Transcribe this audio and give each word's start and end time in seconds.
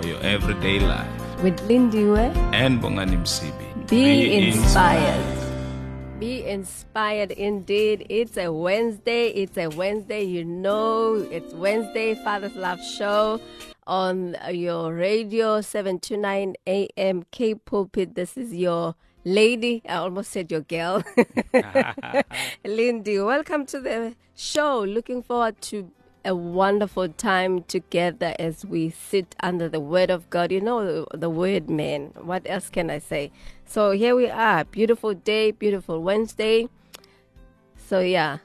for 0.00 0.08
your 0.08 0.20
everyday 0.22 0.80
life. 0.80 1.08
With 1.42 1.58
Lindiwe 1.68 2.34
And 2.52 2.80
Bongani 2.80 3.16
Msibi. 3.16 3.88
Be 3.88 4.36
inspired. 4.36 5.38
Be 6.18 6.44
inspired 6.44 7.32
indeed. 7.32 8.06
It's 8.08 8.36
a 8.36 8.52
Wednesday. 8.52 9.28
It's 9.28 9.56
a 9.58 9.68
Wednesday. 9.68 10.22
You 10.22 10.44
know, 10.44 11.14
it's 11.30 11.52
Wednesday, 11.54 12.14
Father's 12.14 12.54
Love 12.56 12.82
Show 12.82 13.40
on 13.86 14.36
your 14.52 14.94
radio, 14.94 15.60
7 15.60 15.98
to 16.00 16.16
9 16.16 16.54
a.m. 16.66 17.24
K 17.30 17.54
Pulpit. 17.54 18.14
This 18.14 18.36
is 18.36 18.54
your 18.54 18.94
lady. 19.24 19.82
I 19.88 19.96
almost 19.96 20.30
said 20.30 20.50
your 20.50 20.60
girl. 20.60 21.02
Lindy, 22.64 23.18
welcome 23.18 23.66
to 23.66 23.80
the 23.80 24.14
show. 24.36 24.80
Looking 24.80 25.22
forward 25.22 25.60
to 25.62 25.90
a 26.24 26.34
wonderful 26.34 27.08
time 27.08 27.62
together 27.64 28.34
as 28.38 28.64
we 28.64 28.90
sit 28.90 29.34
under 29.40 29.68
the 29.68 29.80
word 29.80 30.10
of 30.10 30.28
God. 30.30 30.52
You 30.52 30.60
know, 30.60 30.84
the, 30.84 31.18
the 31.18 31.30
word, 31.30 31.70
man. 31.70 32.12
What 32.20 32.42
else 32.46 32.68
can 32.68 32.90
I 32.90 32.98
say? 32.98 33.32
So 33.64 33.92
here 33.92 34.14
we 34.14 34.28
are. 34.28 34.64
Beautiful 34.64 35.14
day, 35.14 35.50
beautiful 35.50 36.02
Wednesday. 36.02 36.68
So, 37.76 38.00
yeah. 38.00 38.38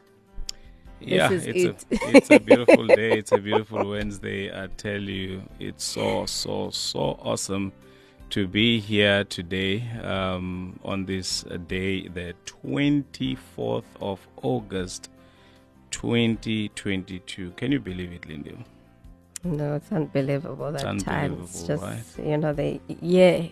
Yeah, 0.99 1.31
it's 1.31 1.45
it. 1.45 1.85
a 1.91 2.15
it's 2.15 2.31
a 2.31 2.39
beautiful 2.39 2.87
day. 2.87 3.17
It's 3.19 3.31
a 3.31 3.37
beautiful 3.49 3.89
Wednesday. 3.89 4.49
I 4.51 4.67
tell 4.77 5.01
you, 5.01 5.43
it's 5.59 5.83
so 5.83 6.25
so 6.25 6.69
so 6.71 7.19
awesome 7.21 7.73
to 8.29 8.47
be 8.47 8.79
here 8.79 9.23
today 9.25 9.87
um, 10.03 10.79
on 10.83 11.05
this 11.05 11.45
uh, 11.45 11.57
day, 11.57 12.07
the 12.07 12.33
twenty 12.45 13.35
fourth 13.35 13.85
of 13.99 14.25
August, 14.41 15.09
twenty 15.95 16.69
twenty 16.69 17.19
two. 17.19 17.51
Can 17.51 17.71
you 17.71 17.79
believe 17.79 18.11
it, 18.11 18.27
Lindy? 18.27 18.57
No, 19.43 19.75
it's 19.75 19.91
unbelievable 19.91 20.71
that 20.71 20.95
It's 20.95 21.03
time. 21.03 21.39
It's 21.43 21.63
just, 21.63 21.83
unbelievable, 21.83 22.29
you 22.29 22.37
know, 22.37 22.53
the 22.53 22.79
year 23.01 23.49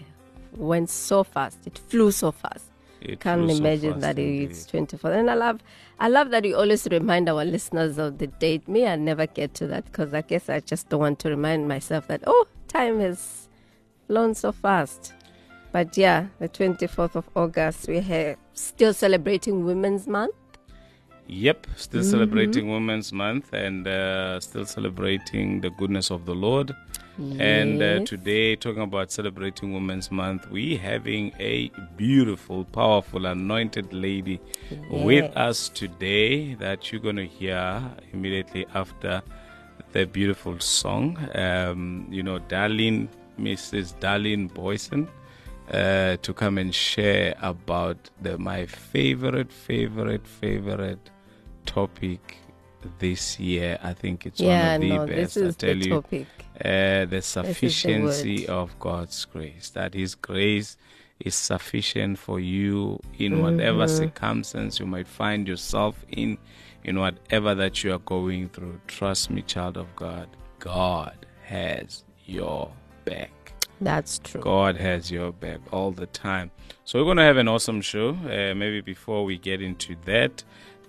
went 0.55 0.89
so 0.89 1.23
fast. 1.23 1.59
It 1.65 1.79
flew 1.87 2.11
so 2.11 2.31
fast. 2.31 2.65
It 2.99 3.19
Can't 3.19 3.49
so 3.49 3.57
imagine 3.57 3.91
fast 3.93 4.01
that 4.01 4.19
indeed. 4.19 4.51
it's 4.51 4.65
24. 4.65 5.11
And 5.11 5.29
I 5.29 5.35
love, 5.35 5.61
I 5.99 6.07
love 6.07 6.31
that 6.31 6.45
you 6.45 6.55
always 6.55 6.87
remind 6.89 7.29
our 7.29 7.45
listeners 7.45 7.97
of 7.97 8.17
the 8.17 8.27
date. 8.27 8.67
Me, 8.67 8.87
I 8.87 8.95
never 8.95 9.27
get 9.27 9.53
to 9.55 9.67
that 9.67 9.85
because 9.85 10.13
I 10.13 10.21
guess 10.21 10.49
I 10.49 10.59
just 10.61 10.89
don't 10.89 10.99
want 10.99 11.19
to 11.19 11.29
remind 11.29 11.67
myself 11.67 12.07
that 12.07 12.23
oh, 12.27 12.47
time 12.67 12.99
has 12.99 13.47
flown 14.07 14.35
so 14.35 14.51
fast. 14.51 15.13
But 15.71 15.97
yeah, 15.97 16.27
the 16.39 16.49
24th 16.49 17.15
of 17.15 17.29
August, 17.35 17.87
we 17.87 17.97
are 17.97 18.01
here 18.01 18.37
still 18.53 18.93
celebrating 18.93 19.65
Women's 19.65 20.07
Month. 20.07 20.35
Yep, 21.27 21.67
still 21.75 22.01
Mm-hmm. 22.01 22.09
celebrating 22.11 22.69
Women's 22.69 23.11
Month 23.13 23.53
and 23.53 23.87
uh, 23.87 24.39
still 24.39 24.65
celebrating 24.65 25.61
the 25.61 25.69
goodness 25.71 26.11
of 26.11 26.25
the 26.25 26.35
Lord. 26.35 26.75
And 27.37 27.79
uh, 27.83 27.99
today, 28.05 28.55
talking 28.55 28.81
about 28.81 29.11
celebrating 29.11 29.71
Women's 29.71 30.09
Month, 30.11 30.49
we 30.49 30.75
having 30.75 31.31
a 31.39 31.69
beautiful, 31.95 32.65
powerful, 32.65 33.27
anointed 33.27 33.93
lady 33.93 34.39
with 34.89 35.31
us 35.37 35.69
today 35.69 36.55
that 36.55 36.91
you're 36.91 37.01
going 37.01 37.17
to 37.17 37.27
hear 37.27 37.83
immediately 38.13 38.65
after 38.73 39.21
the 39.91 40.05
beautiful 40.05 40.59
song. 40.59 41.17
Um, 41.35 42.07
you 42.09 42.23
know, 42.23 42.39
Daleen, 42.39 43.07
Mrs. 43.39 43.93
Daleen 43.99 44.51
Booysen, 44.51 45.07
uh, 45.73 46.17
to 46.21 46.33
come 46.33 46.57
and 46.57 46.73
share 46.73 47.35
about 47.41 48.09
the 48.21 48.37
my 48.37 48.65
favorite, 48.67 49.51
favorite, 49.51 50.27
favorite 50.27 51.09
topic 51.65 52.37
this 52.99 53.39
year. 53.39 53.79
I 53.83 53.93
think 53.93 54.25
it's 54.25 54.39
yeah, 54.39 54.73
one 54.73 54.75
of 54.75 54.81
the 54.81 54.89
no, 54.89 55.07
best. 55.07 55.35
this 55.35 55.37
is 55.37 55.55
I 55.55 55.57
tell 55.57 55.75
the 55.75 55.85
you, 55.85 55.89
topic. 55.91 56.27
uh, 56.63 57.05
the 57.05 57.21
sufficiency 57.21 58.47
of 58.47 58.77
God's 58.79 59.25
grace. 59.25 59.71
That 59.71 59.93
His 59.93 60.15
grace 60.15 60.77
is 61.19 61.35
sufficient 61.35 62.19
for 62.19 62.39
you 62.39 62.99
in 63.17 63.41
whatever 63.41 63.85
Mm-hmm. 63.85 63.97
circumstance 64.03 64.79
you 64.79 64.85
might 64.85 65.07
find 65.07 65.47
yourself 65.47 66.05
in, 66.09 66.37
in 66.83 66.99
whatever 66.99 67.55
that 67.55 67.83
you 67.83 67.93
are 67.93 67.99
going 67.99 68.49
through. 68.49 68.79
Trust 68.87 69.29
me, 69.29 69.41
child 69.41 69.77
of 69.77 69.95
God, 69.95 70.27
God 70.59 71.25
has 71.45 72.03
your 72.25 72.71
back. 73.05 73.42
That's 73.81 74.19
true. 74.19 74.41
God 74.41 74.77
has 74.77 75.11
your 75.11 75.31
back 75.31 75.59
all 75.71 75.91
the 75.91 76.05
time. 76.07 76.51
So 76.85 76.99
we're 76.99 77.05
going 77.05 77.17
to 77.17 77.23
have 77.23 77.37
an 77.37 77.47
awesome 77.47 77.81
show. 77.81 78.09
Uh, 78.09 78.53
maybe 78.55 78.81
before 78.81 79.25
we 79.25 79.37
get 79.37 79.61
into 79.61 79.95
that, 80.05 80.43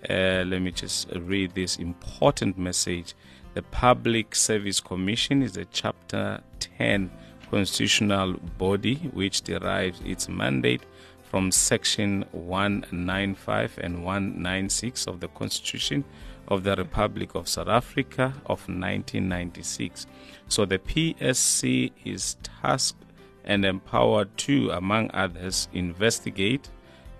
uh, 0.08 0.44
let 0.46 0.60
me 0.60 0.70
just 0.70 1.10
read 1.12 1.54
this 1.54 1.76
important 1.76 2.58
message. 2.58 3.14
The 3.54 3.62
Public 3.62 4.34
Service 4.34 4.80
Commission 4.80 5.42
is 5.42 5.56
a 5.56 5.64
Chapter 5.66 6.42
10 6.60 7.10
constitutional 7.50 8.34
body 8.58 8.96
which 9.12 9.42
derives 9.42 10.00
its 10.04 10.28
mandate 10.28 10.82
from 11.22 11.50
Section 11.50 12.24
195 12.32 13.78
and 13.82 14.04
196 14.04 15.06
of 15.06 15.20
the 15.20 15.28
Constitution 15.28 16.04
of 16.48 16.64
the 16.64 16.76
Republic 16.76 17.34
of 17.34 17.48
South 17.48 17.68
Africa 17.68 18.34
of 18.46 18.60
1996. 18.68 20.06
So 20.48 20.64
the 20.64 20.78
PSC 20.78 21.92
is 22.04 22.36
tasked 22.42 23.04
and 23.44 23.64
empowered 23.64 24.36
to, 24.38 24.70
among 24.70 25.10
others, 25.12 25.68
investigate, 25.72 26.68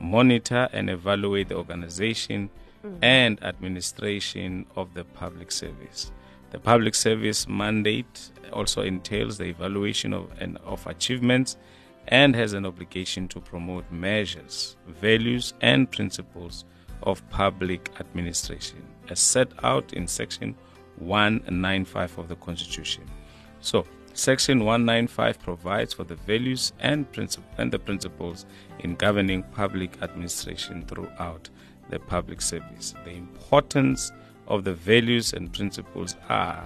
monitor, 0.01 0.69
and 0.73 0.91
evaluate 0.91 1.49
the 1.49 1.57
organization 1.57 2.51
mm. 2.85 2.99
and 3.03 3.43
administration 3.43 4.67
of 4.77 4.95
the 4.95 5.05
public 5.05 5.53
service. 5.53 6.12
The 6.51 6.59
public 6.59 6.95
service 6.95 7.49
mandate 7.49 8.31
also 8.53 8.83
entails 8.83 9.39
the 9.39 9.45
evaluation 9.45 10.12
of, 10.12 10.31
and 10.41 10.56
of 10.59 10.87
achievements 10.87 11.56
and 12.09 12.37
has 12.37 12.53
an 12.53 12.67
obligation 12.67 13.29
to 13.29 13.41
promote 13.41 13.91
measures, 13.91 14.77
values, 14.87 15.55
and 15.62 15.91
principles 15.91 16.65
of 17.03 17.29
public 17.31 17.91
administration 17.99 18.94
as 19.09 19.21
set 19.21 19.49
out 19.63 19.93
in 19.93 20.07
Section 20.07 20.55
195 20.99 22.19
of 22.19 22.29
the 22.29 22.37
Constitution. 22.37 23.05
So, 23.61 23.85
Section 24.13 24.61
195 24.61 25.41
provides 25.41 25.93
for 25.93 26.05
the 26.05 26.15
values 26.15 26.73
and, 26.79 27.07
and 27.59 27.73
the 27.73 27.79
principles 27.81 28.47
in 28.79 28.95
governing 28.95 29.43
public 29.43 30.01
administration 30.03 30.85
throughout 30.87 31.51
the 31.91 31.99
public 31.99 32.41
service. 32.41 32.95
The 33.05 33.11
importance 33.11 34.13
of 34.47 34.63
the 34.63 34.75
values 34.75 35.33
and 35.33 35.53
principles 35.53 36.15
are 36.29 36.65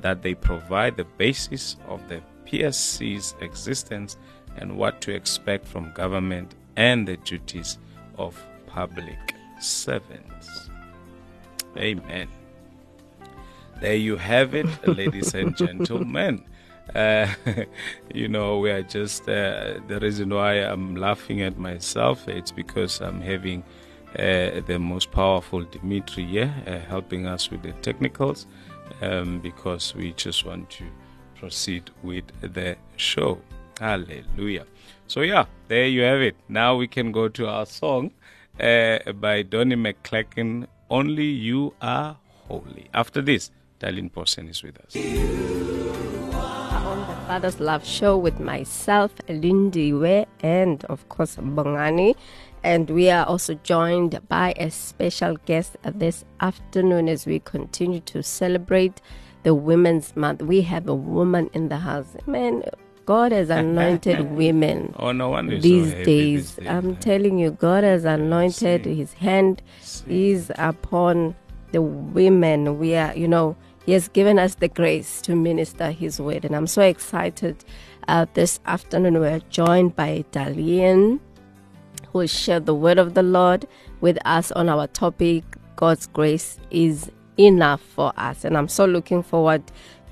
that 0.00 0.22
they 0.22 0.34
provide 0.34 0.96
the 0.96 1.04
basis 1.04 1.76
of 1.86 2.08
the 2.08 2.22
PSC's 2.46 3.34
existence 3.40 4.16
and 4.56 4.78
what 4.78 5.00
to 5.02 5.14
expect 5.14 5.66
from 5.66 5.92
government 5.92 6.54
and 6.76 7.06
the 7.06 7.16
duties 7.18 7.78
of 8.16 8.42
public 8.66 9.18
servants. 9.60 10.70
Amen. 11.78 12.28
There 13.80 13.96
you 13.96 14.16
have 14.16 14.54
it, 14.54 14.66
ladies 14.86 15.34
and 15.34 15.56
gentlemen. 15.64 16.42
Uh, 16.94 17.28
you 18.14 18.28
know, 18.28 18.58
we 18.58 18.70
are 18.70 18.82
just 18.82 19.28
uh, 19.28 19.80
the 19.86 19.98
reason 20.00 20.30
why 20.30 20.54
I'm 20.54 20.96
laughing 20.96 21.42
at 21.42 21.58
myself. 21.58 22.26
It's 22.28 22.52
because 22.52 23.00
I'm 23.00 23.20
having 23.20 23.62
uh, 24.18 24.60
the 24.66 24.78
most 24.78 25.10
powerful 25.10 25.62
Dimitri 25.64 26.24
here 26.24 26.54
uh, 26.66 26.78
helping 26.88 27.26
us 27.26 27.50
with 27.50 27.62
the 27.62 27.72
technicals 27.82 28.46
um, 29.02 29.40
because 29.40 29.94
we 29.94 30.12
just 30.12 30.46
want 30.46 30.70
to 30.70 30.84
proceed 31.38 31.90
with 32.02 32.24
the 32.40 32.76
show. 32.96 33.38
Hallelujah. 33.78 34.64
So, 35.06 35.20
yeah, 35.20 35.44
there 35.68 35.86
you 35.86 36.00
have 36.02 36.22
it. 36.22 36.36
Now 36.48 36.76
we 36.76 36.88
can 36.88 37.12
go 37.12 37.28
to 37.28 37.46
our 37.46 37.66
song 37.66 38.12
uh, 38.58 39.12
by 39.12 39.42
Donnie 39.42 39.76
McClurkin 39.76 40.66
Only 40.90 41.24
You 41.26 41.74
Are 41.82 42.16
Holy. 42.48 42.88
After 42.94 43.20
this, 43.20 43.50
Daleen 43.80 44.10
Booysen 44.10 44.48
is 44.48 44.62
with 44.62 44.78
us. 44.78 44.94
on 46.86 47.00
the 47.08 47.14
Father's 47.26 47.58
Love 47.58 47.84
Show 47.84 48.16
with 48.16 48.38
myself, 48.38 49.12
Lindiwe, 49.28 50.26
and 50.40 50.84
of 50.84 51.08
course, 51.08 51.36
Bongani. 51.36 52.14
And 52.62 52.88
we 52.90 53.10
are 53.10 53.26
also 53.26 53.54
joined 53.54 54.20
by 54.28 54.54
a 54.56 54.70
special 54.70 55.36
guest 55.46 55.76
this 55.82 56.24
afternoon 56.40 57.08
as 57.08 57.26
we 57.26 57.40
continue 57.40 58.00
to 58.00 58.22
celebrate 58.22 59.00
the 59.42 59.54
Women's 59.54 60.14
Month. 60.16 60.42
We 60.42 60.62
have 60.62 60.88
a 60.88 60.94
woman 60.94 61.50
in 61.52 61.68
the 61.68 61.78
house. 61.78 62.16
Man, 62.26 62.62
God 63.06 63.32
has 63.32 63.50
anointed 63.64 64.32
women 64.32 64.94
Oh, 64.98 65.12
no 65.12 65.40
these 65.42 65.90
so 65.90 66.04
days. 66.04 66.04
these 66.04 66.54
days. 66.56 66.66
I'm 66.68 66.96
telling 66.96 67.38
you, 67.38 67.52
God 67.52 67.84
has 67.84 68.04
anointed 68.04 68.84
See. 68.84 68.94
His 68.94 69.14
hand 69.14 69.62
is 70.08 70.52
upon 70.58 71.34
the 71.72 71.80
women. 71.82 72.78
We 72.78 72.94
are, 72.96 73.16
you 73.16 73.28
know, 73.28 73.56
He 73.86 73.92
has 73.92 74.08
given 74.08 74.38
us 74.38 74.56
the 74.56 74.68
grace 74.68 75.22
to 75.22 75.34
minister 75.34 75.90
His 75.90 76.20
word, 76.20 76.44
and 76.44 76.54
I'm 76.54 76.66
so 76.66 76.82
excited. 76.82 77.64
Uh, 78.08 78.26
this 78.34 78.60
afternoon, 78.66 79.18
we're 79.20 79.40
joined 79.50 79.96
by 79.96 80.24
Daleen, 80.32 81.18
who 82.12 82.18
will 82.20 82.26
share 82.26 82.60
the 82.60 82.74
word 82.74 82.98
of 82.98 83.14
the 83.14 83.22
Lord 83.22 83.66
with 84.00 84.18
us 84.24 84.52
on 84.52 84.68
our 84.68 84.86
topic. 84.88 85.44
God's 85.76 86.06
grace 86.06 86.58
is 86.70 87.10
enough 87.38 87.80
for 87.82 88.12
us, 88.16 88.44
and 88.44 88.56
I'm 88.56 88.68
so 88.68 88.84
looking 88.84 89.22
forward 89.22 89.62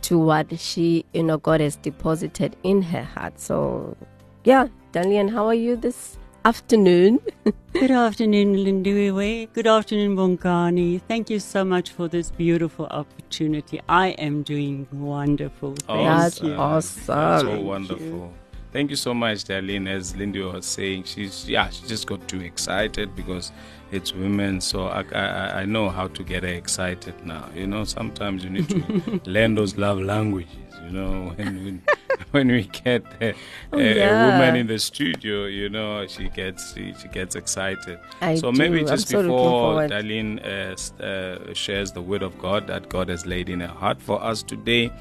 to 0.04 0.18
what 0.18 0.58
she, 0.60 1.04
you 1.14 1.22
know, 1.22 1.38
God 1.38 1.60
has 1.60 1.76
deposited 1.76 2.56
in 2.62 2.82
her 2.82 3.02
heart. 3.02 3.40
So, 3.40 3.96
yeah, 4.44 4.68
Daleen, 4.92 5.30
how 5.30 5.46
are 5.46 5.54
you 5.54 5.76
this 5.76 6.18
afternoon? 6.44 7.20
Good 7.72 7.90
afternoon, 7.90 8.54
Lindiwe. 8.56 9.50
Good 9.54 9.66
afternoon, 9.66 10.14
Bongani. 10.14 11.00
Thank 11.08 11.30
you 11.30 11.40
so 11.40 11.64
much 11.64 11.90
for 11.90 12.06
this 12.06 12.30
beautiful 12.30 12.86
opportunity. 12.86 13.80
I 13.88 14.08
am 14.08 14.42
doing 14.42 14.86
wonderful. 14.92 15.74
Thank 15.74 16.06
That's 16.06 16.42
you. 16.42 16.52
awesome. 16.52 17.04
That's 17.06 17.42
so 17.42 17.48
Thank 17.48 17.66
wonderful. 17.66 18.32
Thank 18.72 18.90
you 18.90 18.96
so 18.96 19.14
much, 19.14 19.44
Daleen. 19.44 19.88
As 19.88 20.14
Lindy 20.16 20.42
was 20.42 20.66
saying, 20.66 21.04
she's 21.04 21.48
yeah, 21.48 21.70
she 21.70 21.86
just 21.86 22.06
got 22.06 22.26
too 22.28 22.40
excited 22.40 23.16
because 23.16 23.52
it's 23.94 24.12
women. 24.14 24.60
So 24.60 24.86
I, 24.86 25.04
I 25.12 25.60
I 25.60 25.64
know 25.64 25.88
how 25.88 26.06
to 26.08 26.22
get 26.24 26.42
her 26.42 26.48
excited 26.62 27.14
now. 27.24 27.48
You 27.54 27.66
know, 27.66 27.84
sometimes 27.84 28.44
you 28.44 28.50
need 28.50 28.68
to 28.70 29.20
learn 29.36 29.54
those 29.54 29.76
love 29.76 30.00
languages. 30.00 30.50
You 30.84 30.90
know, 30.90 31.12
when 31.36 31.64
we, 31.64 31.80
when 32.32 32.48
we 32.48 32.62
get 32.84 33.02
a, 33.20 33.28
a, 33.30 33.34
Oh, 33.72 33.78
a 33.78 33.94
yeah. 33.94 34.24
woman 34.26 34.56
in 34.56 34.66
the 34.66 34.78
studio, 34.78 35.46
you 35.46 35.68
know, 35.70 36.06
she 36.06 36.28
gets 36.28 36.74
she, 36.74 36.92
she 37.00 37.08
gets 37.08 37.34
excited. 37.36 37.98
I 38.20 38.34
so 38.36 38.52
maybe 38.52 38.78
do. 38.80 38.88
I'm 38.88 38.96
just 38.96 39.08
so 39.08 39.22
before. 39.22 39.88
Daleen 39.88 40.30
uh, 40.44 41.02
uh, 41.02 41.54
shares 41.54 41.92
the 41.92 42.02
word 42.02 42.22
of 42.22 42.36
God 42.38 42.66
that 42.66 42.88
God 42.88 43.08
has 43.08 43.24
laid 43.26 43.48
in 43.48 43.60
her 43.60 43.74
heart 43.82 44.00
for 44.02 44.22
us 44.22 44.42
today, 44.42 44.92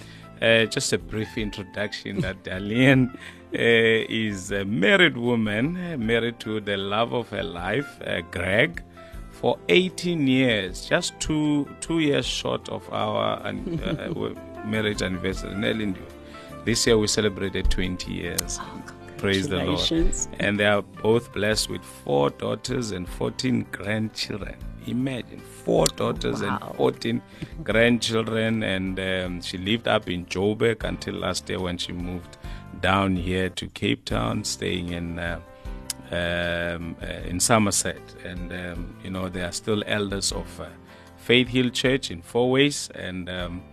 uh, 0.44 0.66
just 0.66 0.92
a 0.94 0.98
brief 0.98 1.38
introduction 1.38 2.20
that 2.22 2.44
Daleen 2.44 3.14
uh, 3.16 3.18
is 3.54 4.52
a 4.52 4.66
married 4.66 5.18
woman, 5.18 6.06
married 6.06 6.40
to 6.42 6.60
the 6.60 6.78
love 6.78 7.14
of 7.14 7.30
her 7.30 7.44
life, 7.44 8.00
uh, 8.06 8.22
Greg, 8.32 8.84
for 9.32 9.58
18 9.70 10.28
years, 10.28 10.88
just 10.88 11.20
two 11.20 11.68
two 11.82 12.00
years 12.00 12.26
short 12.26 12.70
of 12.70 12.92
our 12.92 13.42
an- 13.46 13.80
uh, 13.82 14.34
marriage 14.66 15.02
anniversary. 15.02 15.94
This 16.66 16.88
year 16.88 16.98
we 16.98 17.08
celebrated 17.08 17.70
20 17.70 18.12
years. 18.12 18.60
Praise 19.18 19.48
the 19.48 19.64
Lord. 19.64 19.80
And 20.40 20.60
they 20.60 20.66
are 20.66 20.82
both 20.82 21.34
blessed 21.34 21.70
with 21.70 21.84
four 21.84 22.30
daughters 22.30 22.92
and 22.92 23.08
14 23.08 23.66
grandchildren. 23.72 24.56
Imagine 24.88 25.40
four 25.40 25.88
daughters 25.88 26.42
Wow. 26.42 26.60
and 26.68 26.76
14 26.78 27.22
grandchildren. 27.64 28.64
And 28.64 29.00
um, 29.00 29.42
she 29.42 29.58
lived 29.58 29.88
up 29.88 30.10
in 30.10 30.26
Joburg 30.26 30.84
until 30.84 31.16
last 31.16 31.50
year 31.50 31.60
when 31.60 31.78
she 31.78 31.92
moved 31.94 32.38
down 32.82 33.16
here 33.16 33.50
to 33.50 33.68
Cape 33.68 34.06
Town, 34.06 34.44
staying 34.44 34.90
in. 34.90 35.20
Uh, 35.20 35.40
um, 36.12 36.96
uh, 37.02 37.06
in 37.28 37.40
Somerset, 37.40 38.00
and 38.24 38.52
um, 38.54 38.96
you 39.04 39.10
know 39.10 39.30
they 39.30 39.42
are 39.42 39.52
still 39.52 39.84
elders 39.88 40.32
of 40.32 40.60
uh, 40.62 40.68
Faith 41.18 41.48
Hill 41.48 41.70
Church 41.72 42.12
in 42.12 42.22
Fourways, 42.22 42.92
and 42.92 43.28
um, 43.30 43.64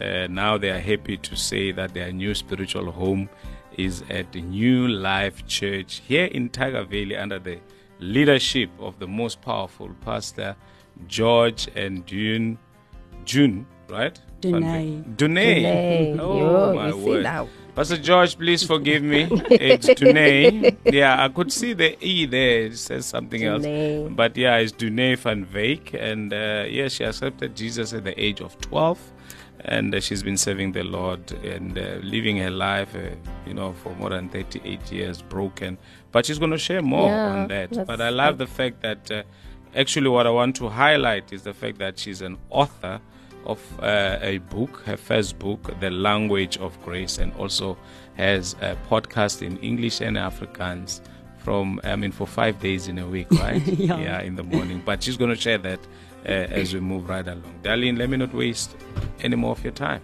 uh, 0.00 0.26
now 0.30 0.56
they 0.56 0.70
are 0.70 0.78
happy 0.78 1.18
to 1.18 1.36
say 1.36 1.70
that 1.72 1.92
their 1.92 2.10
new 2.10 2.34
spiritual 2.34 2.90
home 2.92 3.28
is 3.76 4.02
at 4.08 4.32
the 4.32 4.40
New 4.40 4.88
Life 4.88 5.46
Church 5.46 6.00
here 6.06 6.26
in 6.26 6.48
Tyger 6.48 6.86
Valley 6.86 7.16
under 7.16 7.38
the 7.38 7.58
leadership 8.02 8.70
of 8.78 8.98
the 8.98 9.06
most 9.06 9.40
powerful 9.40 9.90
pastor 10.04 10.56
George 11.06 11.68
and 11.74 12.06
June. 12.06 12.58
June, 13.24 13.66
right? 13.88 14.18
Dune. 14.40 15.14
Dune. 15.16 15.34
Dune. 15.36 16.20
Oh 16.20 16.38
Yo, 16.38 16.74
my 16.74 16.90
see 16.90 16.96
word. 17.04 17.22
now. 17.22 17.48
Pastor 17.74 17.96
George, 17.96 18.36
please 18.36 18.64
forgive 18.64 19.02
me. 19.02 19.28
It's 19.50 19.86
Dune. 19.94 20.76
Yeah, 20.84 21.22
I 21.24 21.28
could 21.28 21.50
see 21.52 21.72
the 21.72 21.96
E 22.04 22.26
there. 22.26 22.66
It 22.66 22.76
says 22.76 23.06
something 23.06 23.42
else. 23.44 23.64
But 24.10 24.36
yeah, 24.36 24.56
it's 24.56 24.72
Dune 24.72 25.16
van 25.16 25.46
Veek. 25.46 25.94
And 25.94 26.32
uh, 26.34 26.64
yeah, 26.68 26.88
she 26.88 27.04
accepted 27.04 27.56
Jesus 27.56 27.92
at 27.94 28.04
the 28.04 28.20
age 28.20 28.40
of 28.42 28.60
12. 28.60 28.98
And 29.64 29.94
uh, 29.94 30.00
she's 30.00 30.22
been 30.22 30.36
serving 30.36 30.72
the 30.72 30.82
Lord 30.82 31.30
and 31.44 31.78
uh, 31.78 31.98
living 32.02 32.36
her 32.38 32.50
life, 32.50 32.94
uh, 32.96 33.14
you 33.46 33.54
know, 33.54 33.72
for 33.74 33.94
more 33.94 34.10
than 34.10 34.28
38 34.28 34.90
years, 34.90 35.22
broken. 35.22 35.78
But 36.10 36.26
she's 36.26 36.38
going 36.38 36.50
to 36.50 36.58
share 36.58 36.82
more 36.82 37.08
Yeah, 37.08 37.28
on 37.28 37.48
that. 37.48 37.86
But 37.86 38.00
I 38.00 38.08
love 38.10 38.38
the 38.38 38.46
fact 38.46 38.82
that 38.82 39.10
uh, 39.10 39.22
actually 39.76 40.08
what 40.08 40.26
I 40.26 40.30
want 40.30 40.56
to 40.56 40.68
highlight 40.68 41.32
is 41.32 41.42
the 41.42 41.54
fact 41.54 41.78
that 41.78 41.98
she's 41.98 42.22
an 42.22 42.38
author 42.50 43.00
of 43.46 43.60
uh, 43.80 44.18
a 44.20 44.38
book, 44.38 44.82
her 44.86 44.96
first 44.96 45.38
book, 45.38 45.72
The 45.80 45.90
Language 45.90 46.58
of 46.58 46.80
Grace, 46.84 47.18
and 47.18 47.32
also 47.34 47.76
has 48.14 48.54
a 48.60 48.76
podcast 48.90 49.42
in 49.42 49.56
English 49.58 50.00
and 50.00 50.16
Afrikaans 50.16 51.00
from, 51.38 51.80
I 51.82 51.96
mean, 51.96 52.12
for 52.12 52.26
five 52.26 52.60
days 52.60 52.86
in 52.88 52.98
a 52.98 53.06
week, 53.06 53.28
right? 53.32 53.64
Yeah. 53.66 54.20
in 54.22 54.36
the 54.36 54.44
morning. 54.44 54.82
But 54.84 55.02
she's 55.02 55.16
going 55.16 55.30
to 55.30 55.40
share 55.40 55.58
that 55.58 55.80
uh, 56.26 56.28
as 56.28 56.74
we 56.74 56.80
move 56.80 57.08
right 57.08 57.26
along. 57.26 57.54
Daleen, 57.62 57.98
let 57.98 58.10
me 58.10 58.16
not 58.16 58.34
waste 58.34 58.76
any 59.20 59.36
more 59.36 59.52
of 59.52 59.62
your 59.64 59.72
time. 59.72 60.02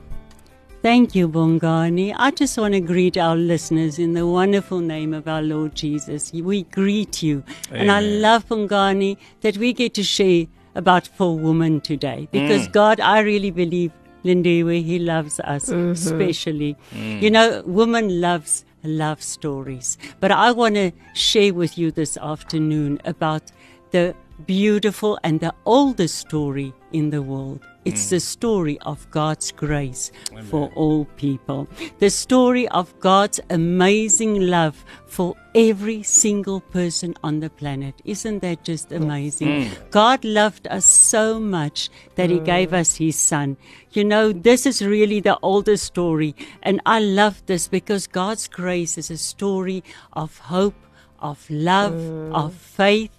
Thank 0.81 1.17
you, 1.17 1.29
Bongani. 1.29 2.15
I 2.17 2.31
just 2.31 2.57
want 2.57 2.75
to 2.75 2.81
greet 2.81 3.17
our 3.17 3.35
listeners 3.35 3.99
in 3.99 4.13
the 4.13 4.27
wonderful 4.27 4.79
name 4.79 5.13
of 5.13 5.27
our 5.27 5.43
Lord 5.43 5.75
Jesus. 5.75 6.33
We 6.33 6.63
greet 6.63 7.21
you. 7.21 7.43
And 7.73 7.91
I 7.91 8.01
love, 8.01 8.47
Bongani, 8.47 9.17
that 9.41 9.57
we 9.57 9.73
get 9.73 9.95
to 9.95 10.05
share 10.05 10.47
about 10.77 11.09
for 11.09 11.37
women 11.37 11.81
today. 11.81 12.29
Mm. 12.29 12.31
Because 12.31 12.69
God, 12.69 13.01
I 13.01 13.21
really 13.21 13.51
believe, 13.51 13.91
Lindiwe, 14.25 14.85
He 14.85 15.01
loves 15.01 15.41
us, 15.41 15.69
mm-hmm. 15.69 15.91
especially. 15.91 16.77
Mm. 16.93 17.23
You 17.23 17.31
know, 17.33 17.63
woman 17.67 18.21
loves 18.21 18.65
love 18.85 19.21
stories. 19.21 19.99
But 20.21 20.31
I 20.31 20.53
want 20.53 20.77
to 20.77 20.93
share 21.15 21.53
with 21.53 21.77
you 21.77 21.91
this 21.91 22.17
afternoon 22.19 23.01
about 23.05 23.43
the 23.91 24.15
beautiful 24.47 25.19
and 25.25 25.41
the 25.41 25.55
oldest 25.65 26.17
story 26.17 26.73
in 26.93 27.11
the 27.11 27.23
world. 27.23 27.61
It's 27.85 28.09
hmm. 28.09 28.17
the 28.17 28.21
story 28.21 28.79
of 28.81 29.11
God's 29.11 29.51
grace 29.53 30.13
for 30.45 30.71
all 30.75 31.05
people. 31.17 31.69
The 31.99 32.11
story 32.11 32.69
of 32.69 32.99
God's 33.01 33.41
amazing 33.51 34.41
love 34.47 34.85
for 35.07 35.35
every 35.55 36.03
single 36.03 36.61
person 36.61 37.15
on 37.23 37.41
the 37.41 37.51
planet. 37.51 37.95
Isn't 38.05 38.41
that 38.41 38.65
just 38.65 38.93
amazing? 38.93 39.69
Hmm. 39.69 39.75
God 39.91 40.25
loved 40.25 40.67
us 40.69 40.85
so 40.85 41.41
much 41.41 41.89
that 42.17 42.31
He 42.31 42.41
gave 42.41 42.71
hmm. 42.71 42.77
us 42.77 42.97
His 42.97 43.17
Son. 43.17 43.57
You 43.93 44.05
know, 44.05 44.33
this 44.33 44.67
is 44.67 44.83
really 44.83 45.21
the 45.21 45.39
oldest 45.41 45.85
story. 45.85 46.35
And 46.63 46.81
I 46.85 47.01
love 47.01 47.43
this 47.47 47.69
because 47.69 48.07
God's 48.07 48.49
grace 48.49 48.99
is 48.99 49.11
a 49.11 49.19
story 49.19 49.83
of 50.13 50.39
hope, 50.39 50.77
of 51.21 51.49
love, 51.49 51.95
of 52.33 52.55
faith, 52.55 53.18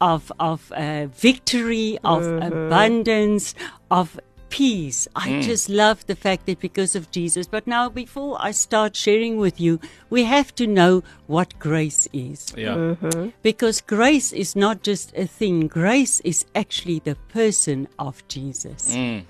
of 0.00 0.32
of 0.38 0.72
uh, 0.72 1.06
victory, 1.06 1.98
of 2.04 2.22
uh-huh. 2.22 2.46
abundance, 2.46 3.54
of 3.90 4.20
peace. 4.50 5.08
I 5.16 5.28
mm. 5.28 5.42
just 5.42 5.68
love 5.68 6.06
the 6.06 6.16
fact 6.16 6.46
that 6.46 6.60
because 6.60 6.94
of 6.94 7.10
Jesus. 7.10 7.46
But 7.46 7.66
now, 7.66 7.88
before 7.88 8.36
I 8.40 8.50
start 8.50 8.94
sharing 8.96 9.38
with 9.38 9.60
you, 9.60 9.80
we 10.10 10.24
have 10.24 10.54
to 10.56 10.66
know 10.66 11.02
what 11.26 11.58
grace 11.58 12.08
is. 12.12 12.52
Yeah. 12.56 12.74
Uh-huh. 12.74 13.28
Because 13.42 13.80
grace 13.80 14.32
is 14.32 14.54
not 14.54 14.82
just 14.82 15.12
a 15.16 15.26
thing, 15.26 15.68
grace 15.68 16.20
is 16.20 16.44
actually 16.54 16.98
the 16.98 17.14
person 17.32 17.88
of 17.98 18.26
Jesus. 18.28 18.94
Mm. 18.94 19.24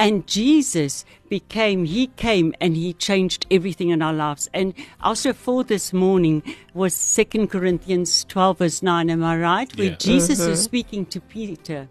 And 0.00 0.26
Jesus 0.26 1.04
became, 1.28 1.84
He 1.84 2.06
came 2.06 2.54
and 2.58 2.74
He 2.74 2.94
changed 2.94 3.46
everything 3.50 3.90
in 3.90 4.00
our 4.00 4.14
lives. 4.14 4.48
And 4.54 4.72
also 5.02 5.34
for 5.34 5.62
this 5.62 5.92
morning 5.92 6.42
was 6.72 6.94
Second 6.94 7.48
Corinthians 7.48 8.24
12 8.24 8.58
verse 8.58 8.82
9, 8.82 9.10
am 9.10 9.22
I 9.22 9.36
right? 9.36 9.76
Where 9.76 9.90
Yeah. 9.90 9.96
Jesus 9.96 10.40
is 10.40 10.46
mm-hmm. 10.46 10.54
speaking 10.54 11.06
to 11.06 11.20
Peter. 11.20 11.90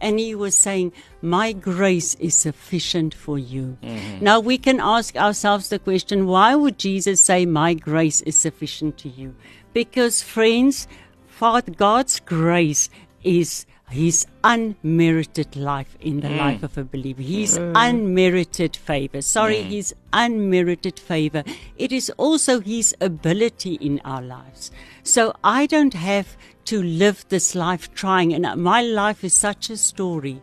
And 0.00 0.20
he 0.20 0.36
was 0.36 0.54
saying, 0.54 0.92
My 1.20 1.52
grace 1.52 2.14
is 2.20 2.36
sufficient 2.36 3.12
for 3.12 3.36
you. 3.36 3.76
Mm-hmm. 3.82 4.24
Now 4.24 4.38
we 4.38 4.56
can 4.56 4.78
ask 4.78 5.16
ourselves 5.16 5.68
the 5.68 5.80
question, 5.80 6.28
why 6.28 6.54
would 6.54 6.78
Jesus 6.78 7.20
say, 7.20 7.44
My 7.44 7.74
grace 7.74 8.20
is 8.20 8.38
sufficient 8.38 8.98
to 8.98 9.08
you? 9.08 9.34
Because, 9.72 10.22
friends, 10.22 10.86
Father, 11.26 11.72
God's 11.72 12.20
grace 12.20 12.88
is 13.24 13.66
his 13.90 14.26
unmerited 14.44 15.56
life 15.56 15.96
in 16.00 16.20
the 16.20 16.28
mm. 16.28 16.38
life 16.38 16.62
of 16.62 16.76
a 16.76 16.84
believer. 16.84 17.22
His 17.22 17.58
mm. 17.58 17.72
unmerited 17.74 18.76
favor. 18.76 19.22
Sorry, 19.22 19.56
mm. 19.56 19.70
his 19.70 19.94
unmerited 20.12 20.98
favor. 20.98 21.42
It 21.76 21.92
is 21.92 22.10
also 22.16 22.60
his 22.60 22.94
ability 23.00 23.74
in 23.74 24.00
our 24.04 24.22
lives. 24.22 24.70
So 25.02 25.34
I 25.42 25.66
don't 25.66 25.94
have 25.94 26.36
to 26.66 26.82
live 26.82 27.24
this 27.28 27.54
life 27.54 27.92
trying, 27.94 28.34
and 28.34 28.62
my 28.62 28.82
life 28.82 29.24
is 29.24 29.34
such 29.34 29.70
a 29.70 29.76
story 29.76 30.42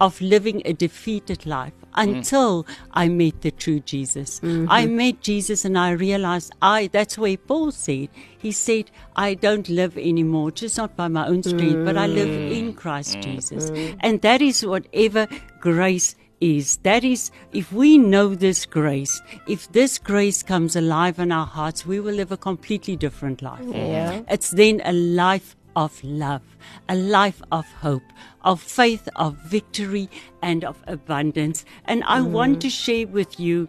of 0.00 0.20
living 0.20 0.62
a 0.64 0.72
defeated 0.72 1.44
life 1.44 1.72
Mm-hmm. 1.96 2.16
until 2.16 2.66
I 2.92 3.08
met 3.08 3.40
the 3.40 3.50
true 3.50 3.80
Jesus. 3.80 4.40
Mm-hmm. 4.40 4.70
I 4.70 4.86
met 4.86 5.20
Jesus 5.22 5.64
and 5.64 5.78
I 5.78 5.90
realized 5.90 6.52
I 6.60 6.88
that's 6.88 7.16
where 7.16 7.36
Paul 7.36 7.72
said. 7.72 8.08
He 8.38 8.52
said, 8.52 8.90
I 9.16 9.34
don't 9.34 9.68
live 9.68 9.96
anymore, 9.96 10.50
just 10.50 10.76
not 10.76 10.94
by 10.94 11.08
my 11.08 11.26
own 11.26 11.42
strength, 11.42 11.84
but 11.84 11.96
I 11.96 12.06
live 12.06 12.28
mm. 12.28 12.56
in 12.56 12.74
Christ 12.74 13.16
mm-hmm. 13.16 13.32
Jesus. 13.32 13.70
And 14.00 14.20
that 14.22 14.42
is 14.42 14.64
whatever 14.64 15.26
grace 15.58 16.16
is. 16.40 16.76
That 16.78 17.02
is, 17.02 17.30
if 17.52 17.72
we 17.72 17.98
know 17.98 18.34
this 18.34 18.66
grace, 18.66 19.20
if 19.48 19.72
this 19.72 19.98
grace 19.98 20.42
comes 20.42 20.76
alive 20.76 21.18
in 21.18 21.32
our 21.32 21.46
hearts, 21.46 21.86
we 21.86 21.98
will 21.98 22.14
live 22.14 22.30
a 22.30 22.36
completely 22.36 22.94
different 22.96 23.42
life. 23.42 23.64
Yeah. 23.64 24.20
It's 24.28 24.50
then 24.50 24.82
a 24.84 24.92
life 24.92 25.56
of 25.76 26.02
love, 26.02 26.42
a 26.88 26.96
life 26.96 27.40
of 27.52 27.66
hope, 27.74 28.02
of 28.42 28.60
faith, 28.60 29.08
of 29.14 29.36
victory, 29.36 30.10
and 30.42 30.64
of 30.64 30.82
abundance. 30.88 31.64
And 31.84 32.02
I 32.04 32.20
mm. 32.20 32.30
want 32.30 32.60
to 32.62 32.70
share 32.70 33.06
with 33.06 33.38
you 33.38 33.68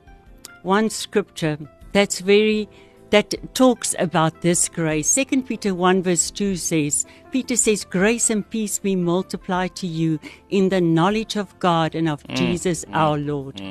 one 0.64 0.90
scripture 0.90 1.60
that's 1.92 2.20
very 2.20 2.68
that 3.10 3.34
talks 3.54 3.96
about 4.00 4.42
this 4.42 4.68
grace. 4.68 5.08
Second 5.08 5.44
Peter 5.44 5.74
1 5.74 6.04
verse 6.04 6.30
2 6.32 6.58
says, 6.58 7.06
Peter 7.32 7.56
says, 7.56 7.86
Grace 7.86 8.30
and 8.30 8.50
peace 8.50 8.80
be 8.80 8.96
multiplied 8.96 9.76
to 9.78 9.88
you 9.88 10.20
in 10.50 10.70
the 10.70 10.82
knowledge 10.82 11.38
of 11.38 11.58
God 11.60 11.96
and 11.96 12.10
of 12.10 12.22
mm. 12.24 12.36
Jesus 12.36 12.84
mm. 12.84 12.96
our 12.96 13.18
Lord. 13.18 13.62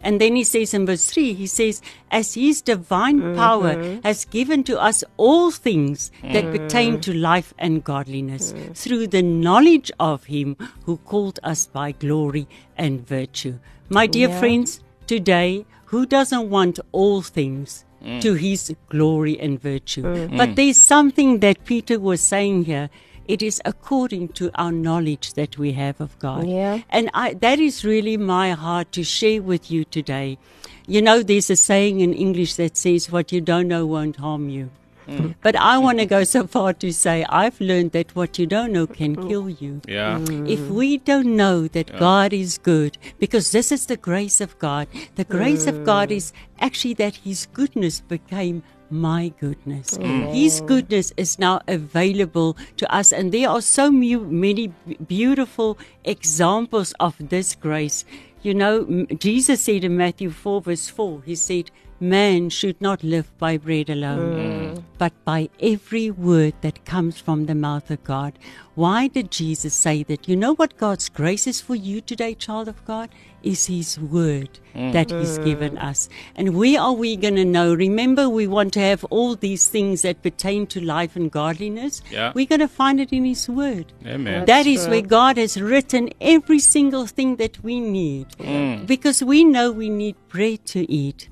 And 0.00 0.20
then 0.20 0.36
he 0.36 0.44
says 0.44 0.74
in 0.74 0.86
verse 0.86 1.06
3, 1.06 1.34
he 1.34 1.46
says, 1.46 1.82
As 2.10 2.34
his 2.34 2.62
divine 2.62 3.34
power 3.34 3.74
mm-hmm. 3.74 4.00
has 4.02 4.24
given 4.24 4.62
to 4.64 4.80
us 4.80 5.02
all 5.16 5.50
things 5.50 6.10
that 6.22 6.44
mm. 6.44 6.56
pertain 6.56 7.00
to 7.00 7.12
life 7.12 7.52
and 7.58 7.82
godliness, 7.82 8.54
through 8.74 9.08
the 9.08 9.22
knowledge 9.22 9.90
of 9.98 10.24
him 10.24 10.56
who 10.84 10.98
called 10.98 11.40
us 11.42 11.66
by 11.66 11.92
glory 11.92 12.46
and 12.76 13.06
virtue. 13.06 13.58
My 13.88 14.06
dear 14.06 14.28
Yeah. 14.28 14.38
friends, 14.38 14.80
today, 15.06 15.66
who 15.86 16.06
doesn't 16.06 16.48
want 16.48 16.78
all 16.92 17.22
things? 17.22 17.84
Mm. 18.04 18.20
To 18.20 18.34
his 18.34 18.72
glory 18.88 19.40
and 19.40 19.60
virtue. 19.60 20.04
Mm. 20.04 20.36
But 20.36 20.54
there's 20.54 20.76
something 20.76 21.40
that 21.40 21.64
Peter 21.64 21.98
was 21.98 22.20
saying 22.20 22.66
here. 22.66 22.90
It 23.28 23.42
is 23.42 23.60
according 23.64 24.28
to 24.28 24.50
our 24.54 24.72
knowledge 24.72 25.34
that 25.34 25.58
we 25.58 25.72
have 25.72 26.00
of 26.00 26.18
God. 26.18 26.48
Yeah. 26.48 26.80
And 26.88 27.10
I, 27.12 27.34
that 27.34 27.60
is 27.60 27.84
really 27.84 28.16
my 28.16 28.52
heart 28.52 28.90
to 28.92 29.04
share 29.04 29.42
with 29.42 29.70
you 29.70 29.84
today. 29.84 30.38
You 30.86 31.02
know, 31.02 31.22
there's 31.22 31.50
a 31.50 31.56
saying 31.56 32.00
in 32.00 32.14
English 32.14 32.54
that 32.54 32.78
says, 32.78 33.12
What 33.12 33.30
you 33.30 33.42
don't 33.42 33.68
know 33.68 33.84
won't 33.84 34.16
harm 34.16 34.48
you. 34.48 34.70
Mm. 35.08 35.34
But 35.42 35.56
I 35.56 35.78
want 35.78 35.98
to 35.98 36.06
go 36.06 36.24
so 36.24 36.46
far 36.46 36.72
to 36.74 36.92
say, 36.92 37.24
I've 37.28 37.60
learned 37.60 37.92
that 37.92 38.14
what 38.14 38.38
you 38.38 38.46
don't 38.46 38.72
know 38.72 38.86
can 38.86 39.16
mm. 39.16 39.28
kill 39.28 39.48
you. 39.48 39.80
Yeah. 39.88 40.18
If 40.46 40.60
we 40.68 40.98
don't 40.98 41.34
know 41.36 41.66
that 41.68 41.98
God 41.98 42.32
is 42.32 42.58
good, 42.58 42.98
because 43.18 43.52
this 43.52 43.72
is 43.72 43.86
the 43.86 43.96
grace 43.96 44.40
of 44.40 44.58
God, 44.58 44.86
the 45.16 45.24
grace 45.24 45.66
of 45.66 45.84
God 45.84 46.10
mm. 46.10 46.16
is 46.16 46.32
actually 46.60 46.94
that 46.94 47.16
His 47.16 47.46
goodness 47.46 48.00
became 48.00 48.62
my 48.90 49.32
goodness. 49.40 49.98
Mm. 49.98 50.34
His 50.34 50.60
goodness 50.60 51.12
is 51.16 51.38
now 51.38 51.60
available 51.68 52.56
to 52.76 52.92
us, 52.92 53.12
and 53.12 53.32
there 53.32 53.48
are 53.48 53.60
so 53.60 53.90
many 53.90 54.68
beautiful 55.06 55.78
examples 56.04 56.92
of 57.00 57.16
this 57.18 57.54
grace. 57.54 58.04
You 58.42 58.54
know, 58.54 59.06
Jesus 59.18 59.64
said 59.64 59.84
in 59.84 59.96
Matthew 59.96 60.30
4, 60.30 60.62
verse 60.62 60.88
4, 60.88 61.22
He 61.26 61.34
said, 61.34 61.70
Man 62.00 62.48
should 62.48 62.80
not 62.80 63.02
live 63.02 63.36
by 63.38 63.56
bread 63.56 63.90
alone, 63.90 64.76
mm. 64.76 64.84
but 64.98 65.12
by 65.24 65.48
every 65.58 66.12
word 66.12 66.54
that 66.60 66.84
comes 66.84 67.18
from 67.18 67.46
the 67.46 67.56
mouth 67.56 67.90
of 67.90 68.04
God. 68.04 68.38
Why 68.76 69.08
did 69.08 69.32
Jesus 69.32 69.74
say 69.74 70.04
that? 70.04 70.28
You 70.28 70.36
know 70.36 70.54
what 70.54 70.76
God's 70.76 71.08
grace 71.08 71.48
is 71.48 71.60
for 71.60 71.74
you 71.74 72.00
today, 72.00 72.34
child 72.34 72.68
of 72.68 72.84
God? 72.84 73.08
Is 73.42 73.66
His 73.66 73.98
word 73.98 74.60
mm. 74.76 74.92
that 74.92 75.10
He's 75.10 75.40
mm. 75.40 75.44
given 75.44 75.76
us. 75.78 76.08
And 76.36 76.56
where 76.56 76.80
are 76.80 76.92
we 76.92 77.16
going 77.16 77.34
to 77.34 77.44
know? 77.44 77.74
Remember, 77.74 78.28
we 78.28 78.46
want 78.46 78.72
to 78.74 78.80
have 78.80 79.02
all 79.06 79.34
these 79.34 79.68
things 79.68 80.02
that 80.02 80.22
pertain 80.22 80.68
to 80.68 80.80
life 80.80 81.16
and 81.16 81.32
godliness. 81.32 82.00
Yeah. 82.10 82.30
We're 82.32 82.46
going 82.46 82.60
to 82.60 82.68
find 82.68 83.00
it 83.00 83.12
in 83.12 83.24
His 83.24 83.48
word. 83.48 83.92
Amen. 84.06 84.44
That 84.44 84.66
is 84.66 84.82
true. 84.82 84.92
where 84.92 85.02
God 85.02 85.36
has 85.36 85.60
written 85.60 86.10
every 86.20 86.60
single 86.60 87.06
thing 87.06 87.36
that 87.36 87.62
we 87.64 87.80
need. 87.80 88.26
Because 88.86 89.20
we 89.20 89.42
know 89.42 89.72
we 89.72 89.90
need 89.90 90.14
bread 90.28 90.64
to 90.66 90.88
eat, 90.90 91.28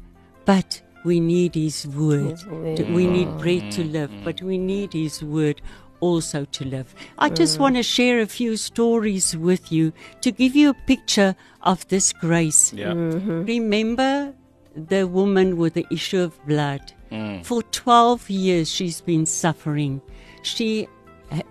but 0.46 0.80
we 1.04 1.20
need 1.20 1.54
His 1.54 1.86
word. 1.86 2.38
To- 2.38 2.92
We 2.92 3.06
need 3.06 3.28
mm. 3.28 3.38
bread 3.38 3.70
to 3.72 3.84
live, 3.84 4.10
but 4.24 4.40
we 4.42 4.56
need 4.58 4.94
His 4.94 5.22
word 5.22 5.60
also 6.00 6.44
to 6.44 6.64
live. 6.64 6.94
I 7.18 7.28
just 7.28 7.56
mm. 7.56 7.60
want 7.60 7.76
to 7.76 7.82
share 7.82 8.20
a 8.20 8.26
few 8.26 8.56
stories 8.56 9.36
with 9.36 9.70
you 9.70 9.92
to 10.22 10.32
give 10.32 10.56
you 10.56 10.70
a 10.70 10.74
picture 10.86 11.36
of 11.62 11.86
this 11.88 12.12
grace. 12.12 12.72
Yeah. 12.72 12.92
Mm-hmm. 12.92 13.44
Remember 13.44 14.34
the 14.74 15.06
woman 15.06 15.56
with 15.56 15.74
the 15.74 15.86
issue 15.90 16.20
of 16.20 16.46
blood. 16.46 16.92
Mm. 17.10 17.44
For 17.44 17.62
12 17.62 18.28
years, 18.30 18.70
she's 18.70 19.00
been 19.00 19.26
suffering. 19.26 20.00
She 20.42 20.88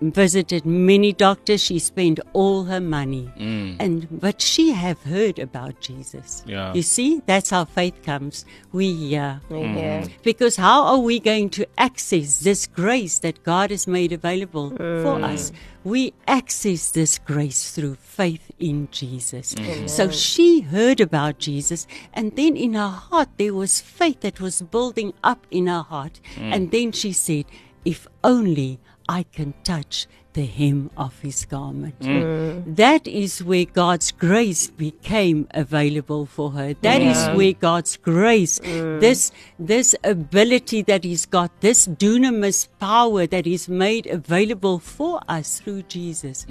visited 0.00 0.64
many 0.64 1.12
doctors. 1.12 1.62
She 1.62 1.78
spent 1.78 2.20
all 2.32 2.64
her 2.64 2.80
money. 2.80 3.30
Mm. 3.38 3.76
And, 3.78 4.20
but 4.20 4.40
she 4.40 4.72
have 4.72 5.02
heard 5.02 5.38
about 5.38 5.80
Jesus. 5.80 6.42
Yeah. 6.46 6.72
You 6.74 6.82
see, 6.82 7.22
that's 7.26 7.50
how 7.50 7.64
faith 7.64 8.02
comes. 8.02 8.44
We 8.72 8.92
hear. 8.94 9.40
Yeah. 9.50 10.02
Mm. 10.02 10.10
Because 10.22 10.56
how 10.56 10.84
are 10.84 10.98
we 10.98 11.20
going 11.20 11.50
to 11.50 11.66
access 11.78 12.40
this 12.40 12.66
grace 12.66 13.18
that 13.20 13.42
God 13.42 13.70
has 13.70 13.86
made 13.86 14.12
available 14.12 14.70
for 14.70 15.20
us? 15.22 15.52
We 15.84 16.14
access 16.26 16.90
this 16.90 17.18
grace 17.18 17.70
through 17.70 17.94
faith 17.94 18.50
in 18.58 18.88
Jesus. 18.90 19.54
Mm. 19.54 19.88
So 19.88 20.10
she 20.10 20.60
heard 20.60 21.00
about 21.00 21.38
Jesus, 21.38 21.86
and 22.12 22.34
then 22.34 22.56
in 22.56 22.74
her 22.74 22.88
heart 22.88 23.28
there 23.36 23.54
was 23.54 23.80
faith 23.80 24.20
that 24.22 24.40
was 24.40 24.62
building 24.62 25.12
up 25.22 25.46
in 25.50 25.68
her 25.68 25.82
heart. 25.82 26.20
And 26.36 26.72
then 26.72 26.90
she 26.90 27.12
said, 27.12 27.44
If 27.84 28.08
only 28.24 28.80
I 29.08 29.24
can 29.24 29.54
touch 29.64 30.06
the 30.36 30.44
hem 30.44 30.90
of 30.98 31.18
his 31.20 31.44
garment. 31.46 31.98
Mm. 32.00 32.22
Mm. 32.22 32.76
That 32.76 33.06
is 33.08 33.42
where 33.42 33.64
God's 33.64 34.12
grace 34.12 34.68
became 34.68 35.48
available 35.52 36.26
for 36.26 36.50
her. 36.50 36.74
That 36.82 37.00
is 37.00 37.26
where 37.36 37.54
God's 37.54 37.96
grace, 37.96 38.58
mm. 38.58 39.00
this 39.00 39.32
this 39.58 39.94
ability 40.04 40.82
that 40.82 41.04
He's 41.04 41.24
got, 41.24 41.50
this 41.60 41.86
dunamis 41.88 42.68
power 42.78 43.26
that 43.26 43.46
is 43.46 43.68
made 43.68 44.06
available 44.06 44.78
for 44.78 45.20
us 45.26 45.60
through 45.60 45.82
Jesus, 45.82 46.46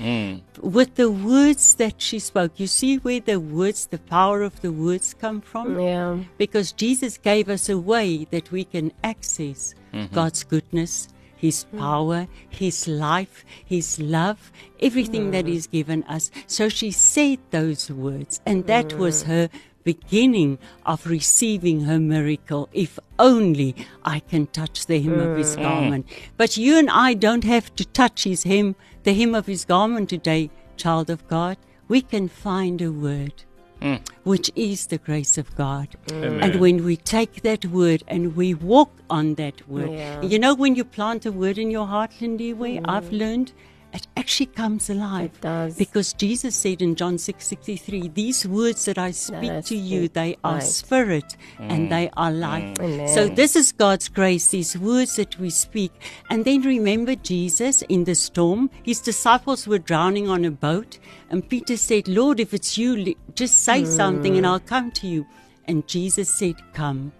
with 0.62 0.96
the 0.96 1.12
words 1.12 1.76
that 1.76 2.02
she 2.02 2.18
spoke. 2.18 2.60
You 2.60 2.68
see 2.68 2.98
where 2.98 3.20
the 3.20 3.40
words, 3.40 3.86
the 3.86 4.00
power 4.00 4.42
of 4.42 4.60
the 4.62 4.72
words 4.72 5.14
come 5.14 5.42
from? 5.42 5.80
Yeah. 5.80 6.18
because 6.38 6.72
Jesus 6.72 7.18
gave 7.18 7.50
us 7.50 7.70
a 7.70 7.78
way 7.78 8.26
that 8.32 8.52
we 8.52 8.64
can 8.64 8.92
access 9.04 9.76
mm-hmm. 9.94 10.14
God's 10.14 10.44
goodness, 10.44 11.08
His 11.46 11.66
mm. 11.66 11.80
power, 11.80 12.28
His 12.50 12.88
life, 12.88 13.46
His 13.64 14.00
love, 14.00 14.52
everything 14.80 15.32
that 15.32 15.46
mm. 15.46 15.50
He's 15.50 15.68
given 15.68 16.04
us. 16.04 16.32
So 16.48 16.70
she 16.70 16.92
said 16.92 17.40
those 17.52 17.90
words, 17.90 18.42
and 18.46 18.66
that 18.68 18.94
was 18.94 19.24
mm. 19.24 19.28
her 19.28 19.50
beginning 19.84 20.58
of 20.86 21.06
receiving 21.06 21.82
her 21.82 22.00
miracle. 22.00 22.68
If 22.74 22.98
only 23.20 23.76
I 24.04 24.20
can 24.20 24.48
touch 24.48 24.88
the 24.88 25.00
hem 25.00 25.20
of 25.20 25.38
His 25.38 25.56
garment. 25.56 26.08
But 26.36 26.58
you 26.58 26.78
and 26.78 26.90
I 26.90 27.14
don't 27.14 27.44
have 27.44 27.74
to 27.76 27.86
touch 27.86 28.24
His 28.24 28.44
hem, 28.44 28.76
the 29.04 29.14
hem 29.14 29.36
of 29.36 29.46
His 29.46 29.66
garment 29.66 30.10
today, 30.10 30.50
child 30.76 31.10
of 31.10 31.28
God. 31.28 31.58
We 31.88 32.02
can 32.02 32.28
find 32.28 32.82
a 32.82 32.92
word 32.92 33.46
Mm. 33.82 34.00
which 34.24 34.50
is 34.56 34.88
the 34.88 34.98
grace 34.98 35.38
of 35.38 35.54
God. 35.56 35.90
And 36.12 36.60
when 36.60 36.84
we 36.86 36.96
take 36.96 37.42
that 37.42 37.66
word 37.66 38.04
and 38.08 38.36
we 38.36 38.54
walk 38.54 38.90
on 39.10 39.36
that 39.36 39.68
word, 39.68 39.92
Yeah. 39.92 40.22
you 40.22 40.40
know, 40.40 40.56
when 40.56 40.76
you 40.76 40.86
plant 40.86 41.26
a 41.26 41.32
word 41.32 41.58
in 41.58 41.70
your 41.70 41.86
heart, 41.86 42.12
Lindy, 42.22 42.54
where 42.54 42.80
mm. 42.80 42.86
I've 42.88 43.12
learned 43.12 43.52
it 43.96 44.08
actually 44.18 44.48
comes 44.48 44.90
alive. 44.90 45.32
It 45.36 45.42
does. 45.42 45.78
Because 45.78 46.14
Jesus 46.14 46.56
said 46.56 46.82
in 46.82 46.96
John 46.96 47.18
six 47.18 47.48
sixty 47.48 47.78
three, 47.78 48.10
These 48.10 48.48
words 48.48 48.86
that 48.86 48.98
I 48.98 49.12
speak 49.12 49.52
I 49.52 49.62
to 49.62 49.76
you, 49.76 50.10
they 50.10 50.36
are 50.44 50.60
spirit 50.62 51.38
and 51.60 51.92
they 51.92 52.10
are 52.18 52.32
life. 52.32 52.64
Mm. 52.64 52.78
Mm. 52.78 52.94
Amen. 52.94 53.08
So 53.08 53.28
this 53.28 53.56
is 53.56 53.72
God's 53.72 54.10
grace, 54.10 54.50
these 54.50 54.78
words 54.78 55.16
that 55.16 55.40
we 55.40 55.50
speak. 55.50 55.92
And 56.30 56.44
then 56.44 56.62
remember 56.62 57.16
Jesus 57.16 57.82
in 57.84 58.04
the 58.04 58.16
storm. 58.16 58.70
His 58.84 59.00
disciples 59.00 59.68
were 59.68 59.80
drowning 59.80 60.28
on 60.28 60.46
a 60.46 60.52
boat. 60.52 61.00
And 61.30 61.48
Peter 61.48 61.78
said, 61.78 62.08
Lord, 62.08 62.40
if 62.40 62.54
it's 62.54 62.78
you, 62.78 63.16
just 63.34 63.62
say 63.64 63.84
mm. 63.84 63.88
something 63.88 64.38
and 64.38 64.46
I'll 64.46 64.60
come 64.60 64.92
to 64.92 65.08
you. 65.08 65.26
And 65.66 65.88
Jesus 65.88 66.38
said, 66.38 66.56
Come. 66.74 67.14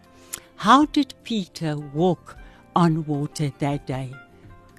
How 0.58 0.86
did 0.86 1.14
Peter 1.24 1.78
walk 1.78 2.38
on 2.76 3.06
water 3.06 3.52
that 3.60 3.88
day? 3.88 4.14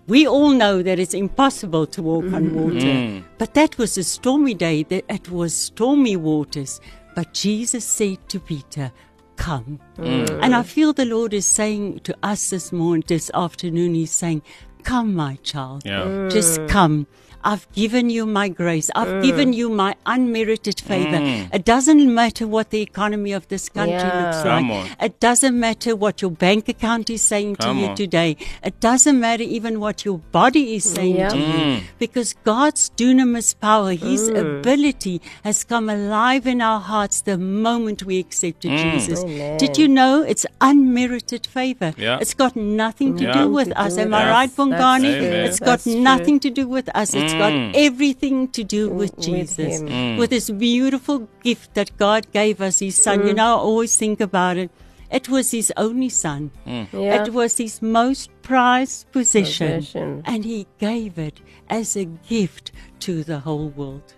We 0.08 0.26
all 0.26 0.50
know 0.50 0.82
that 0.82 0.98
it's 0.98 1.14
impossible 1.14 1.86
to 1.88 2.02
walk 2.02 2.25
on 2.32 2.50
mm. 2.50 2.52
water. 2.52 2.86
Mm. 2.86 3.25
But 3.38 3.54
that 3.54 3.76
was 3.76 3.98
a 3.98 4.04
stormy 4.04 4.54
day, 4.54 4.84
that 4.84 5.04
it 5.08 5.30
was 5.30 5.54
stormy 5.54 6.16
waters. 6.16 6.80
But 7.14 7.32
Jesus 7.32 7.84
said 7.84 8.18
to 8.28 8.38
Peter, 8.38 8.92
Come. 9.36 9.80
Mm. 9.96 10.40
And 10.42 10.54
I 10.54 10.62
feel 10.62 10.92
the 10.92 11.04
Lord 11.04 11.34
is 11.34 11.44
saying 11.44 12.00
to 12.00 12.16
us 12.22 12.50
this 12.50 12.72
morning, 12.72 13.04
this 13.06 13.30
afternoon, 13.34 13.94
He's 13.94 14.12
saying, 14.12 14.42
Come, 14.84 15.14
my 15.14 15.36
child. 15.42 15.82
Yeah. 15.84 16.28
Just 16.30 16.60
come. 16.68 17.06
I've 17.45 17.71
given 17.73 18.11
you 18.11 18.26
my 18.26 18.49
grace. 18.49 18.90
I've 18.95 19.09
mm. 19.09 19.23
given 19.23 19.52
you 19.52 19.69
my 19.69 19.95
unmerited 20.05 20.81
favor. 20.81 21.19
Mm. 21.19 21.55
It 21.55 21.64
doesn't 21.64 22.12
matter 22.14 22.47
what 22.47 22.71
the 22.71 22.83
economy 22.83 23.33
of 23.33 23.47
this 23.49 23.69
country 23.69 23.93
Yeah. 23.95 24.23
looks 24.26 24.43
Come 24.43 24.69
like. 24.71 24.90
on. 24.90 25.05
It 25.07 25.21
doesn't 25.21 25.59
matter 25.59 25.95
what 25.95 26.23
your 26.23 26.31
bank 26.31 26.69
account 26.69 27.11
is 27.11 27.23
saying 27.23 27.57
Come 27.57 27.76
to 27.76 27.83
you 27.83 27.88
on. 27.90 27.95
today. 27.97 28.37
It 28.64 28.81
doesn't 28.81 29.19
matter 29.21 29.43
even 29.45 29.81
what 29.81 30.05
your 30.05 30.19
body 30.33 30.75
is 30.76 30.85
saying 30.85 31.16
Yeah. 31.16 31.28
to 31.28 31.38
you. 31.38 31.45
Mm. 31.45 31.81
Because 31.99 32.35
God's 32.45 32.90
dunamis 32.97 33.55
power, 33.61 33.93
His 33.93 34.28
Mm. 34.31 34.59
ability 34.61 35.21
has 35.45 35.62
come 35.64 35.88
alive 35.88 36.47
in 36.47 36.61
our 36.61 36.81
hearts 36.81 37.21
the 37.23 37.38
moment 37.38 38.02
we 38.05 38.19
accepted 38.19 38.71
Jesus. 38.73 39.23
Amen. 39.25 39.59
Did 39.59 39.78
you 39.78 39.88
know 39.88 40.23
it's 40.23 40.47
unmerited 40.61 41.47
favor? 41.47 41.93
Yeah. 41.97 42.19
It's 42.21 42.35
got 42.35 42.57
nothing 42.57 43.16
to 43.19 43.25
Yeah. 43.25 43.33
do 43.45 43.49
with 43.49 43.71
us. 43.76 43.97
Am 43.99 44.07
with 44.11 44.14
I 44.14 44.31
right, 44.31 44.50
That's 44.50 44.59
Bongani? 44.59 45.12
It's 45.47 45.59
got 45.61 45.66
That's 45.66 45.85
true. 45.85 46.00
nothing 46.00 46.40
to 46.40 46.50
do 46.50 46.66
with 46.66 46.88
us. 46.95 47.14
It's 47.14 47.36
got 47.38 47.52
Mm. 47.52 47.73
everything 47.75 48.49
to 48.49 48.64
do 48.64 48.88
mm, 48.90 48.95
with 48.95 49.14
with 49.16 49.25
Jesus, 49.26 49.81
him. 49.81 49.88
Mm. 49.88 50.19
with 50.19 50.31
this 50.31 50.50
beautiful 50.50 51.28
gift 51.43 51.75
that 51.75 51.97
God 51.97 52.26
gave 52.33 52.61
us, 52.61 52.78
His 52.81 52.97
Son. 53.00 53.21
Mm. 53.21 53.26
You 53.28 53.35
know, 53.35 53.47
I 53.57 53.59
always 53.71 53.97
think 53.97 54.21
about 54.21 54.57
it. 54.57 54.71
It 55.11 55.28
was 55.28 55.50
His 55.52 55.73
only 55.76 56.09
Son. 56.09 56.50
Mm. 56.66 56.87
Yeah. 56.93 57.23
It 57.23 57.33
was 57.33 57.57
His 57.59 57.81
most 57.83 58.31
prized 58.43 59.11
possession, 59.12 59.76
Possession. 59.81 60.23
and 60.25 60.45
He 60.45 60.66
gave 60.78 61.19
it 61.19 61.40
as 61.71 61.97
a 61.97 62.05
gift 62.05 62.73
to 63.00 63.23
the 63.25 63.40
whole 63.40 63.69
world. 63.69 64.14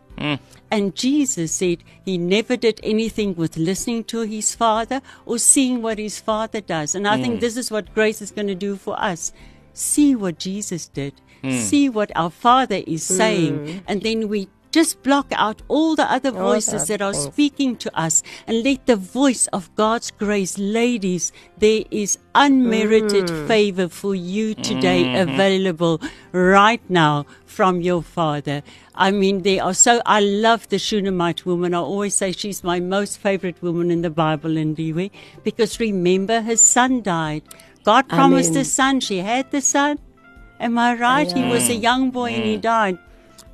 And 0.71 0.97
Jesus 0.97 1.53
said 1.53 1.79
he 2.05 2.19
never 2.19 2.57
did 2.57 2.81
anything 2.83 3.37
with 3.37 3.57
listening 3.57 4.03
to 4.05 4.23
his 4.23 4.53
Father 4.53 5.01
or 5.25 5.39
seeing 5.39 5.81
what 5.81 5.99
his 5.99 6.19
Father 6.19 6.61
does. 6.61 6.97
And 6.97 7.07
I 7.07 7.23
think 7.23 7.39
this 7.41 7.57
is 7.57 7.71
what 7.71 7.95
grace 7.95 8.21
is 8.21 8.33
going 8.33 8.49
to 8.49 8.57
do 8.57 8.75
for 8.75 8.99
us. 9.01 9.33
See 9.75 10.17
what 10.17 10.41
Jesus 10.41 10.89
did, 10.89 11.13
see 11.43 11.89
what 11.89 12.11
our 12.17 12.31
Father 12.31 12.83
is 12.87 13.03
saying, 13.03 13.83
and 13.87 14.03
then 14.03 14.29
we 14.29 14.49
just 14.71 15.03
block 15.03 15.27
out 15.33 15.63
all 15.69 15.97
the 15.97 16.05
other 16.13 16.31
voices 16.31 16.89
that 16.89 17.01
are 17.01 17.15
speaking 17.15 17.75
to 17.75 17.99
us 17.99 18.23
and 18.47 18.63
let 18.63 18.85
the 18.85 18.97
voice 18.97 19.47
of 19.47 19.75
God's 19.77 20.11
grace, 20.11 20.59
ladies, 20.59 21.33
there 21.57 21.85
is 21.91 22.19
unmerited 22.35 23.31
favor 23.49 23.89
for 23.89 24.15
you 24.15 24.55
today 24.55 25.19
available 25.21 26.01
right 26.33 26.83
now 26.91 27.25
from 27.47 27.81
your 27.81 28.03
Father. 28.03 28.63
I 28.95 29.11
mean, 29.11 29.43
they 29.43 29.59
are 29.59 29.73
so. 29.75 30.03
I 30.05 30.21
love 30.21 30.69
the 30.69 30.79
Shunammite 30.79 31.47
woman. 31.47 31.73
I 31.73 31.79
always 31.79 32.15
say 32.15 32.33
she's 32.33 32.63
my 32.63 32.79
most 32.79 33.19
favorite 33.19 33.63
woman 33.63 33.91
in 33.91 34.03
the 34.03 34.11
Bible 34.11 34.51
Lindiwe 34.51 35.11
because 35.45 35.81
remember, 35.81 36.43
her 36.43 36.57
son 36.57 37.01
died. 37.03 37.43
God 37.85 38.09
promised 38.09 38.51
mean- 38.53 38.61
a 38.61 38.65
son. 38.65 39.01
She 39.01 39.19
had 39.19 39.51
the 39.51 39.61
son. 39.63 39.99
Am 40.61 40.79
I 40.79 40.95
right? 40.95 41.31
He 41.31 41.45
was 41.45 41.69
a 41.69 41.73
mm. 41.73 41.83
young 41.83 42.11
boy 42.11 42.31
and 42.33 42.45
he 42.45 42.57
mm. 42.57 42.61
died. 42.61 42.99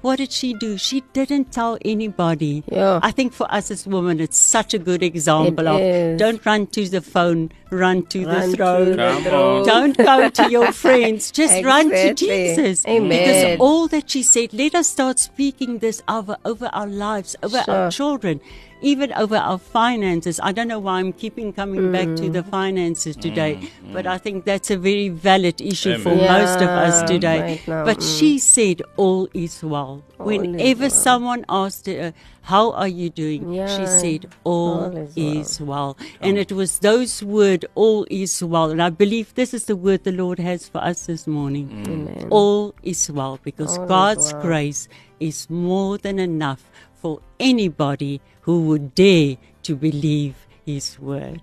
What 0.04 0.16
did 0.16 0.32
she 0.32 0.52
do? 0.52 0.76
She 0.76 1.02
didn't 1.14 1.50
tell 1.50 1.78
anybody. 1.82 2.62
Yeah. 2.70 3.00
I 3.02 3.10
think 3.10 3.32
for 3.32 3.50
us 3.50 3.70
as 3.70 3.86
women, 3.86 4.20
it's 4.20 4.36
such 4.36 4.74
a 4.74 4.78
good 4.78 5.02
example 5.02 5.66
It 5.66 5.70
of 5.70 5.80
is. 5.80 6.18
don't 6.18 6.44
run 6.44 6.66
to 6.76 6.86
the 6.86 7.00
phone, 7.00 7.50
run 7.70 8.04
to 8.08 8.26
Run 8.26 8.50
the 8.50 8.50
to 8.50 8.56
throne. 8.56 8.96
the 8.96 9.20
throne. 9.22 9.64
Don't 9.64 9.96
go 9.96 10.28
to 10.28 10.50
your 10.50 10.72
friends. 10.84 11.30
Just 11.30 11.64
run 11.64 11.88
to 11.88 12.12
Jesus. 12.12 12.84
Amen. 12.86 13.08
Because 13.08 13.60
all 13.60 13.88
that 13.88 14.10
she 14.10 14.22
said, 14.22 14.52
let 14.52 14.74
us 14.74 14.88
start 14.88 15.18
speaking 15.18 15.78
this 15.78 16.02
over, 16.06 16.36
over 16.44 16.68
our 16.74 16.86
lives, 16.86 17.34
over 17.42 17.64
our 17.66 17.90
children, 17.90 18.42
even 18.84 19.12
over 19.14 19.36
our 19.36 19.58
finances. 19.58 20.38
I 20.42 20.52
don't 20.52 20.68
know 20.68 20.78
why 20.78 21.00
I'm 21.00 21.12
keeping 21.12 21.52
coming 21.52 21.90
back 21.90 22.14
to 22.16 22.28
the 22.28 22.42
mm. 22.42 22.50
finances 22.50 23.16
today, 23.16 23.70
but 23.92 24.06
I 24.06 24.18
think 24.18 24.44
that's 24.44 24.70
a 24.70 24.76
very 24.76 25.08
valid 25.08 25.60
issue 25.60 25.98
for 25.98 26.10
Amen. 26.10 26.42
most 26.42 26.56
of 26.56 26.68
us 26.68 27.02
today. 27.10 27.40
right 27.40 27.68
now, 27.68 27.84
but 27.84 27.98
mm. 27.98 28.18
she 28.18 28.38
said, 28.38 28.82
all 28.96 29.26
is 29.32 29.64
well. 29.64 30.04
All 30.18 30.28
is 30.28 30.38
Whenever 30.38 30.82
well. 30.82 30.90
someone 30.90 31.44
asked 31.48 31.86
her, 31.86 32.12
how 32.42 32.72
are 32.72 32.88
you 32.88 33.08
doing? 33.08 33.54
She 33.66 33.86
said, 33.86 34.26
all, 34.44 34.84
all 34.84 34.96
is 34.96 35.16
well. 35.16 35.40
is 35.40 35.60
well. 35.60 35.96
And 36.20 36.36
it 36.36 36.52
was 36.52 36.80
those 36.80 37.22
words, 37.22 37.64
all 37.74 38.06
is 38.10 38.44
well. 38.44 38.70
And 38.70 38.82
I 38.82 38.90
believe 38.90 39.34
this 39.34 39.54
is 39.54 39.64
the 39.64 39.76
word 39.76 40.04
the 40.04 40.12
Lord 40.12 40.38
has 40.38 40.68
for 40.68 40.78
us 40.78 41.06
this 41.06 41.26
morning. 41.26 41.84
Amen. 41.86 42.28
All 42.30 42.74
is 42.82 43.10
well 43.10 43.40
because 43.42 43.78
All 43.78 43.84
is 43.84 43.88
God's 43.88 44.32
well. 44.34 44.42
grace 44.42 44.88
is 45.20 45.48
more 45.48 45.96
than 45.96 46.18
enough 46.18 46.70
for 46.92 47.20
anybody 47.40 48.20
who 48.44 48.66
would 48.68 48.94
dare 48.94 49.36
to 49.64 49.74
believe 49.76 50.34
His 50.66 50.98
word. 51.00 51.42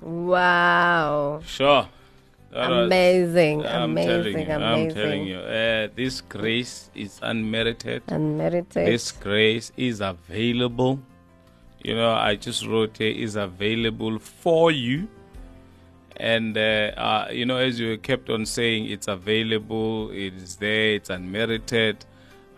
Wow. 0.00 1.40
Sure. 1.44 1.88
That 2.50 2.70
was- 2.70 2.86
Amazing. 2.86 3.66
I'm 3.66 3.90
amazing. 3.90 4.08
telling 4.08 4.48
you, 4.48 4.54
amazing. 4.54 4.88
I'm 4.88 4.94
telling 4.94 5.26
you, 5.26 5.38
uh, 5.38 5.88
this 5.94 6.20
grace 6.22 6.90
is 6.94 7.18
unmerited. 7.22 8.02
Unmerited. 8.08 8.86
This 8.86 9.12
grace 9.12 9.72
is 9.76 10.00
available. 10.00 11.00
You 11.82 11.94
know, 11.96 12.12
I 12.12 12.36
just 12.36 12.66
wrote 12.66 12.98
here 12.98 13.12
is 13.26 13.36
available 13.36 14.18
for 14.18 14.70
you. 14.70 15.08
And, 16.16 16.56
uh, 16.56 16.92
uh, 16.96 17.28
you 17.30 17.44
know, 17.44 17.58
as 17.58 17.78
you 17.78 17.98
kept 17.98 18.30
on 18.30 18.46
saying, 18.46 18.86
it's 18.86 19.06
available, 19.06 20.10
it 20.12 20.34
is 20.34 20.56
there, 20.56 20.94
it's 20.94 21.10
unmerited. 21.10 22.04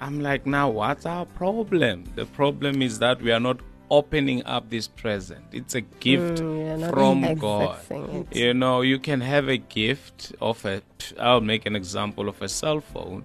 I'm 0.00 0.20
like, 0.20 0.46
now 0.46 0.68
what's 0.70 1.06
our 1.06 1.26
problem? 1.26 2.04
The 2.14 2.26
problem 2.26 2.82
is 2.82 2.98
that 3.00 3.20
we 3.20 3.32
are 3.32 3.40
not 3.40 3.58
opening 3.90 4.44
up 4.44 4.68
this 4.70 4.86
present. 4.86 5.44
It's 5.52 5.74
a 5.74 5.80
gift 5.80 6.42
Mm, 6.42 6.90
from 6.90 7.34
God. 7.38 7.78
it. 7.90 8.36
You 8.36 8.54
know, 8.54 8.82
you 8.82 8.98
can 8.98 9.20
have 9.20 9.48
a 9.48 9.56
gift 9.56 10.34
of 10.40 10.64
a, 10.64 10.82
I'll 11.18 11.40
make 11.40 11.66
an 11.66 11.74
example 11.74 12.28
of 12.28 12.40
a 12.42 12.48
cell 12.48 12.80
phone. 12.80 13.24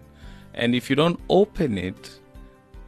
And 0.53 0.73
if 0.73 0.89
you 0.89 0.95
don't 0.95 1.19
open 1.29 1.77
it, 1.77 2.19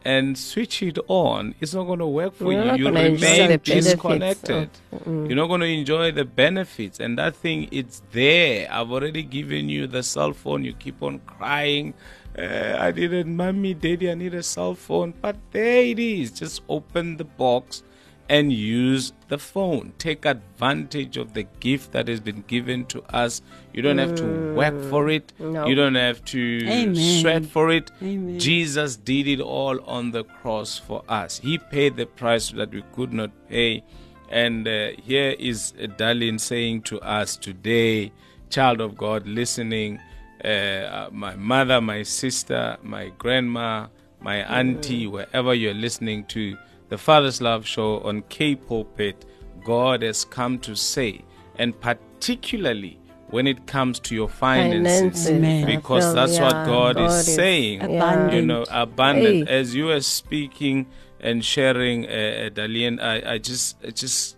and 0.05 0.37
switch 0.37 0.83
it 0.83 0.99
on, 1.07 1.55
it's 1.59 1.73
not 1.73 1.85
going 1.85 1.97
to 1.97 2.05
work 2.05 2.35
for 2.35 2.53
You're 2.53 2.75
you. 2.75 2.85
You 2.85 2.85
remain 2.91 3.59
disconnected. 3.63 4.69
Of, 4.91 5.03
mm. 5.03 5.27
You're 5.27 5.35
not 5.35 5.47
going 5.47 5.61
to 5.61 5.67
enjoy 5.67 6.11
the 6.11 6.23
benefits. 6.25 6.99
And 6.99 7.17
that 7.17 7.35
thing, 7.35 7.67
it's 7.71 8.03
there. 8.11 8.71
I've 8.71 8.91
already 8.91 9.23
given 9.23 9.67
you 9.67 9.87
the 9.87 10.03
cell 10.03 10.31
phone. 10.33 10.63
You 10.63 10.73
keep 10.73 11.01
on 11.01 11.17
crying. 11.25 11.95
Uh, 12.37 12.77
I 12.79 12.91
didn't, 12.91 13.35
mommy, 13.35 13.73
daddy, 13.73 14.11
I 14.11 14.15
need 14.15 14.33
a 14.33 14.43
cell 14.43 14.75
phone. 14.75 15.13
But 15.21 15.37
there 15.51 15.81
it 15.83 15.99
is. 15.99 16.31
Just 16.31 16.61
open 16.67 17.17
the 17.17 17.23
box 17.23 17.83
and 18.27 18.51
use 18.51 19.13
the 19.27 19.37
phone. 19.37 19.93
Take 19.97 20.25
advantage 20.25 21.15
of 21.15 21.33
the 21.33 21.43
gift 21.59 21.91
that 21.91 22.07
has 22.07 22.19
been 22.19 22.43
given 22.47 22.85
to 22.85 23.03
us. 23.15 23.41
You 23.71 23.81
don't 23.81 23.99
have 23.99 24.15
to 24.15 24.53
work 24.55 24.81
for 24.89 25.09
it. 25.09 25.31
No. 25.39 25.67
You 25.67 25.75
don't 25.75 25.95
have 25.95 26.25
to 26.25 26.61
Amen. 26.67 27.21
sweat 27.21 27.45
for 27.45 27.71
it. 27.71 27.91
Amen. 28.01 28.39
Jesus 28.39 28.95
did 28.95 29.27
it 29.27 29.39
all 29.39 29.79
on 29.85 30.11
the 30.11 30.23
cross 30.23 30.77
for 30.77 31.03
us. 31.07 31.39
He 31.39 31.57
paid 31.57 31.95
the 31.95 32.05
price 32.05 32.49
that 32.51 32.71
we 32.71 32.83
could 32.93 33.13
not 33.13 33.31
pay. 33.49 33.83
And 34.29 34.67
uh, 34.67 34.89
here 35.03 35.35
is 35.37 35.73
Daleen 35.77 36.39
saying 36.39 36.81
to 36.83 36.99
us 37.01 37.37
today, 37.37 38.11
child 38.49 38.81
of 38.81 38.97
God, 38.97 39.27
listening, 39.27 39.99
uh, 40.45 40.47
uh, 40.47 41.09
my 41.11 41.35
mother, 41.35 41.81
my 41.81 42.03
sister, 42.03 42.77
my 42.83 43.09
grandma, 43.17 43.87
my 44.21 44.37
auntie, 44.59 45.07
wherever 45.07 45.53
you're 45.53 45.73
listening 45.73 46.23
to 46.25 46.55
the 46.89 46.97
Father's 46.97 47.41
Love 47.41 47.65
Show 47.65 47.99
on 48.01 48.21
K 48.29 48.55
Pulpit, 48.55 49.25
God 49.63 50.03
has 50.03 50.23
come 50.25 50.59
to 50.59 50.75
say, 50.75 51.21
and 51.57 51.73
particularly 51.79 52.99
when 53.31 53.47
it 53.47 53.65
comes 53.65 53.99
to 54.01 54.13
your 54.15 54.29
finances, 54.29 55.27
Finances. 55.27 55.65
Because 55.65 56.03
feel, 56.05 56.13
that's 56.13 56.39
what 56.39 56.53
yeah, 56.53 56.65
God, 56.65 56.99
is 56.99 57.27
is- 57.27 57.35
saying 57.35 57.81
Abundant. 57.81 58.33
you 58.33 58.41
know 58.45 58.65
abundant 58.69 59.47
Hey. 59.49 59.57
as 59.59 59.73
you 59.75 59.89
are 59.89 60.01
speaking 60.01 60.85
and 61.19 61.43
sharing 61.43 62.05
uh, 62.05 62.09
uh, 62.09 62.49
Daleen 62.51 63.01
I, 63.01 63.33
I 63.33 63.37
just 63.39 63.77
I 63.83 63.89
just 63.89 64.37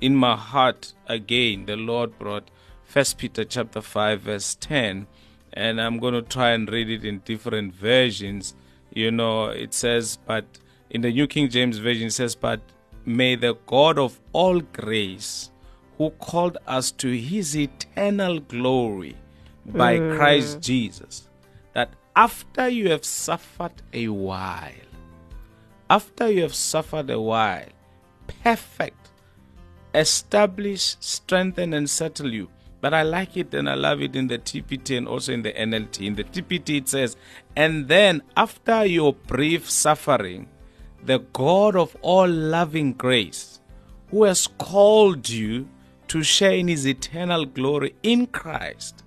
in 0.00 0.16
my 0.16 0.36
heart 0.36 0.94
again 1.06 1.66
the 1.66 1.76
Lord 1.76 2.18
brought 2.18 2.50
first 2.84 3.18
Peter 3.18 3.44
chapter 3.44 3.80
5 3.80 4.20
verse 4.22 4.56
10 4.56 5.06
and 5.54 5.80
I'm 5.80 5.98
going 5.98 6.14
to 6.14 6.22
try 6.22 6.50
and 6.50 6.70
read 6.70 6.90
it 6.90 7.04
in 7.04 7.20
different 7.20 7.74
versions 7.74 8.54
you 8.92 9.10
know 9.10 9.46
it 9.46 9.74
says 9.74 10.18
but 10.26 10.44
in 10.90 11.00
the 11.00 11.12
New 11.12 11.26
King 11.26 11.48
James 11.48 11.78
version 11.78 12.08
it 12.08 12.12
says 12.12 12.34
but 12.34 12.60
may 13.04 13.34
the 13.34 13.56
God 13.66 13.98
of 13.98 14.20
all 14.32 14.60
grace 14.60 15.50
who 15.98 16.10
called 16.10 16.58
us 16.66 16.90
to 16.92 17.16
his 17.16 17.56
eternal 17.56 18.40
glory 18.40 19.16
by 19.66 19.98
mm. 19.98 20.16
Christ 20.16 20.60
Jesus 20.60 21.28
that 21.72 21.90
after 22.16 22.68
you 22.68 22.90
have 22.90 23.04
suffered 23.04 23.82
a 23.92 24.08
while, 24.08 24.70
after 25.90 26.30
you 26.30 26.42
have 26.42 26.54
suffered 26.54 27.10
a 27.10 27.20
while, 27.20 27.68
perfect, 28.42 29.10
establish, 29.94 30.96
strengthen, 31.00 31.74
and 31.74 31.90
settle 31.90 32.32
you. 32.32 32.48
But 32.84 32.92
I 32.92 33.02
like 33.02 33.38
it 33.38 33.54
and 33.54 33.66
I 33.66 33.76
love 33.76 34.02
it 34.02 34.14
in 34.14 34.26
the 34.26 34.36
TPT 34.36 34.98
and 34.98 35.08
also 35.08 35.32
in 35.32 35.40
the 35.40 35.52
NLT. 35.52 36.06
In 36.06 36.16
the 36.16 36.24
TPT, 36.24 36.82
it 36.82 36.88
says, 36.90 37.16
And 37.56 37.88
then 37.88 38.22
after 38.36 38.84
your 38.84 39.14
brief 39.14 39.70
suffering, 39.70 40.50
the 41.02 41.20
God 41.32 41.76
of 41.76 41.96
all 42.02 42.28
loving 42.28 42.92
grace, 42.92 43.58
who 44.10 44.24
has 44.24 44.46
called 44.58 45.30
you 45.30 45.66
to 46.08 46.22
share 46.22 46.52
in 46.52 46.68
his 46.68 46.86
eternal 46.86 47.46
glory 47.46 47.94
in 48.02 48.26
Christ, 48.26 49.02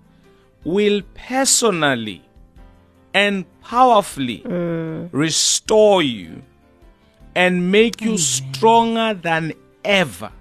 will 0.64 1.04
personally 1.14 2.24
and 3.14 3.46
powerfully 3.62 4.40
mm. 4.40 5.08
restore 5.12 6.02
you 6.02 6.42
and 7.36 7.72
make 7.72 8.02
you 8.02 8.18
stronger 8.18 9.14
than 9.14 9.54
ever. 9.86 10.32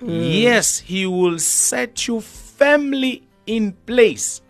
Mm. 0.00 0.42
Yes, 0.42 0.78
He 0.78 1.04
will 1.04 1.38
set 1.38 2.08
you 2.08 2.20
firmly 2.62 3.26
in 3.46 3.72
place 3.86 4.40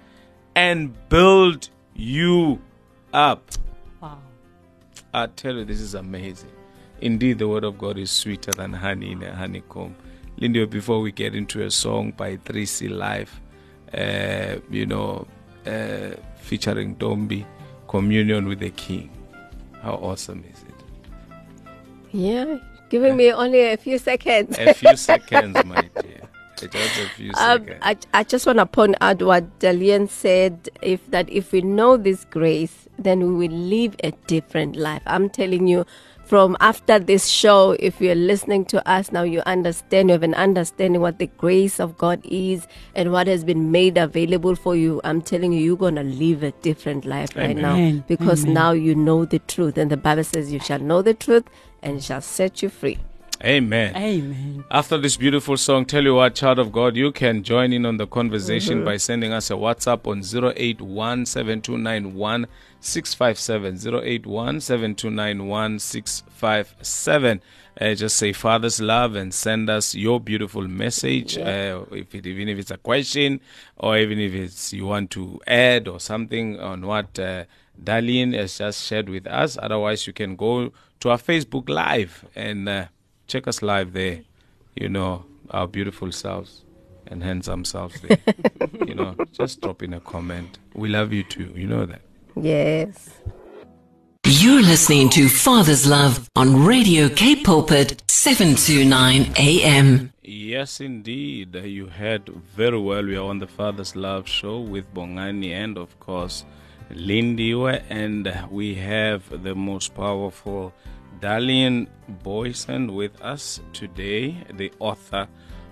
and 0.54 0.92
build 1.08 1.70
you 1.94 2.60
up. 3.14 3.50
Wow. 4.02 4.18
I 5.14 5.28
tell 5.28 5.54
you, 5.54 5.64
this 5.64 5.80
is 5.80 5.94
amazing. 5.94 6.52
Indeed, 7.00 7.38
the 7.38 7.48
word 7.48 7.64
of 7.64 7.78
God 7.78 7.96
is 7.96 8.10
sweeter 8.10 8.50
than 8.50 8.74
honey 8.74 9.12
in 9.12 9.22
a 9.22 9.34
honeycomb. 9.34 9.96
Lindy, 10.36 10.62
before 10.66 11.00
we 11.00 11.10
get 11.10 11.34
into 11.34 11.62
a 11.62 11.70
song 11.70 12.10
by 12.10 12.36
3C 12.36 12.90
Life, 12.90 13.40
uh, 13.94 14.60
you 14.70 14.84
know, 14.84 15.26
uh, 15.64 16.10
featuring 16.36 16.96
Dombi, 16.96 17.46
Communion 17.88 18.46
with 18.46 18.58
the 18.58 18.70
King. 18.70 19.10
How 19.80 19.94
awesome 19.94 20.44
is 20.52 20.62
it? 20.64 21.34
Yeah, 22.12 22.58
giving 22.90 23.16
me 23.16 23.32
only 23.32 23.72
a 23.72 23.78
few 23.78 23.96
seconds. 23.96 24.58
A 24.58 24.74
few 24.74 24.96
seconds, 24.96 25.64
my 25.64 25.88
dear. 26.02 26.28
Just 26.70 26.98
a 27.00 27.08
few 27.16 27.30
Um, 27.30 27.66
seconds. 27.66 27.78
I, 27.82 27.96
I 28.14 28.24
just 28.24 28.46
want 28.46 28.58
to 28.58 28.66
point 28.66 28.96
out 29.00 29.22
what 29.22 29.58
Daleen 29.58 30.08
said 30.08 30.68
if 30.82 31.10
that 31.10 31.28
if 31.30 31.52
we 31.52 31.60
know 31.62 31.96
this 31.96 32.24
grace, 32.24 32.88
then 32.98 33.20
we 33.20 33.48
will 33.48 33.56
live 33.56 33.96
a 34.04 34.12
different 34.26 34.76
life. 34.76 35.02
I'm 35.06 35.28
telling 35.30 35.66
you, 35.66 35.84
from 36.24 36.56
after 36.60 36.98
this 36.98 37.26
show, 37.28 37.72
if 37.78 38.00
you're 38.00 38.14
listening 38.14 38.64
to 38.66 38.88
us 38.88 39.12
now, 39.12 39.22
you 39.22 39.42
understand, 39.44 40.08
you 40.08 40.12
have 40.12 40.22
an 40.22 40.34
understanding 40.34 41.00
what 41.02 41.18
the 41.18 41.26
grace 41.26 41.78
of 41.78 41.98
God 41.98 42.20
is 42.24 42.66
and 42.94 43.12
what 43.12 43.26
has 43.26 43.44
been 43.44 43.70
made 43.70 43.98
available 43.98 44.54
for 44.54 44.74
you. 44.74 45.00
I'm 45.04 45.20
telling 45.20 45.52
you, 45.52 45.60
you're 45.60 45.76
going 45.76 45.96
to 45.96 46.04
live 46.04 46.42
a 46.42 46.52
different 46.62 47.04
life 47.04 47.36
right 47.36 47.56
now 47.56 48.00
because 48.08 48.44
Amen. 48.44 48.54
now 48.54 48.70
you 48.72 48.94
know 48.94 49.24
the 49.26 49.40
truth. 49.40 49.76
And 49.76 49.90
the 49.90 49.96
Bible 49.98 50.24
says, 50.24 50.52
You 50.52 50.60
shall 50.60 50.78
know 50.78 51.02
the 51.02 51.12
truth 51.12 51.44
and 51.82 52.02
shall 52.02 52.22
set 52.22 52.62
you 52.62 52.68
free. 52.70 52.98
Amen. 53.44 53.96
Amen. 53.96 54.64
After 54.70 54.96
this 54.96 55.16
beautiful 55.16 55.56
song, 55.56 55.84
tell 55.84 56.04
you 56.04 56.14
what, 56.14 56.36
child 56.36 56.60
of 56.60 56.70
God, 56.70 56.96
you 56.96 57.10
can 57.10 57.42
join 57.42 57.72
in 57.72 57.84
on 57.84 57.96
the 57.96 58.06
conversation 58.06 58.84
by 58.84 58.98
sending 58.98 59.32
us 59.32 59.50
a 59.50 59.54
WhatsApp 59.54 60.06
on 60.06 60.22
081 60.56 61.26
7291 61.26 62.46
657. 62.80 64.04
081 64.04 64.60
7291 64.60 65.78
657. 65.80 67.42
Uh, 67.80 67.94
just 67.94 68.16
say 68.16 68.32
Father's 68.32 68.80
love 68.80 69.16
and 69.16 69.34
send 69.34 69.68
us 69.68 69.94
your 69.94 70.20
beautiful 70.20 70.68
message. 70.68 71.36
Uh, 71.36 71.84
if 71.90 72.14
it, 72.14 72.26
even 72.26 72.48
if 72.48 72.58
it's 72.58 72.70
a 72.70 72.76
question 72.76 73.40
or 73.76 73.98
even 73.98 74.20
if 74.20 74.32
it's 74.34 74.72
you 74.72 74.86
want 74.86 75.10
to 75.10 75.40
add 75.48 75.88
or 75.88 75.98
something 75.98 76.60
on 76.60 76.86
what 76.86 77.18
uh, 77.18 77.44
Daleen 77.82 78.34
has 78.34 78.58
just 78.58 78.84
shared 78.84 79.08
with 79.08 79.26
us. 79.26 79.58
Otherwise, 79.60 80.06
you 80.06 80.12
can 80.12 80.36
go 80.36 80.70
to 81.00 81.10
our 81.10 81.18
Facebook 81.18 81.68
Live 81.68 82.24
and 82.36 82.68
uh, 82.68 82.86
check 83.32 83.48
us 83.48 83.62
live 83.62 83.94
there. 83.94 84.20
You 84.76 84.90
know, 84.90 85.24
our 85.50 85.66
beautiful 85.66 86.12
selves 86.12 86.64
and 87.06 87.22
handsome 87.22 87.64
selves 87.64 87.98
there. 88.02 88.18
you 88.86 88.94
know, 88.94 89.16
just 89.32 89.62
drop 89.62 89.82
in 89.82 89.94
a 89.94 90.00
comment. 90.00 90.58
We 90.74 90.90
love 90.90 91.14
you 91.14 91.22
too. 91.22 91.50
You 91.56 91.66
know 91.66 91.86
that. 91.86 92.02
Yes. 92.36 93.10
You're 94.26 94.60
listening 94.60 95.08
to 95.10 95.30
Father's 95.30 95.86
Love 95.86 96.28
on 96.36 96.66
Radio 96.66 97.08
K 97.08 97.36
Pulpit 97.36 98.02
729 98.06 99.32
AM. 99.38 100.12
Yes, 100.22 100.80
indeed. 100.82 101.54
You 101.54 101.86
heard 101.86 102.28
very 102.54 102.78
well. 102.78 103.04
We 103.06 103.16
are 103.16 103.24
on 103.24 103.38
the 103.38 103.46
Father's 103.46 103.96
Love 103.96 104.28
Show 104.28 104.60
with 104.60 104.92
Bongani 104.92 105.52
and, 105.52 105.78
of 105.78 105.98
course, 106.00 106.44
Lindiwe. 106.90 107.82
And 107.88 108.46
we 108.50 108.74
have 108.74 109.42
the 109.42 109.54
most 109.54 109.94
powerful 109.94 110.74
Daleen 111.20 111.86
Booysen 112.24 112.94
with 112.94 113.20
us 113.22 113.60
today, 113.72 114.36
the 114.52 114.72
author 114.78 115.28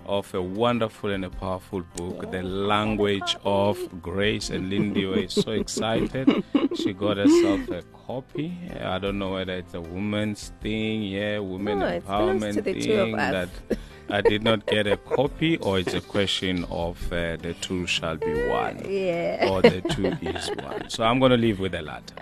of 0.07 0.33
a 0.35 0.42
wonderful 0.42 1.11
and 1.11 1.24
a 1.24 1.31
powerful 1.31 1.83
book, 1.96 2.31
The 2.31 2.42
Language 2.42 3.37
of 3.44 3.79
Grace. 4.03 4.50
And 4.50 4.70
Lindiwe 4.72 5.26
is 5.26 5.33
so 5.35 5.50
excited. 5.62 6.44
She 6.76 6.92
got 6.92 7.16
herself 7.16 7.68
a 7.70 7.83
copy. 8.07 8.57
I 8.83 8.98
don't 8.98 9.18
know 9.18 9.33
whether 9.35 9.53
it's 9.55 9.74
a 9.74 9.81
woman's 9.81 10.53
thing, 10.61 11.03
yeah, 11.03 11.38
women 11.38 11.79
No, 11.81 12.00
empowerment 12.00 12.55
to 12.55 12.62
the 12.62 12.74
two 12.81 12.92
of 12.94 13.07
thing 13.09 13.16
that 13.16 13.48
I 14.09 14.20
did 14.20 14.42
not 14.42 14.66
get 14.66 14.88
a 14.88 14.96
copy, 14.96 15.57
or 15.59 15.79
it's 15.79 15.94
a 15.94 16.00
question 16.00 16.64
of 16.70 17.00
uh, 17.12 17.37
the 17.37 17.55
two 17.61 17.87
shall 17.87 18.16
be 18.16 18.48
one, 18.48 18.83
Yeah. 18.88 19.48
or 19.50 19.62
the 19.62 19.81
two 19.83 20.07
is 20.29 20.48
one. 20.64 20.90
So 20.90 21.05
I'm 21.05 21.20
going 21.20 21.31
to 21.31 21.37
leave 21.37 21.61
with 21.61 21.72
the 21.72 21.83
latter. 21.83 22.16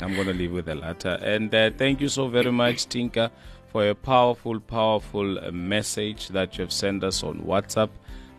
I'm 0.00 0.14
going 0.14 0.26
to 0.26 0.34
leave 0.34 0.52
with 0.52 0.66
the 0.66 0.74
latter. 0.74 1.18
And 1.22 1.54
uh, 1.54 1.70
thank 1.76 2.00
you 2.00 2.08
so 2.08 2.28
very 2.28 2.50
much, 2.52 2.86
Tinka, 2.86 3.30
for 3.68 3.88
a 3.88 3.94
powerful, 3.94 4.60
powerful 4.60 5.38
uh, 5.38 5.50
message 5.50 6.28
that 6.28 6.56
you 6.56 6.62
have 6.62 6.72
sent 6.72 7.04
us 7.04 7.22
on 7.22 7.40
WhatsApp. 7.40 7.90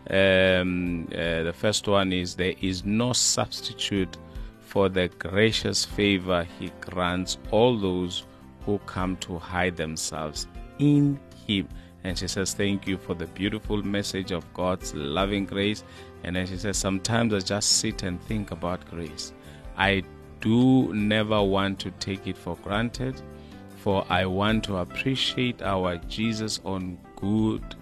Um, 0.08 1.08
uh, 1.12 1.42
the 1.42 1.54
first 1.54 1.88
one 1.88 2.12
is 2.12 2.36
there 2.36 2.54
is 2.60 2.84
no 2.84 3.12
substitute 3.12 4.16
for 4.60 4.88
the 4.88 5.08
gracious 5.18 5.84
favor 5.84 6.46
he 6.58 6.70
grants 6.80 7.38
all 7.50 7.76
those 7.78 8.24
who 8.64 8.78
come 8.86 9.16
to 9.16 9.38
hide 9.38 9.76
themselves 9.76 10.46
in 10.78 11.18
him. 11.46 11.68
And 12.04 12.16
she 12.16 12.28
says, 12.28 12.54
Thank 12.54 12.86
you 12.86 12.98
for 12.98 13.14
the 13.14 13.26
beautiful 13.26 13.82
message 13.82 14.30
of 14.30 14.52
God's 14.54 14.94
loving 14.94 15.44
grace. 15.44 15.82
And 16.22 16.36
then 16.36 16.46
she 16.46 16.56
says, 16.56 16.76
Sometimes 16.76 17.34
I 17.34 17.40
just 17.40 17.78
sit 17.78 18.02
and 18.02 18.22
think 18.22 18.52
about 18.52 18.88
grace. 18.90 19.32
I 19.76 20.02
do 20.46 20.94
never 20.94 21.42
want 21.42 21.80
to 21.80 21.90
take 21.98 22.28
it 22.28 22.38
for 22.38 22.54
granted, 22.62 23.20
for 23.78 24.06
I 24.08 24.26
want 24.26 24.62
to 24.64 24.76
appreciate 24.76 25.60
our 25.60 25.96
Jesus 25.96 26.60
on 26.64 26.98
good 27.16 27.74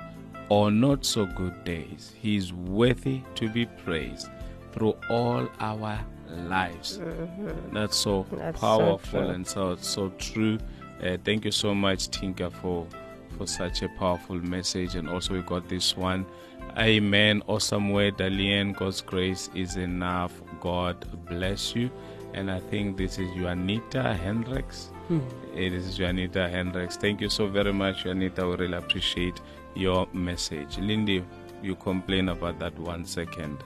or 0.49 0.71
not 0.71 1.05
so 1.05 1.27
good 1.27 1.63
days. 1.65 2.15
He 2.19 2.37
is 2.37 2.55
worthy 2.55 3.21
to 3.35 3.51
be 3.51 3.67
praised 3.67 4.29
through 4.73 4.97
all 5.11 5.47
our 5.61 6.01
lives. 6.49 7.01
That's 7.71 7.99
so 7.99 8.25
That's 8.33 8.59
powerful 8.59 9.21
true. 9.21 9.29
and 9.29 9.47
so 9.47 9.77
so 9.77 10.09
true. 10.17 10.59
Uh, 11.03 11.19
thank 11.23 11.45
you 11.45 11.51
so 11.53 11.75
much, 11.75 12.09
Tinka, 12.09 12.51
for 12.51 12.87
for 13.37 13.47
such 13.47 13.83
a 13.83 13.91
powerful 13.99 14.37
message. 14.37 14.95
And 14.95 15.07
also 15.07 15.35
we 15.35 15.43
got 15.43 15.69
this 15.69 15.99
one. 15.99 16.25
Amen. 16.79 17.43
Awesome 17.47 17.91
word, 17.91 18.17
Daleen. 18.17 18.75
God's 18.75 19.03
grace 19.03 19.51
is 19.55 19.77
enough. 19.77 20.33
God 20.61 20.97
bless 21.29 21.77
you. 21.77 21.91
And 22.35 22.51
I 22.51 22.59
think 22.59 22.97
this 22.97 23.19
is 23.19 23.29
Juanita 23.37 24.15
Hendricks. 24.15 24.91
It 25.55 25.73
is 25.73 25.99
Juanita 25.99 26.49
Hendricks. 26.49 26.97
Thank 26.97 27.21
you 27.21 27.29
so 27.29 27.47
very 27.47 27.73
much, 27.73 28.05
Juanita. 28.05 28.47
We 28.49 28.57
really 28.57 28.77
appreciate 28.77 29.41
your 29.75 30.09
message. 30.13 30.79
Lindy, 30.79 31.25
you 31.63 31.77
complain 31.77 32.29
about 32.31 32.59
that 32.59 32.77
one 32.79 33.05
second. 33.05 33.63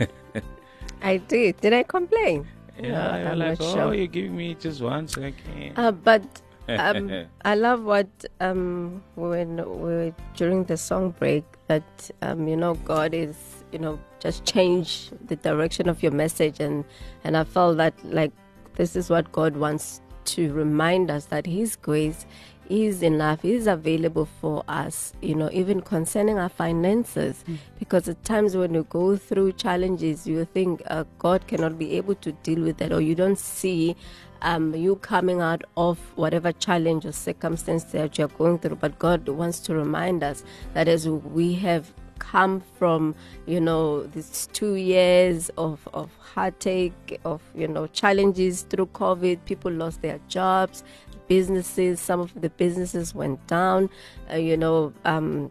I 1.02 1.18
did. 1.18 1.60
Did 1.60 1.72
I 1.72 1.82
complain? 1.84 2.46
Yeah, 2.80 2.90
No, 2.90 3.30
I'm 3.30 3.38
like, 3.38 3.60
oh, 3.60 3.74
sure. 3.74 3.94
you 3.94 4.08
give 4.08 4.30
me 4.30 4.54
just 4.54 4.80
one 4.80 5.06
second. 5.06 5.74
Uh, 5.76 5.92
but 5.92 6.22
um, 6.68 7.26
I 7.44 7.54
love 7.54 7.84
what 7.84 8.08
um, 8.40 9.02
when 9.14 9.56
we 9.80 10.12
during 10.36 10.64
the 10.64 10.76
song 10.76 11.10
break 11.18 11.44
that 11.68 12.10
um, 12.22 12.48
you 12.48 12.56
know 12.56 12.74
God 12.74 13.14
is 13.14 13.57
you 13.72 13.78
know 13.78 13.98
just 14.20 14.44
change 14.44 15.10
the 15.26 15.36
direction 15.36 15.88
of 15.88 16.02
your 16.02 16.12
message. 16.12 16.60
And 16.60 16.84
and 17.24 17.36
I 17.36 17.44
felt 17.44 17.76
that 17.78 17.94
like 18.04 18.32
this 18.74 18.96
is 18.96 19.10
what 19.10 19.30
God 19.32 19.56
wants 19.56 20.00
to 20.36 20.52
remind 20.52 21.10
us 21.10 21.26
that 21.26 21.46
His 21.46 21.76
grace 21.76 22.26
is 22.68 23.02
enough 23.02 23.44
is 23.44 23.66
available 23.66 24.28
for 24.40 24.62
us 24.68 25.14
you 25.22 25.34
know 25.34 25.48
even 25.52 25.80
concerning 25.80 26.38
our 26.38 26.48
finances. 26.48 27.44
Because 27.78 28.08
at 28.08 28.22
times 28.24 28.56
when 28.56 28.74
you 28.74 28.84
go 28.90 29.16
through 29.16 29.52
challenges 29.52 30.26
you 30.26 30.44
think 30.44 30.82
uh, 30.86 31.04
god 31.18 31.46
cannot 31.46 31.78
be 31.78 31.96
able 31.96 32.14
to 32.16 32.32
deal 32.32 32.62
with 32.62 32.78
that 32.78 32.92
or 32.92 33.00
you 33.00 33.14
don't 33.14 33.38
see 33.38 33.96
um, 34.42 34.74
you 34.74 34.96
coming 34.96 35.40
out 35.40 35.62
of 35.76 35.98
whatever 36.16 36.52
challenge 36.52 37.04
or 37.04 37.12
circumstance 37.12 37.84
that 37.84 38.18
you're 38.18 38.28
going 38.28 38.58
through. 38.58 38.76
But 38.76 38.98
god 38.98 39.28
wants 39.28 39.60
to 39.60 39.74
remind 39.74 40.22
us 40.22 40.44
that 40.74 40.88
as 40.88 41.08
we 41.08 41.54
have 41.54 41.92
come 42.18 42.60
from 42.78 43.14
you 43.46 43.60
know 43.60 44.04
these 44.04 44.48
two 44.52 44.74
years 44.74 45.50
of, 45.58 45.88
of 45.92 46.10
heartache 46.18 47.20
of 47.24 47.42
you 47.54 47.68
know 47.68 47.86
challenges 47.88 48.62
through 48.62 48.86
covid. 48.86 49.38
People 49.44 49.72
lost 49.72 50.02
their 50.02 50.20
jobs 50.28 50.84
businesses 51.28 52.00
some 52.00 52.20
of 52.20 52.40
the 52.40 52.50
businesses 52.50 53.14
went 53.14 53.44
down 53.46 53.88
uh, 54.32 54.36
you 54.36 54.56
know 54.56 54.92
um, 55.04 55.50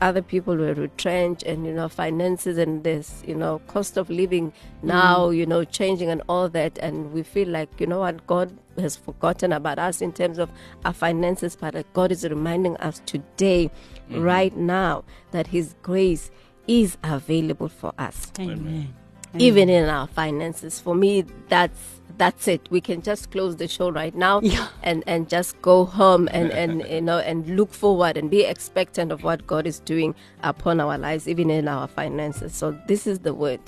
other 0.00 0.20
people 0.20 0.56
were 0.56 0.74
retrenched 0.74 1.42
and 1.44 1.66
you 1.66 1.72
know 1.72 1.88
finances 1.88 2.58
and 2.58 2.84
this 2.84 3.22
you 3.26 3.34
know 3.34 3.58
cost 3.66 3.96
of 3.96 4.10
living 4.10 4.52
now 4.82 5.30
you 5.30 5.46
know 5.46 5.64
changing 5.64 6.10
and 6.10 6.22
all 6.28 6.48
that. 6.50 6.78
And 6.78 7.12
we 7.12 7.22
feel 7.22 7.48
like 7.48 7.80
you 7.80 7.86
know 7.86 8.00
what 8.00 8.26
god 8.26 8.56
has 8.78 8.94
forgotten 8.94 9.52
about 9.52 9.78
us 9.78 10.02
in 10.02 10.12
terms 10.12 10.38
of 10.38 10.50
our 10.84 10.92
finances 10.92 11.56
but 11.56 11.72
that 11.72 11.90
god 11.94 12.12
is 12.12 12.24
reminding 12.24 12.76
us 12.76 13.00
today 13.06 13.70
right 14.10 14.54
now 14.54 15.02
that 15.30 15.46
his 15.46 15.74
grace 15.82 16.30
is 16.66 16.96
available 17.02 17.68
for 17.68 17.92
us. 17.98 18.32
Amen. 18.38 18.94
even 19.38 19.68
in 19.68 19.88
our 19.88 20.06
finances. 20.06 20.80
For 20.80 20.94
me, 20.94 21.24
that's 21.48 21.95
that's 22.18 22.48
it. 22.48 22.66
We 22.70 22.80
can 22.80 23.02
just 23.02 23.30
close 23.30 23.56
the 23.56 23.68
show 23.68 23.90
right 23.90 24.14
now 24.14 24.40
Yeah. 24.42 24.68
and 24.82 25.04
and 25.06 25.28
just 25.28 25.60
go 25.62 25.84
home 25.84 26.28
and 26.32 26.50
and 26.50 26.82
you 26.90 27.00
know 27.00 27.18
and 27.18 27.46
look 27.56 27.72
forward 27.74 28.16
and 28.16 28.30
be 28.30 28.42
expectant 28.44 29.12
of 29.12 29.22
what 29.22 29.46
God 29.46 29.66
is 29.66 29.80
doing 29.80 30.14
upon 30.42 30.80
our 30.80 30.96
lives, 30.98 31.28
even 31.28 31.50
in 31.50 31.68
our 31.68 31.86
finances. 31.88 32.54
So 32.54 32.78
this 32.88 33.06
is 33.06 33.18
the 33.20 33.34
word 33.34 33.60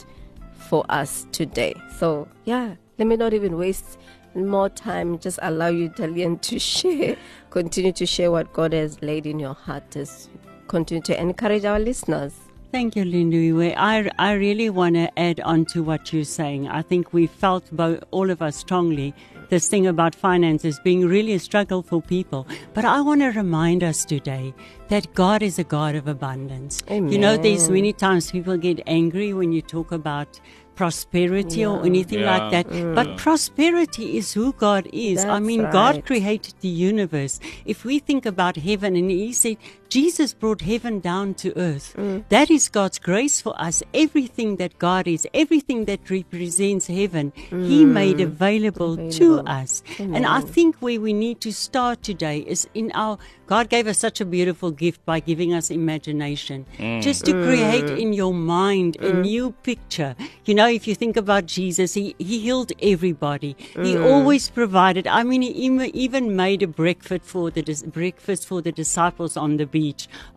for 0.69 0.85
us 0.89 1.27
today. 1.33 1.75
So 1.99 2.29
yeah, 2.45 2.75
let 2.99 3.07
me 3.09 3.17
not 3.17 3.35
even 3.35 3.57
waste 3.59 3.99
more 4.35 4.69
time. 4.69 5.19
Just 5.19 5.39
allow 5.43 5.69
you, 5.69 5.91
Daleen, 5.91 6.41
to 6.43 6.59
share, 6.75 7.17
continue 7.51 7.93
to 7.93 8.07
share 8.07 8.31
what 8.31 8.53
God 8.53 8.73
has 8.73 9.01
laid 9.03 9.27
in 9.27 9.39
your 9.39 9.55
heart 9.55 9.97
as 9.97 10.29
continue 10.69 11.03
to 11.03 11.21
encourage 11.21 11.65
our 11.65 11.79
listeners. 11.81 12.35
Thank 12.71 12.97
you, 12.97 13.05
Lindiwe. 13.05 13.75
I, 13.79 14.11
I 14.19 14.33
really 14.33 14.69
want 14.69 14.95
to 14.97 15.19
add 15.19 15.41
on 15.41 15.65
to 15.67 15.83
what 15.83 16.13
you're 16.13 16.25
saying. 16.25 16.69
I 16.69 16.83
think 16.83 17.15
we 17.15 17.27
felt, 17.27 17.65
both, 17.73 18.05
all 18.11 18.29
of 18.31 18.43
us 18.43 18.57
strongly, 18.57 19.15
this 19.49 19.69
thing 19.69 19.87
about 19.87 20.15
finances 20.15 20.79
being 20.85 21.07
really 21.09 21.33
a 21.33 21.39
struggle 21.39 21.83
for 21.83 22.03
people. 22.03 22.47
But 22.75 22.85
I 22.85 23.01
want 23.01 23.23
to 23.23 23.29
remind 23.29 23.83
us 23.83 24.05
today 24.05 24.53
that 24.89 25.13
God 25.15 25.43
is 25.43 25.59
a 25.59 25.65
God 25.65 25.95
of 25.95 26.07
abundance. 26.09 26.83
You 26.91 27.19
know, 27.19 27.39
there's 27.39 27.71
many 27.71 27.95
times 27.95 28.31
people 28.31 28.59
get 28.59 28.81
angry 28.87 29.33
when 29.33 29.51
you 29.53 29.63
talk 29.63 29.91
about 29.91 30.39
prosperity 30.75 31.65
or 31.67 31.85
anything 31.85 32.21
Yeah. 32.21 32.39
like 32.39 32.51
that. 32.53 32.69
Mm. 32.69 32.95
But 32.95 33.17
prosperity 33.17 34.17
is 34.17 34.33
who 34.33 34.53
God 34.53 34.89
is. 34.93 35.25
I 35.25 35.29
That's 35.29 35.45
mean, 35.45 35.63
God 35.63 36.05
created 36.07 36.55
the 36.61 36.69
universe. 36.69 37.41
If 37.65 37.85
we 37.85 37.99
think 37.99 38.25
about 38.27 38.57
heaven, 38.57 38.95
and 38.95 39.11
He 39.11 39.33
said, 39.33 39.57
Jesus 39.89 40.35
brought 40.35 40.61
heaven 40.61 41.01
down 41.01 41.35
to 41.35 41.57
earth. 41.57 41.95
Mm. 41.97 42.25
That 42.29 42.51
is 42.51 42.69
God's 42.69 42.99
grace 42.99 43.41
for 43.41 43.59
us. 43.61 43.83
Everything 43.95 44.57
that 44.57 44.79
God 44.79 45.09
is, 45.09 45.27
everything 45.33 45.87
that 45.87 46.11
represents 46.11 46.87
heaven, 46.87 47.33
He 47.51 47.85
mm. 47.85 47.89
made 47.89 48.21
available, 48.21 48.97
to 49.11 49.41
us. 49.41 49.83
And 49.99 50.27
I 50.27 50.41
think 50.41 50.77
where 50.77 51.01
we 51.01 51.13
need 51.13 51.41
to 51.41 51.53
start 51.53 52.03
today 52.03 52.41
is 52.41 52.69
in 52.75 52.93
our 52.95 53.19
God 53.47 53.71
gave 53.71 53.87
us 53.87 53.97
such 53.97 54.21
a 54.21 54.27
beautiful 54.27 54.71
gift 54.71 55.03
by 55.07 55.21
giving 55.21 55.55
us 55.55 55.71
imagination. 55.71 56.67
Mm. 56.77 57.01
Just 57.01 57.25
to 57.25 57.33
create 57.33 57.89
in 57.99 58.13
your 58.13 58.35
mind 58.35 58.97
a 58.97 59.15
new 59.15 59.53
picture. 59.63 60.15
You 60.45 60.55
know, 60.55 60.69
if 60.69 60.87
you 60.87 60.95
think 60.95 61.17
about 61.17 61.47
Jesus, 61.47 61.95
he, 61.95 62.15
he 62.19 62.41
healed 62.41 62.73
everybody. 62.83 63.57
He 63.75 63.97
always 63.97 64.51
provided. 64.51 65.07
I 65.07 65.23
mean, 65.23 65.41
he 65.41 65.67
em- 65.67 65.91
even 65.95 66.37
made 66.37 66.63
a 66.63 66.67
breakfast 66.67 67.25
for 67.25 67.51
the 67.51 67.63
breakfast 67.91 68.47
for 68.47 68.61
the 68.61 68.71
disciples 68.71 69.35
on 69.37 69.57
the 69.57 69.65
beach 69.65 69.78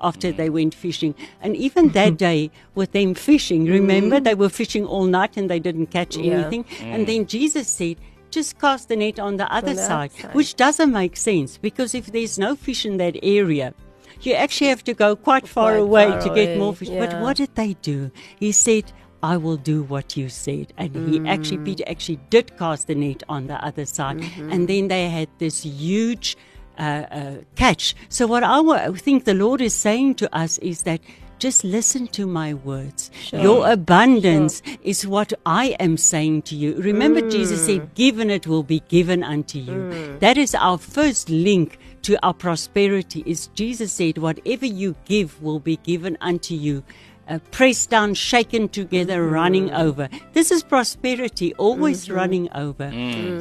after 0.10 0.32
they 0.32 0.50
went 0.50 0.74
fishing. 0.74 1.14
And 1.42 1.56
even 1.56 1.90
that 1.90 2.18
day 2.30 2.52
with 2.76 2.92
them 2.92 3.14
fishing, 3.14 3.66
remember 3.66 4.20
they 4.20 4.36
were 4.36 4.50
fishing 4.50 4.86
all 4.86 5.06
night 5.06 5.38
and 5.38 5.50
they 5.50 5.60
didn't 5.60 5.88
catch 5.98 6.16
Yeah. 6.18 6.34
anything. 6.34 6.66
And 6.82 7.08
then 7.08 7.26
Jesus 7.26 7.68
said, 7.68 7.98
just 8.30 8.60
cast 8.60 8.88
the 8.90 8.96
net 8.96 9.20
on 9.20 9.38
the 9.38 9.48
other 9.54 9.74
the 9.76 9.82
side, 9.82 10.12
side. 10.14 10.34
which 10.34 10.56
doesn't 10.56 10.92
make 11.02 11.16
sense 11.18 11.58
because 11.58 11.94
if 11.94 12.06
there's 12.14 12.38
no 12.40 12.56
fish 12.56 12.86
in 12.86 12.96
that 12.98 13.16
area, 13.22 13.74
you 14.22 14.34
actually 14.34 14.70
have 14.70 14.84
to 14.86 14.94
go 14.94 15.16
quite 15.16 15.48
far 15.48 15.72
Quite 15.74 15.88
away 15.88 16.08
far 16.12 16.22
to 16.22 16.30
get 16.36 16.58
more 16.58 16.74
fish. 16.74 16.90
But 16.90 17.20
what 17.22 17.38
did 17.38 17.54
they 17.56 17.74
do? 17.82 18.12
He 18.40 18.52
said, 18.54 18.86
I 19.24 19.36
will 19.38 19.58
do 19.58 19.84
what 19.84 20.16
you 20.18 20.30
said. 20.30 20.74
And 20.78 20.90
he 21.10 21.16
actually, 21.28 21.58
Mm. 21.58 21.66
Peter 21.66 21.84
actually 21.88 22.20
did 22.30 22.48
cast 22.58 22.88
the 22.88 22.96
net 22.96 23.22
on 23.30 23.48
the 23.52 23.58
other 23.70 23.86
side. 23.86 24.18
Mm-hmm. 24.20 24.52
And 24.52 24.68
then 24.68 24.88
they 24.88 25.10
had 25.10 25.30
this 25.38 25.64
huge 25.64 26.38
uh, 26.82 27.06
uh, 27.12 27.36
catch. 27.56 27.96
So, 28.10 28.26
what 28.26 28.44
I 28.44 28.91
think 28.94 29.26
the 29.26 29.36
Lord 29.36 29.62
is 29.62 29.76
saying 29.76 30.15
to 30.15 30.36
us 30.36 30.58
is 30.58 30.82
that 30.84 31.00
just 31.38 31.63
listen 31.63 32.08
to 32.10 32.28
my 32.28 32.54
words. 32.54 33.10
Your 33.32 33.72
abundance 33.72 34.62
is 34.84 35.08
what 35.08 35.34
I 35.46 35.76
am 35.80 35.98
saying 35.98 36.44
to 36.44 36.56
you. 36.56 36.76
Remember, 36.82 37.22
Jesus 37.30 37.65
said, 37.65 37.94
Given 37.96 38.30
it 38.30 38.46
will 38.46 38.63
be 38.63 38.82
given 38.89 39.24
unto 39.24 39.58
you. 39.60 40.17
That 40.20 40.38
is 40.38 40.54
our 40.54 40.78
first 40.78 41.30
link 41.30 41.80
to 42.04 42.17
our 42.24 42.34
prosperity. 42.34 43.24
Is 43.26 43.48
Jesus 43.56 43.91
said, 43.91 44.17
Whatever 44.20 44.65
you 44.67 44.96
give 45.06 45.41
will 45.41 45.60
be 45.60 45.78
given 45.78 46.17
unto 46.22 46.54
you. 46.54 46.84
Uh, 47.28 47.39
pressed 47.52 47.89
down, 47.89 48.13
shaken 48.13 48.67
together, 48.70 49.26
running 49.26 49.72
over. 49.72 50.10
This 50.34 50.52
is 50.52 50.63
prosperity, 50.63 51.54
always 51.56 52.10
running 52.10 52.50
over. 52.54 52.91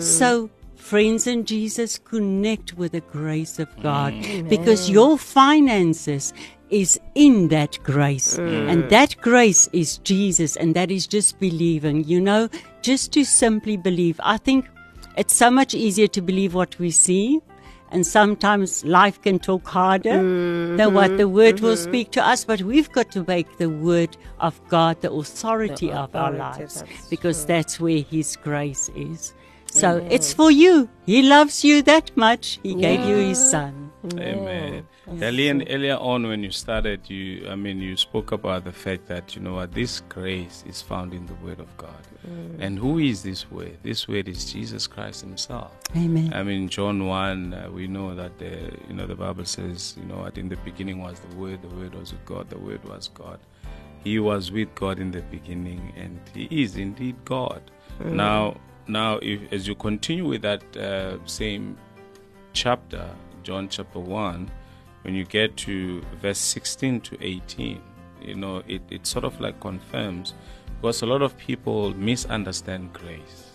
So, 0.00 0.48
friends 0.81 1.27
in 1.27 1.45
Jesus, 1.45 1.99
connect 1.99 2.75
with 2.75 2.93
the 2.93 3.01
grace 3.01 3.59
of 3.59 3.69
God 3.83 4.12
mm. 4.12 4.49
because 4.49 4.90
your 4.90 5.19
finances 5.19 6.33
is 6.71 6.99
in 7.14 7.49
that 7.49 7.79
grace. 7.83 8.38
Mm. 8.38 8.69
And 8.71 8.90
that 8.90 9.16
grace 9.21 9.69
is 9.73 9.99
Jesus, 9.99 10.57
and 10.57 10.75
that 10.75 10.90
is 10.90 11.07
just 11.07 11.38
believing, 11.38 12.05
you 12.05 12.21
know, 12.21 12.49
just 12.83 13.12
to 13.12 13.25
simply 13.25 13.77
believe. 13.77 14.21
I 14.23 14.38
think 14.38 14.69
it's 15.16 15.35
so 15.35 15.51
much 15.51 15.75
easier 15.75 16.07
to 16.09 16.23
believe 16.23 16.55
what 16.55 16.79
we 16.79 16.90
see. 16.90 17.40
And 17.93 18.07
sometimes 18.07 18.85
life 18.85 19.21
can 19.21 19.40
talk 19.40 19.66
harder 19.66 20.23
than 20.77 20.95
what 20.95 21.09
mm-hmm. 21.09 21.16
the 21.16 21.29
word 21.29 21.59
will 21.59 21.75
mm-hmm. 21.75 21.90
speak 21.90 22.12
to 22.12 22.25
us, 22.25 22.45
but 22.45 22.62
we've 22.62 22.90
got 22.93 23.11
to 23.11 23.25
make 23.27 23.59
the 23.59 23.69
word 23.69 24.16
of 24.38 24.61
God 24.69 25.01
the 25.01 25.11
authority, 25.11 25.88
The 25.88 25.99
of 25.99 26.14
our 26.14 26.31
lives 26.31 26.83
that's 26.83 27.09
because 27.09 27.45
that's 27.45 27.81
where 27.81 28.03
His 28.03 28.37
grace 28.37 28.90
is. 28.95 29.35
So 29.70 30.04
it's 30.11 30.33
for 30.33 30.50
you. 30.50 30.88
He 31.06 31.22
loves 31.22 31.64
you 31.64 31.83
that 31.83 32.16
much. 32.16 32.59
He 32.62 32.74
gave 32.74 33.04
you 33.04 33.16
His 33.16 33.38
Son. 33.50 33.90
Amen. 34.18 34.87
Elian, 35.20 35.68
earlier 35.68 35.96
on 35.96 36.26
when 36.26 36.42
you 36.42 36.50
started, 36.50 37.09
you 37.11 37.46
I 37.48 37.54
mean 37.54 37.80
you 37.80 37.96
spoke 37.96 38.33
about 38.33 38.64
the 38.64 38.72
fact 38.72 39.06
that 39.09 39.37
you 39.37 39.42
know 39.42 39.54
what 39.54 39.72
this 39.72 40.00
grace 40.09 40.64
is 40.66 40.80
found 40.80 41.12
in 41.12 41.26
the 41.26 41.35
Word 41.35 41.61
of 41.61 41.76
God. 41.76 42.02
And 42.59 42.78
who 42.78 42.98
is 42.98 43.22
this 43.22 43.50
word? 43.50 43.78
This 43.83 44.06
word 44.06 44.28
is 44.28 44.52
Jesus 44.52 44.87
Christ 44.87 45.22
Himself. 45.22 45.72
Amen. 45.96 46.33
I 46.35 46.42
mean, 46.42 46.68
John 46.68 47.06
one, 47.06 47.54
uh, 47.54 47.70
we 47.70 47.87
know 47.87 48.14
that 48.14 48.38
the 48.38 48.72
you 48.88 48.94
know 48.94 49.06
the 49.06 49.14
Bible 49.14 49.44
says 49.44 49.96
you 49.98 50.06
know 50.06 50.18
what 50.18 50.38
in 50.38 50.48
the 50.48 50.56
beginning 50.56 51.00
was 51.02 51.18
the 51.20 51.37
Word, 51.37 51.62
the 51.62 51.68
Word 51.68 51.94
was 51.94 52.12
with 52.12 52.24
God, 52.24 52.50
the 52.50 52.59
Word 52.59 52.85
was 52.85 53.09
God. 53.09 53.40
He 54.04 54.18
was 54.18 54.50
with 54.50 54.74
God 54.74 54.98
in 54.98 55.11
the 55.11 55.22
beginning, 55.22 55.92
and 55.96 56.18
He 56.35 56.62
is 56.62 56.76
indeed 56.76 57.16
God. 57.24 57.62
Now, 58.02 58.56
now, 58.90 59.18
if 59.22 59.53
as 59.53 59.66
you 59.66 59.74
continue 59.74 60.26
with 60.26 60.42
that 60.42 60.76
uh, 60.76 61.18
same 61.26 61.76
chapter, 62.53 63.09
John 63.42 63.68
chapter 63.68 63.98
one, 63.98 64.50
when 65.03 65.14
you 65.14 65.24
get 65.24 65.57
to 65.59 66.03
verse 66.20 66.38
sixteen 66.38 67.00
to 67.03 67.16
eighteen, 67.24 67.81
you 68.20 68.35
know 68.35 68.62
it, 68.66 68.83
it 68.90 69.07
sort 69.07 69.24
of 69.24 69.40
like 69.40 69.61
confirms 69.61 70.35
because 70.81 71.03
a 71.03 71.07
lot 71.07 71.22
of 71.22 71.37
people 71.37 71.94
misunderstand 71.94 72.92
grace. 72.92 73.53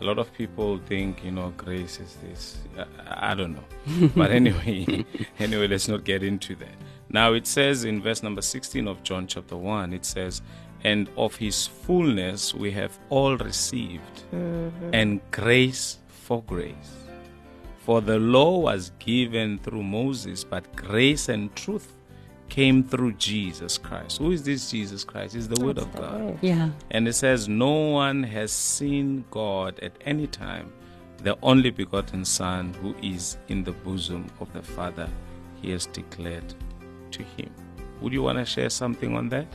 A 0.00 0.04
lot 0.04 0.18
of 0.18 0.32
people 0.32 0.78
think 0.86 1.24
you 1.24 1.30
know 1.30 1.52
grace 1.56 2.00
is 2.00 2.16
this. 2.22 2.58
I, 2.76 3.32
I 3.32 3.34
don't 3.34 3.54
know. 3.54 4.08
But 4.14 4.30
anyway 4.30 5.04
anyway 5.38 5.68
let's 5.68 5.88
not 5.88 6.04
get 6.04 6.22
into 6.22 6.54
that. 6.56 6.74
Now 7.10 7.32
it 7.32 7.46
says 7.46 7.84
in 7.84 8.02
verse 8.02 8.22
number 8.22 8.42
16 8.42 8.86
of 8.86 9.02
john 9.02 9.26
chapter 9.26 9.56
1 9.56 9.94
it 9.94 10.04
says 10.04 10.42
and 10.84 11.08
of 11.16 11.34
his 11.36 11.66
fullness 11.66 12.54
we 12.54 12.70
have 12.70 12.98
all 13.10 13.36
received 13.38 14.22
and 14.92 15.20
grace 15.30 15.98
for 16.08 16.42
grace 16.42 16.92
for 17.78 18.00
the 18.00 18.18
law 18.18 18.58
was 18.58 18.92
given 18.98 19.58
through 19.58 19.82
moses 19.82 20.44
but 20.44 20.64
grace 20.76 21.28
and 21.28 21.54
truth 21.56 21.94
came 22.48 22.82
through 22.82 23.12
jesus 23.14 23.76
christ 23.78 24.18
who 24.18 24.30
is 24.30 24.42
this 24.42 24.70
jesus 24.70 25.04
christ 25.04 25.34
is 25.34 25.48
the 25.48 25.64
word 25.64 25.78
of 25.78 25.92
god 25.94 26.38
Yeah. 26.42 26.70
and 26.90 27.08
it 27.08 27.14
says, 27.14 27.48
No 27.48 27.72
one 27.90 28.22
has 28.22 28.52
seen 28.52 29.24
God 29.30 29.78
at 29.80 29.92
any 30.06 30.26
time. 30.26 30.72
The 31.24 31.36
only 31.42 31.70
begotten 31.70 32.24
Son, 32.24 32.72
who 32.80 32.94
is 33.02 33.36
in 33.48 33.64
the 33.64 33.72
bosom 33.72 34.26
of 34.40 34.52
the 34.52 34.62
Father, 34.62 35.08
he 35.60 35.70
has 35.72 35.86
declared 35.86 36.54
to 37.10 37.22
him. 37.36 37.50
Would 38.00 38.12
you 38.12 38.22
want 38.22 38.38
to 38.38 38.44
share 38.44 38.70
something 38.70 39.16
on 39.16 39.28
that? 39.30 39.48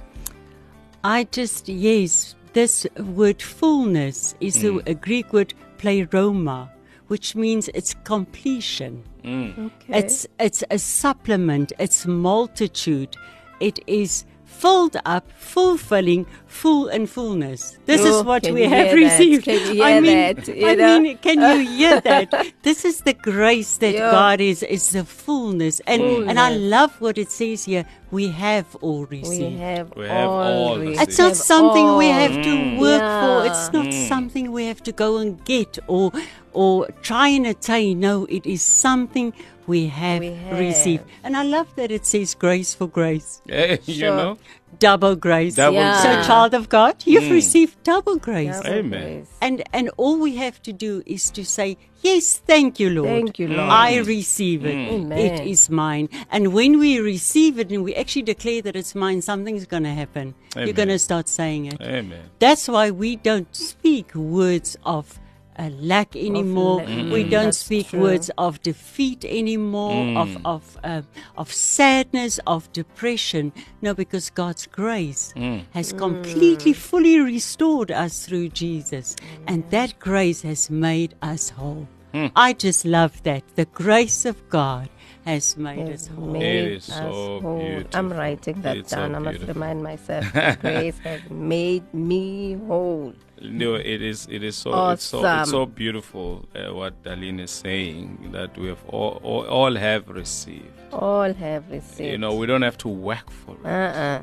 I 1.03 1.25
just, 1.25 1.67
yes, 1.67 2.35
this 2.53 2.87
word 2.97 3.41
fullness 3.41 4.35
is 4.39 4.63
a, 4.63 4.67
mm. 4.67 4.87
a 4.87 4.93
Greek 4.93 5.33
word 5.33 5.53
pleroma, 5.77 6.71
which 7.07 7.35
means 7.35 7.67
it's 7.69 7.93
completion. 8.05 9.03
Mm. 9.23 9.65
Okay. 9.65 9.99
It's 9.99 10.27
it's 10.39 10.63
a 10.69 10.79
supplement. 10.79 11.73
It's 11.79 12.05
multitude. 12.05 13.15
It 13.59 13.79
is 13.87 14.25
filled 14.61 14.95
up, 15.05 15.25
fulfilling, 15.35 16.25
full 16.47 16.87
and 16.87 17.09
fullness. 17.09 17.77
This 17.85 18.01
Oh, 18.03 18.09
is 18.19 18.25
what 18.25 18.43
we 18.57 18.63
have 18.75 18.93
received. 18.93 19.45
Can 19.45 19.75
you 19.75 19.83
I 19.83 19.99
mean, 19.99 20.35
that? 20.35 20.47
You 20.47 20.67
I 20.67 20.75
know? 20.75 20.99
mean, 20.99 21.17
can 21.17 21.37
you 21.41 21.67
hear 21.77 22.01
that? 22.01 22.27
this 22.63 22.85
is 22.85 23.01
the 23.01 23.13
grace 23.13 23.77
that 23.77 23.93
Yeah. 23.93 24.11
God 24.11 24.39
is. 24.41 24.63
Is 24.63 24.91
the 24.91 25.03
fullness, 25.05 25.75
and 25.91 26.01
and 26.29 26.39
I 26.39 26.49
love 26.75 26.91
what 27.01 27.17
it 27.17 27.29
says 27.31 27.65
here. 27.65 27.85
We 28.11 28.25
have 28.29 28.67
all 28.81 29.05
we 29.09 29.21
have 29.57 29.87
We 29.95 30.05
have 30.07 30.29
all. 30.29 30.41
all 30.41 30.77
received. 30.77 30.89
received. 30.99 31.09
It's 31.09 31.17
not 31.25 31.35
something 31.35 31.85
we 32.03 32.07
have 32.21 32.35
to 32.49 32.53
work 32.85 33.01
for. 33.01 33.35
Mm. 33.41 33.47
It's 33.49 33.67
not 33.73 33.85
mm. 33.87 34.07
something 34.07 34.51
we 34.51 34.65
have 34.71 34.81
to 34.83 34.91
go 34.91 35.17
and 35.17 35.43
get 35.45 35.79
or 35.87 36.11
or 36.53 36.87
try 37.01 37.27
and 37.29 37.45
attain. 37.47 37.99
No, 37.99 38.25
it 38.29 38.45
is 38.45 38.61
something 38.61 39.33
we 39.67 39.87
have, 39.87 40.19
We 40.19 40.33
have. 40.33 40.59
received. 40.59 41.03
And 41.23 41.37
I 41.37 41.43
love 41.43 41.67
that 41.75 41.89
it 41.91 42.05
says 42.05 42.35
grace 42.35 42.73
for 42.75 42.87
grace, 42.87 43.41
Eh, 43.49 43.77
you 43.85 44.01
know? 44.03 44.37
double 44.79 45.15
grace. 45.15 45.55
Double 45.55 45.77
Yeah. 45.77 46.01
So, 46.03 46.27
child 46.27 46.53
of 46.53 46.67
God, 46.67 46.95
you've 47.05 47.23
Mm. 47.31 47.31
received 47.31 47.81
double 47.83 48.17
grace. 48.17 48.57
Double 48.59 48.69
Amen. 48.79 49.01
grace. 49.19 49.29
And 49.41 49.63
and 49.71 49.89
all 49.97 50.17
we 50.19 50.35
have 50.35 50.61
to 50.63 50.73
do 50.73 51.01
is 51.05 51.31
to 51.31 51.43
say, 51.45 51.77
Yes, 52.01 52.37
thank 52.45 52.81
you, 52.81 52.89
Lord. 52.89 53.07
Thank 53.07 53.39
you, 53.39 53.47
Lord. 53.47 53.61
I 53.61 53.99
receive 53.99 54.65
it. 54.65 54.75
Amen. 54.75 55.17
It 55.17 55.47
is 55.47 55.69
mine. 55.69 56.09
And 56.29 56.51
when 56.51 56.77
we 56.77 56.99
receive 56.99 57.57
it 57.57 57.71
and 57.71 57.81
we 57.85 57.95
actually 57.95 58.23
declare 58.23 58.61
that 58.63 58.75
it's 58.75 58.93
mine, 58.93 59.21
something's 59.21 59.65
going 59.65 59.83
to 59.83 59.93
happen. 59.93 60.35
Amen. 60.53 60.67
You're 60.67 60.75
going 60.75 60.89
to 60.89 60.99
start 60.99 61.29
saying 61.29 61.67
it. 61.67 61.79
Amen. 61.81 62.25
That's 62.39 62.67
why 62.67 62.91
we 62.91 63.15
don't 63.15 63.47
speak 63.55 64.13
words 64.15 64.75
of 64.83 65.17
uh, 65.57 65.69
lack 65.79 66.15
anymore. 66.15 66.77
lack. 66.77 66.87
We 66.87 67.23
mm. 67.23 67.29
don't 67.29 67.45
That's 67.45 67.57
speak 67.57 67.89
true. 67.89 68.01
words 68.01 68.31
of 68.37 68.61
defeat 68.61 69.25
anymore, 69.25 69.93
mm. 69.93 70.17
of 70.17 70.45
of 70.45 70.77
uh, 70.83 71.01
of 71.37 71.51
sadness, 71.51 72.39
of 72.47 72.71
depression. 72.71 73.53
No, 73.81 73.93
because 73.93 74.29
God's 74.29 74.65
grace 74.67 75.33
mm. 75.35 75.63
has 75.71 75.93
completely, 75.93 76.73
fully 76.73 77.19
restored 77.19 77.91
us 77.91 78.25
through 78.25 78.49
Jesus, 78.49 79.15
and 79.47 79.69
that 79.71 79.99
grace 79.99 80.41
has 80.41 80.69
made 80.69 81.15
us 81.21 81.49
whole. 81.49 81.87
I 82.35 82.53
just 82.53 82.85
love 82.85 83.23
that 83.23 83.43
the 83.55 83.65
grace 83.65 84.23
of 84.25 84.47
God 84.47 84.87
has 85.25 85.55
made 85.57 85.89
us 85.93 86.07
whole. 86.07 86.25
made 86.27 86.71
is 86.73 86.89
us 86.89 86.97
so 86.97 87.39
whole. 87.41 87.83
I'm 87.93 88.11
writing 88.11 88.61
that 88.61 88.77
It's 88.77 88.89
so 88.89 88.97
down. 88.97 89.15
I 89.15 89.19
must 89.19 89.39
beautiful. 89.39 89.53
remind 89.53 89.83
myself. 89.83 90.31
Grace 90.61 90.97
has 90.99 91.21
made 91.29 91.91
me 91.93 92.53
whole. 92.67 93.13
No, 93.41 93.75
it 93.75 94.01
is. 94.01 94.27
It 94.29 94.43
is 94.43 94.55
so. 94.55 94.89
It's 94.91 95.03
so. 95.03 95.25
It's 95.25 95.49
so 95.51 95.65
beautiful. 95.65 96.45
Uh, 96.55 96.73
what 96.73 97.01
Daleen 97.03 97.39
is 97.41 97.51
saying 97.51 98.29
that 98.31 98.57
we 98.57 98.67
have 98.67 98.83
all, 98.87 99.19
all, 99.23 99.45
all 99.47 99.75
have 99.75 100.07
received. 100.09 100.69
All 100.91 101.33
have 101.33 101.69
received. 101.69 102.11
You 102.11 102.17
know, 102.17 102.35
we 102.35 102.45
don't 102.45 102.61
have 102.61 102.77
to 102.79 102.87
work 102.87 103.29
for 103.29 103.55
it. 103.55 103.65
uh-uh. 103.65 104.21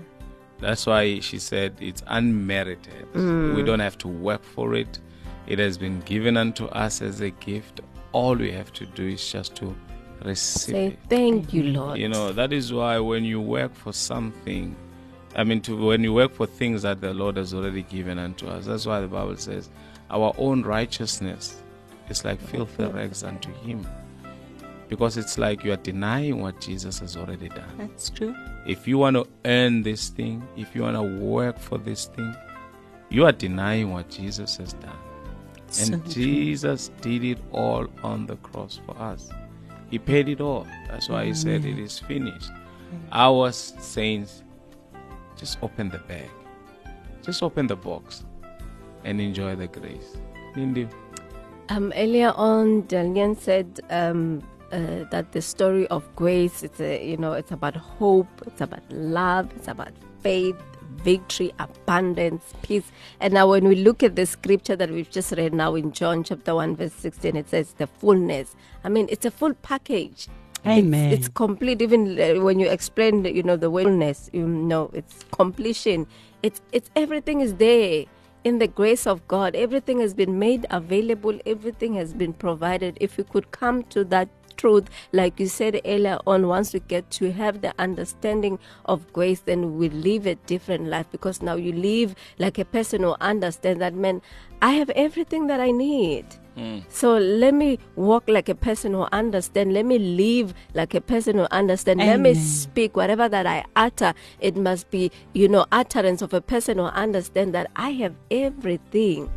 That's 0.61 0.85
why 0.87 1.21
she 1.21 1.39
said 1.39 1.75
it's 1.81 2.03
unmerited. 2.07 3.07
We 3.15 3.63
don't 3.63 3.81
have 3.81 3.97
to 3.99 4.09
work 4.09 4.43
for 4.45 4.75
it. 4.75 4.99
It 5.47 5.59
has 5.59 5.79
been 5.79 6.01
given 6.01 6.37
unto 6.37 6.67
us 6.67 7.01
as 7.03 7.21
a 7.23 7.31
gift. 7.31 7.81
All 8.13 8.35
we 8.37 8.53
have 8.53 8.71
to 8.75 8.85
do 8.87 9.07
is 9.09 9.27
just 9.33 9.55
to 9.57 9.75
receive 10.25 10.75
Say 10.75 10.97
thank 11.09 11.53
you, 11.53 11.65
Lord. 11.65 11.99
You 11.99 12.09
know, 12.09 12.33
that 12.33 12.53
is 12.53 12.73
why 12.73 12.99
when 12.99 13.25
you 13.25 13.41
work 13.41 13.75
for 13.75 13.93
something, 13.93 14.77
I 15.37 15.45
mean, 15.45 15.61
to 15.63 15.77
when 15.77 16.03
you 16.03 16.13
work 16.13 16.35
for 16.35 16.47
things 16.47 16.83
that 16.83 17.01
the 17.01 17.15
Lord 17.15 17.37
has 17.37 17.55
already 17.55 17.83
given 17.83 18.19
unto 18.19 18.47
us, 18.47 18.67
that's 18.67 18.87
why 18.87 19.01
the 19.01 19.09
Bible 19.09 19.37
says, 19.37 19.71
our 20.11 20.35
own 20.39 20.63
righteousness 20.63 21.63
is 22.09 22.25
like 22.25 22.41
filthy 22.41 22.85
rags 22.85 23.23
unto 23.23 23.53
Him. 23.53 23.87
Because 24.89 25.17
it's 25.17 25.39
like 25.39 25.63
you 25.63 25.73
are 25.73 25.77
denying 25.77 26.41
what 26.41 26.61
Jesus 26.61 26.99
has 26.99 27.17
already 27.17 27.49
done. 27.49 27.73
That's 27.79 28.11
true. 28.11 28.35
If 28.67 28.89
you 28.89 28.99
want 28.99 29.15
to 29.15 29.29
earn 29.45 29.85
this 29.85 30.09
thing, 30.09 30.47
if 30.57 30.75
you 30.75 30.83
want 30.83 30.97
to 30.97 31.03
work 31.03 31.61
for 31.61 31.79
this 31.79 32.07
thing, 32.07 32.35
you 33.09 33.25
are 33.25 33.33
denying 33.33 33.93
what 33.93 34.09
Jesus 34.09 34.57
has 34.57 34.73
done. 34.73 34.99
And 35.79 36.03
true. 36.05 36.13
Jesus 36.13 36.91
did 37.01 37.23
it 37.23 37.39
all 37.53 37.87
on 38.03 38.27
the 38.27 38.35
cross 38.37 38.81
for 38.85 38.99
us. 38.99 39.31
He 39.91 39.99
paid 39.99 40.29
it 40.29 40.41
all. 40.41 40.67
That's 40.89 41.09
why 41.09 41.27
he 41.27 41.35
said 41.35 41.65
it 41.65 41.79
is 41.79 41.99
finished. 41.99 42.51
Our 43.13 43.53
saints, 43.53 44.43
just 45.37 45.59
open 45.63 45.89
the 45.91 45.99
bag, 45.99 46.31
just 47.23 47.43
open 47.43 47.67
the 47.67 47.77
box, 47.77 48.25
and 49.05 49.21
enjoy 49.21 49.57
the 49.57 49.67
grace. 49.67 50.17
Lindy, 50.57 50.89
Um, 51.69 51.93
earlier 51.97 52.33
on, 52.37 52.83
Daleen 52.85 53.39
said 53.39 53.81
um, 53.91 54.43
uh, 54.73 55.05
that 55.11 55.31
the 55.33 55.41
story 55.41 55.87
of 55.89 56.03
grace, 56.17 56.63
it's 56.65 56.81
a, 56.81 57.05
you 57.05 57.17
know, 57.17 57.33
it's 57.33 57.53
about 57.53 57.77
hope, 57.77 58.29
it's 58.47 58.61
about 58.61 58.83
love, 58.91 59.49
it's 59.57 59.69
about 59.69 59.93
faith, 60.21 60.57
victory, 61.03 61.53
abundance, 61.59 62.55
peace. 62.63 62.91
And 63.21 63.35
now, 63.35 63.49
when 63.51 63.69
we 63.69 63.77
look 63.77 64.03
at 64.03 64.17
the 64.17 64.27
scripture 64.27 64.77
that 64.77 64.91
we've 64.91 65.11
just 65.11 65.33
read 65.33 65.53
now 65.55 65.75
in 65.75 65.93
John 65.93 66.25
chapter 66.25 66.55
one 66.55 66.77
verse 66.77 66.93
sixteen, 66.93 67.37
it 67.37 67.49
says 67.49 67.75
the 67.75 67.87
fullness. 67.87 68.55
I 68.85 68.89
mean, 68.89 69.07
it's 69.11 69.27
a 69.27 69.31
full 69.31 69.55
package. 69.55 70.29
Amen. 70.67 71.11
It's, 71.11 71.27
it's 71.27 71.29
complete. 71.29 71.81
Even 71.81 72.21
uh, 72.21 72.43
when 72.43 72.61
you 72.61 72.69
explain, 72.69 73.25
you 73.25 73.43
know, 73.43 73.57
the 73.57 73.71
fullness, 73.71 74.29
you 74.33 74.47
know, 74.47 74.91
it's 74.93 75.25
completion. 75.33 76.07
It's 76.43 76.61
it's 76.73 76.91
everything 76.95 77.41
is 77.41 77.55
there 77.55 78.05
in 78.45 78.59
the 78.59 78.67
grace 78.67 79.07
of 79.07 79.27
God. 79.29 79.55
Everything 79.55 80.01
has 80.01 80.13
been 80.15 80.39
made 80.39 80.67
available. 80.71 81.39
Everything 81.47 81.95
has 81.95 82.13
been 82.13 82.33
provided. 82.33 82.99
If 83.01 83.17
we 83.17 83.25
could 83.25 83.51
come 83.51 83.83
to 83.85 84.05
that 84.05 84.29
truth, 84.61 84.89
like 85.13 85.41
you 85.41 85.47
said 85.47 85.81
earlier 85.85 86.19
on, 86.27 86.47
once 86.47 86.75
we 86.75 86.81
get 86.81 87.11
to 87.13 87.33
have 87.33 87.63
the 87.63 87.73
understanding 87.79 88.59
of 88.85 89.11
grace, 89.13 89.41
then 89.41 89.79
we 89.79 89.89
live 89.89 90.27
a 90.27 90.35
different 90.47 90.87
life 90.87 91.07
because 91.11 91.41
now 91.41 91.55
you 91.55 91.73
live 91.73 92.15
like 92.39 92.59
a 92.59 92.65
person 92.65 93.03
who 93.03 93.15
understands 93.21 93.81
that, 93.81 93.95
man, 93.95 94.21
I 94.61 94.73
have 94.73 94.91
everything 94.91 95.47
that 95.47 95.61
I 95.61 95.71
need. 95.71 96.27
Hmm. 96.57 96.81
So 96.89 97.17
let 97.17 97.55
me 97.55 97.79
walk 97.97 98.29
like 98.29 98.51
a 98.51 98.55
person 98.55 98.93
who 98.93 99.07
understands. 99.13 99.73
Let 99.73 99.87
me 99.87 99.99
live 99.99 100.53
like 100.75 100.95
a 100.95 101.01
person 101.01 101.39
who 101.39 101.47
understands. 101.51 102.05
Let 102.05 102.21
me 102.21 102.35
speak 102.35 102.97
whatever 102.97 103.29
that 103.29 103.47
I 103.47 103.65
utter. 103.77 104.13
It 104.41 104.57
must 104.57 104.91
be, 104.91 105.11
you 105.33 105.49
know, 105.49 105.65
utterance 105.73 106.21
of 106.21 106.35
a 106.35 106.41
person 106.43 106.77
who 106.79 106.85
understands 106.85 107.53
that 107.53 107.71
I 107.77 107.93
have 107.93 108.15
everything. 108.31 109.31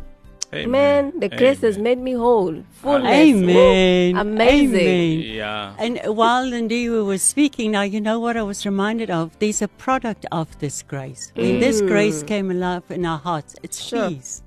Man, 0.52 1.18
the 1.18 1.28
grace 1.28 1.60
has 1.62 1.78
made 1.78 1.98
me 1.98 2.12
whole. 2.12 2.62
Fullness. 2.72 3.10
Amen. 3.10 4.14
Woo, 4.14 4.20
Amazing. 4.20 4.78
Amen. 4.78 5.20
Yeah. 5.20 5.74
And 5.78 6.00
while 6.16 6.44
Lindiwe 6.44 7.04
was 7.04 7.22
speaking, 7.22 7.72
now 7.72 7.82
you 7.82 8.00
know 8.00 8.20
what 8.20 8.36
I 8.36 8.42
was 8.42 8.64
reminded 8.64 9.10
of? 9.10 9.36
There's 9.38 9.62
a 9.62 9.68
product 9.68 10.26
of 10.30 10.56
this 10.60 10.82
grace. 10.82 11.32
When 11.34 11.60
this 11.60 11.82
mm. 11.82 11.88
grace 11.88 12.22
came 12.22 12.50
alive 12.50 12.84
in 12.90 13.04
our 13.04 13.18
hearts, 13.18 13.56
it's 13.62 13.82
Sure. 13.82 14.10
peace. 14.10 14.42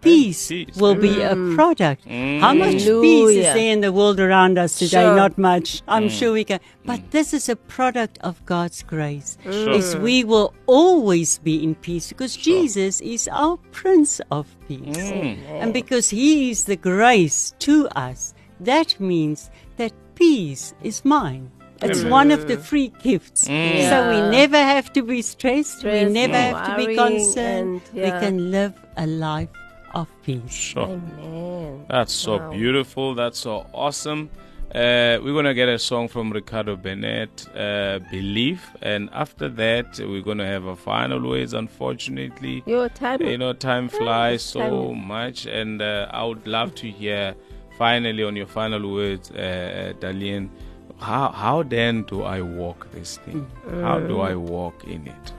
Peace 0.00 0.48
Peace. 0.48 0.76
will 0.76 0.94
be 0.94 1.20
a 1.20 1.34
mm. 1.34 1.54
product. 1.54 2.06
Mm. 2.06 2.40
How 2.40 2.54
much 2.54 2.84
peace 2.84 3.30
is 3.30 3.44
there 3.44 3.72
in 3.72 3.80
the 3.80 3.92
world 3.92 4.20
around 4.20 4.58
us 4.58 4.78
today? 4.78 5.02
Sure. 5.02 5.16
Not 5.16 5.38
much. 5.38 5.82
I'm 5.88 6.04
mm. 6.04 6.10
sure 6.10 6.32
we 6.32 6.44
can. 6.44 6.60
But 6.84 7.10
this 7.10 7.34
is 7.34 7.48
a 7.48 7.56
product 7.56 8.18
of 8.22 8.44
God's 8.46 8.82
grace. 8.82 9.38
Sure. 9.42 9.70
Is 9.70 9.96
we 9.96 10.24
will 10.24 10.54
always 10.66 11.38
be 11.38 11.62
in 11.62 11.74
peace 11.74 12.08
because 12.08 12.36
Jesus 12.36 13.00
is 13.00 13.28
our 13.32 13.56
Prince 13.72 14.20
of 14.30 14.46
Peace. 14.68 14.96
And 14.96 15.72
because 15.72 16.10
He 16.10 16.50
is 16.50 16.64
the 16.64 16.76
grace 16.76 17.54
to 17.60 17.88
us, 17.88 18.34
that 18.60 18.98
means 19.00 19.50
that 19.76 19.92
peace 20.14 20.74
is 20.82 21.04
mine. 21.04 21.50
It's 21.80 22.02
one 22.02 22.32
of 22.32 22.48
the 22.48 22.58
free 22.58 22.88
gifts. 23.02 23.42
So 23.42 23.52
we 23.52 24.30
never 24.30 24.56
have 24.56 24.92
to 24.94 25.02
be 25.02 25.22
stressed. 25.22 25.84
we 25.84 25.90
Stressed, 25.90 26.12
never 26.12 26.34
have 26.34 26.70
to 26.70 26.86
be 26.86 26.96
concerned. 26.96 27.82
and, 27.92 27.96
yeah. 27.96 28.18
We 28.18 28.26
can 28.26 28.50
live 28.50 28.74
a 28.96 29.06
life 29.06 29.48
of 29.94 30.08
peace. 30.22 30.52
Sure. 30.52 30.84
Amen. 30.88 31.84
That's 31.88 32.12
so 32.12 32.38
Wow. 32.38 32.50
beautiful. 32.50 33.14
That's 33.14 33.38
so 33.38 33.66
awesome. 33.72 34.30
Uh, 34.74 35.16
we're 35.22 35.32
gonna 35.32 35.54
get 35.54 35.66
a 35.68 35.78
song 35.78 36.08
from 36.08 36.30
Ricardo 36.30 36.76
Bennett, 36.76 37.46
uh, 37.56 38.00
"Believe," 38.10 38.60
and 38.82 39.08
after 39.14 39.48
that, 39.48 39.98
we're 39.98 40.20
gonna 40.20 40.44
have 40.46 40.66
a 40.66 40.76
final 40.76 41.26
words. 41.26 41.54
Unfortunately, 41.54 42.62
Your 42.66 42.90
time. 42.90 43.22
you 43.22 43.38
know, 43.38 43.54
time 43.54 43.88
flies 43.88 44.42
so 44.42 44.92
much, 44.92 45.46
and 45.46 45.80
uh, 45.80 46.08
I 46.10 46.22
would 46.24 46.46
love 46.46 46.74
to 46.76 46.86
hear 46.86 47.34
finally 47.78 48.22
on 48.22 48.36
your 48.36 48.46
final 48.46 48.92
words, 48.92 49.30
uh, 49.30 49.94
Daleen. 50.00 50.50
How 50.98 51.30
how 51.30 51.62
then 51.62 52.02
do 52.02 52.22
I 52.24 52.42
walk 52.42 52.88
this 52.92 53.16
thing? 53.24 53.46
How 53.82 54.00
do 54.00 54.20
I 54.20 54.34
walk 54.34 54.84
in 54.84 55.06
it? 55.06 55.32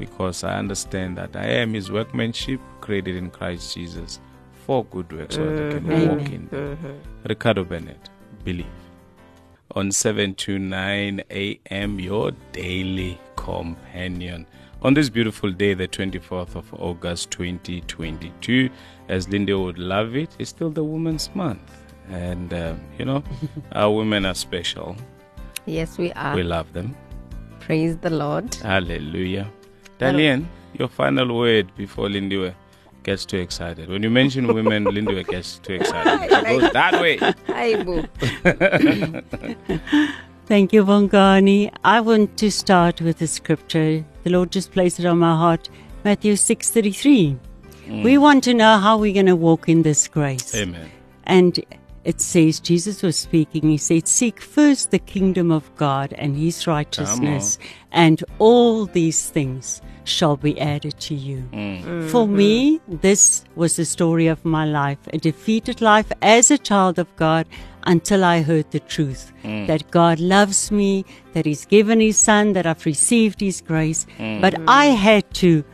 Because 0.00 0.42
I 0.42 0.58
understand 0.58 1.16
that 1.18 1.36
I 1.36 1.46
am 1.62 1.74
His 1.74 1.92
workmanship, 1.92 2.60
created 2.84 3.16
in 3.16 3.30
Christ 3.30 3.74
Jesus, 3.74 4.20
for 4.66 4.84
good 4.84 5.10
works, 5.12 5.36
so 5.36 5.44
that 5.44 5.66
I 5.66 5.78
can 5.78 6.08
walk 6.08 6.30
in 6.30 6.48
them. 6.48 7.00
Ricardo 7.28 7.64
Bennett, 7.64 8.10
believe. 8.44 8.66
On 9.74 9.90
7 9.90 10.34
to 10.34 10.58
9 10.58 11.22
a.m., 11.30 11.98
your 11.98 12.32
daily 12.52 13.18
companion. 13.36 14.46
On 14.82 14.92
this 14.92 15.08
beautiful 15.08 15.50
day, 15.50 15.72
the 15.72 15.88
24th 15.88 16.54
of 16.56 16.72
August 16.74 17.30
2022, 17.30 18.68
as 19.08 19.28
Linda 19.30 19.58
would 19.58 19.78
love 19.78 20.14
it, 20.14 20.28
it's 20.38 20.50
still 20.50 20.70
the 20.70 20.84
Women's 20.84 21.34
Month. 21.34 21.72
And, 22.10 22.52
um, 22.52 22.80
you 22.98 23.06
know, 23.06 23.24
our 23.72 23.90
women 23.90 24.26
are 24.26 24.34
special. 24.34 24.94
Yes, 25.64 25.96
we 25.96 26.12
are. 26.12 26.36
We 26.36 26.42
love 26.42 26.72
them. 26.74 26.94
Praise 27.60 27.96
the 27.96 28.10
Lord. 28.10 28.54
Hallelujah. 28.56 29.50
Daleen, 29.98 30.44
your 30.74 30.88
final 30.88 31.34
word 31.34 31.74
before 31.76 32.08
Lindiwe 32.08 32.54
gets 33.04 33.24
too 33.24 33.38
excited. 33.38 33.88
When 33.88 34.02
you 34.02 34.10
mention 34.10 34.46
women, 34.48 34.84
Lindiwe 34.96 35.26
gets 35.28 35.58
too 35.58 35.74
excited. 35.74 36.32
It 36.32 36.44
goes 36.44 36.72
that 36.72 37.00
way. 37.00 37.18
Hi, 37.46 37.82
boo. 37.82 38.04
Thank 40.46 40.72
you, 40.72 40.84
Bongani. 40.84 41.74
I 41.84 42.00
want 42.00 42.36
to 42.38 42.50
start 42.50 43.00
with 43.00 43.18
the 43.18 43.26
scripture. 43.26 44.04
The 44.24 44.30
Lord 44.30 44.50
just 44.50 44.72
placed 44.72 44.98
it 45.00 45.06
on 45.06 45.18
my 45.18 45.36
heart. 45.36 45.68
Matthew 46.04 46.34
6.33. 46.34 47.38
Mm. 47.86 48.02
We 48.02 48.18
want 48.18 48.44
to 48.44 48.54
know 48.54 48.78
how 48.78 48.98
we're 48.98 49.14
going 49.14 49.26
to 49.26 49.36
walk 49.36 49.68
in 49.68 49.82
this 49.82 50.08
grace. 50.08 50.54
Amen. 50.54 50.90
And 51.24 51.64
it 52.04 52.20
says, 52.20 52.60
Jesus 52.60 53.02
was 53.02 53.16
speaking, 53.16 53.70
he 53.70 53.78
said, 53.78 54.06
Seek 54.06 54.40
first 54.40 54.90
the 54.90 54.98
kingdom 54.98 55.50
of 55.50 55.74
God 55.76 56.12
and 56.18 56.36
his 56.36 56.66
righteousness, 56.66 57.58
and 57.92 58.22
all 58.38 58.84
these 58.84 59.30
things 59.30 59.80
shall 60.04 60.36
be 60.36 60.60
added 60.60 60.98
to 61.00 61.14
you. 61.14 61.48
Mm. 61.52 61.82
Mm-hmm. 61.82 62.08
For 62.08 62.28
me, 62.28 62.80
this 62.88 63.44
was 63.54 63.76
the 63.76 63.84
story 63.84 64.26
of 64.26 64.44
my 64.44 64.64
life 64.64 64.98
a 65.12 65.18
defeated 65.18 65.80
life 65.80 66.12
as 66.22 66.50
a 66.50 66.58
child 66.58 66.98
of 66.98 67.14
God 67.16 67.46
until 67.86 68.24
I 68.24 68.42
heard 68.42 68.70
the 68.70 68.80
truth 68.80 69.32
mm. 69.42 69.66
that 69.66 69.90
God 69.90 70.20
loves 70.20 70.70
me, 70.70 71.04
that 71.32 71.46
He's 71.46 71.66
given 71.66 72.00
His 72.00 72.16
Son, 72.16 72.52
that 72.52 72.66
I've 72.66 72.86
received 72.86 73.40
His 73.40 73.60
grace. 73.60 74.06
Mm. 74.18 74.40
But 74.40 74.54
I 74.66 74.86
had 74.86 75.32
to 75.34 75.64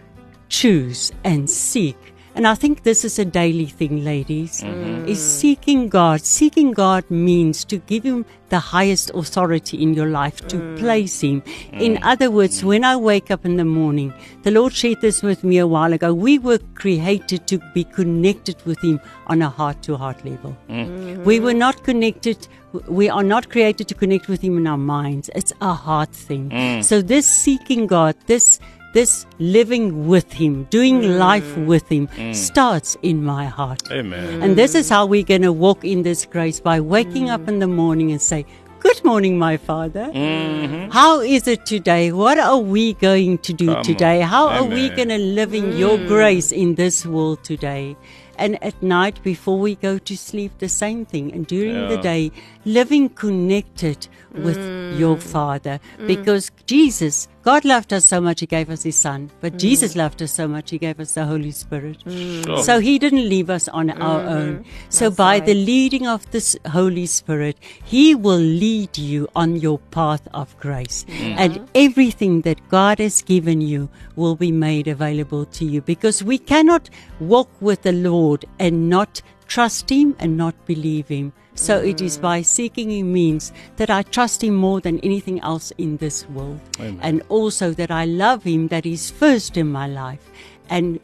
choose 0.49 1.13
and 1.25 1.49
seek. 1.49 1.97
And 2.41 2.49
I 2.49 2.55
think 2.55 2.85
this 2.85 3.05
is 3.05 3.19
a 3.19 3.25
daily 3.27 3.67
thing, 3.67 4.03
ladies, 4.03 4.63
mm-hmm. 4.63 5.07
is 5.07 5.21
seeking 5.23 5.91
God. 5.91 6.23
Seeking 6.23 6.73
God 6.73 7.05
means 7.11 7.67
to 7.67 7.77
give 7.77 8.03
Him 8.03 8.25
the 8.49 8.59
highest 8.59 9.11
authority 9.13 9.83
in 9.83 9.93
your 9.93 10.07
life, 10.07 10.49
to 10.49 10.57
mm. 10.57 10.79
place 10.79 11.21
Him. 11.21 11.43
Mm. 11.43 11.83
In 11.83 12.03
other 12.03 12.31
words, 12.31 12.63
mm. 12.63 12.65
when 12.65 12.83
I 12.83 12.97
wake 12.97 13.31
up 13.31 13.45
in 13.45 13.57
the 13.57 13.67
morning, 13.67 14.15
the 14.43 14.53
Lord 14.53 14.73
shared 14.73 15.03
this 15.03 15.23
with 15.23 15.45
me 15.45 15.59
a 15.59 15.67
while 15.67 15.93
ago. 15.93 16.15
We 16.15 16.39
were 16.39 16.61
created 16.77 17.47
to 17.49 17.59
be 17.75 17.85
connected 17.85 18.57
with 18.65 18.81
Him 18.81 19.01
on 19.27 19.43
a 19.43 19.51
heart 19.51 19.83
to 19.83 19.99
heart 19.99 20.25
level. 20.25 20.57
Mm-hmm. 20.71 21.25
We 21.25 21.41
were 21.41 21.53
not 21.53 21.85
connected, 21.85 22.49
we 22.89 23.11
are 23.11 23.23
not 23.23 23.51
created 23.51 23.87
to 23.89 23.95
connect 23.95 24.29
with 24.29 24.41
Him 24.41 24.57
in 24.57 24.67
our 24.67 24.79
minds. 24.79 25.29
It's 25.35 25.53
a 25.61 25.75
heart 25.75 26.15
thing. 26.15 26.83
So, 26.83 27.03
this 27.03 27.27
seeking 27.27 27.87
God, 27.87 28.17
this 28.25 28.61
this 28.93 29.27
living 29.39 30.07
with 30.09 30.33
him, 30.33 30.65
doing 30.65 31.01
mm. 31.01 31.19
life 31.19 31.57
with 31.57 31.89
him, 31.89 32.09
mm. 32.09 32.35
starts 32.35 32.97
in 33.03 33.23
my 33.25 33.47
heart. 33.47 33.91
Amen. 33.91 34.43
And 34.43 34.57
this 34.57 34.75
is 34.75 34.89
how 34.89 35.07
we're 35.07 35.25
going 35.25 35.43
to 35.43 35.53
walk 35.53 35.85
in 35.85 36.03
this 36.03 36.27
grace 36.27 36.61
by 36.61 36.81
waking 36.81 37.31
up 37.31 37.49
in 37.49 37.59
the 37.59 37.69
morning 37.69 38.11
and 38.11 38.21
say, 38.21 38.45
Good 38.81 39.05
morning, 39.05 39.39
my 39.39 39.59
Father. 39.59 40.11
Mm-hmm. 40.11 40.91
How 40.91 41.21
is 41.21 41.47
it 41.47 41.67
today? 41.67 42.13
What 42.13 42.39
are 42.39 42.57
we 42.57 42.95
going 42.95 43.37
to 43.39 43.53
do 43.53 43.75
Come 43.75 43.83
today? 43.83 44.21
How 44.23 44.49
are 44.49 44.65
we 44.65 44.89
going 44.89 45.11
to 45.11 45.19
live 45.19 45.53
in 45.53 45.77
your 45.77 45.99
mm. 45.99 46.09
grace 46.09 46.51
in 46.51 46.77
this 46.77 47.05
world 47.05 47.45
today? 47.45 47.95
And 48.39 48.63
at 48.65 48.83
night, 48.83 49.23
before 49.23 49.59
we 49.59 49.75
go 49.75 49.99
to 49.99 50.17
sleep, 50.17 50.53
the 50.61 50.69
same 50.71 51.05
thing. 51.05 51.31
And 51.31 51.47
during 51.47 51.91
the 51.91 51.99
day, 51.99 52.33
living 52.65 53.11
connected 53.11 54.09
with 54.35 54.59
your 54.99 55.17
mm. 55.17 55.23
Father. 55.23 55.81
Mm. 55.99 56.07
Because 56.07 56.51
Jesus, 56.67 57.29
God 57.43 57.65
loved 57.65 57.93
us 57.93 58.05
so 58.05 58.21
much, 58.21 58.41
He 58.41 58.47
gave 58.47 58.71
us 58.71 58.83
His 58.83 58.97
Son. 58.97 59.31
But 59.41 59.55
mm. 59.55 59.59
Jesus 59.59 59.97
loved 59.97 60.23
us 60.23 60.33
so 60.33 60.47
much, 60.47 60.71
He 60.71 60.79
gave 60.79 61.01
us 61.01 61.15
the 61.15 61.25
Holy 61.25 61.51
Spirit. 61.51 62.03
Sure. 62.07 62.63
So 62.63 62.79
He 62.81 62.99
didn't 62.99 63.29
leave 63.29 63.51
us 63.51 63.69
on 63.69 63.91
our 63.91 64.21
mm-hmm. 64.21 64.29
own. 64.29 64.65
So 64.89 65.11
by 65.11 65.41
the 65.41 65.55
leading 65.55 66.07
of 66.07 66.31
this 66.31 66.57
Holy 66.67 67.07
Spirit, 67.07 67.57
He 67.85 68.15
will 68.15 68.39
lead 68.39 68.97
you 68.99 69.29
on 69.35 69.57
your 69.57 69.79
path 69.91 70.27
of 70.35 70.59
grace. 70.59 71.05
And 71.21 71.69
everything 71.75 72.43
that 72.43 72.61
God 72.69 72.99
has 72.99 73.23
given 73.23 73.61
you 73.61 73.89
will 74.17 74.37
be 74.37 74.53
made 74.53 74.89
available 74.89 75.45
to 75.47 75.65
you 75.65 75.81
because 75.81 76.23
we 76.23 76.39
cannot 76.39 76.91
walk 77.19 77.49
with 77.61 77.83
the 77.83 77.93
Lord 77.93 78.45
and 78.59 78.89
not 78.89 79.23
trust 79.47 79.91
Him 79.91 80.17
and 80.19 80.37
not 80.37 80.55
believe 80.67 81.09
Him. 81.09 81.33
So 81.61 81.79
it 81.79 82.01
is 82.01 82.17
by 82.17 82.41
seeking 82.41 82.91
Him 82.91 83.13
means 83.13 83.53
that 83.77 83.91
I 83.91 84.03
trust 84.03 84.43
Him 84.43 84.55
more 84.55 84.81
than 84.81 84.99
anything 85.01 85.41
else 85.41 85.73
in 85.77 85.99
this 85.99 86.27
world. 86.31 86.59
And 86.79 87.23
also 87.29 87.73
that 87.73 87.91
I 87.91 88.07
love 88.07 88.45
Him, 88.45 88.69
that 88.69 88.87
He's 88.87 89.11
first 89.11 89.59
in 89.59 89.71
my 89.71 89.87
life. 89.87 90.31
And 90.71 91.01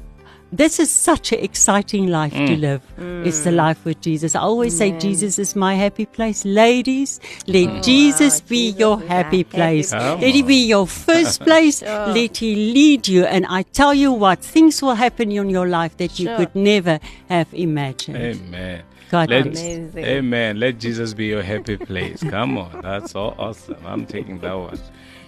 this 0.50 0.80
is 0.80 0.90
such 0.90 1.32
an 1.32 1.40
exciting 1.40 2.06
life 2.06 2.32
to 2.32 2.56
live. 2.56 2.80
Mm. 2.98 3.26
It's 3.26 3.40
the 3.44 3.52
life 3.52 3.84
with 3.84 4.00
Jesus. 4.00 4.34
I 4.34 4.40
always 4.40 4.74
say 4.78 4.96
Jesus 4.98 5.38
is 5.38 5.54
my 5.54 5.74
happy 5.74 6.06
place. 6.06 6.46
Ladies, 6.46 7.20
let 7.46 7.82
Jesus 7.82 8.40
ah, 8.40 8.48
be 8.48 8.68
Jesus 8.68 8.80
your 8.80 8.96
is 8.96 9.02
our 9.02 9.08
happy 9.08 9.38
happy 9.38 9.44
place. 9.44 9.90
place. 9.90 10.22
Let 10.22 10.34
He 10.34 10.42
be 10.42 10.66
your 10.66 10.86
first 10.86 11.40
place. 11.48 11.82
Let 11.82 12.38
He 12.38 12.72
lead 12.72 13.08
you. 13.08 13.26
And 13.26 13.44
I 13.46 13.62
tell 13.62 13.92
you 13.92 14.10
what, 14.10 14.38
things 14.38 14.80
will 14.80 14.94
happen 14.94 15.30
in 15.30 15.50
your 15.50 15.68
life 15.68 15.98
that 15.98 16.18
you 16.18 16.34
could 16.36 16.54
never 16.54 16.98
have 17.28 17.52
imagined. 17.52 18.16
Amen. 18.16 18.82
God 19.10 19.30
Let. 19.30 19.46
Amazing. 19.46 20.04
amen. 20.04 20.58
Let 20.60 20.78
Jesus 20.80 21.14
be 21.14 21.26
your 21.26 21.42
happy 21.42 21.76
place. 21.76 22.22
Come 22.22 22.58
on. 22.58 22.80
That's 22.82 23.12
so 23.12 23.34
awesome. 23.38 23.76
I'm 23.86 24.04
taking 24.06 24.38
that 24.40 24.52
one. 24.54 24.78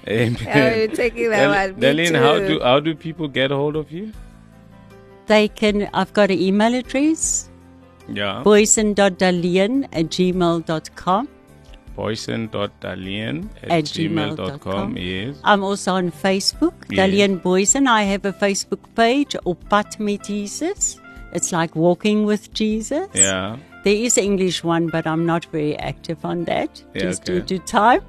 Amen. 0.09 0.37
Oh, 0.55 0.77
you're 0.77 0.89
taking 0.89 1.31
that 1.31 1.43
Dal- 1.49 1.73
one. 1.73 1.81
Me 1.81 1.87
Daleen, 1.87 2.19
how 2.19 2.39
do 2.39 2.61
how 2.61 2.81
do 2.81 2.95
people 2.95 3.29
get 3.29 3.51
hold 3.51 3.77
of 3.77 3.93
you? 3.93 4.13
They 5.27 5.49
can, 5.49 5.89
I've 5.93 6.13
got 6.15 6.31
an 6.31 6.39
email 6.41 6.75
address, 6.75 7.51
Yeah. 8.09 8.43
booysen.daleen 8.45 9.85
at 9.93 10.07
gmail.com. 10.07 11.29
Booysen.daleen 11.97 13.49
at, 13.63 13.71
At 13.71 13.85
gmail.com. 13.85 14.37
gmail.com. 14.37 14.97
Yes. 14.97 15.37
I'm 15.45 15.63
also 15.63 15.93
on 15.95 16.11
Facebook, 16.11 16.73
Yes. 16.91 16.99
Daleen 17.11 17.41
Booysen. 17.43 17.87
I 17.87 18.03
have 18.05 18.25
a 18.25 18.33
Facebook 18.33 18.81
page, 18.95 19.37
Oppad 19.45 19.99
met 20.01 20.25
Jesus. 20.25 20.99
It's 21.33 21.53
like 21.53 21.75
walking 21.77 22.25
with 22.25 22.53
Jesus. 22.55 23.09
Yeah. 23.15 23.57
There 23.85 23.95
is 23.95 24.19
an 24.19 24.25
English 24.25 24.65
one, 24.65 24.89
but 24.89 25.07
I'm 25.07 25.25
not 25.25 25.45
very 25.47 25.77
active 25.79 26.25
on 26.25 26.45
that, 26.45 26.83
Yeah, 26.95 27.03
just 27.03 27.23
okay. 27.29 27.41
due 27.41 27.59
to 27.59 27.65
time. 27.65 28.01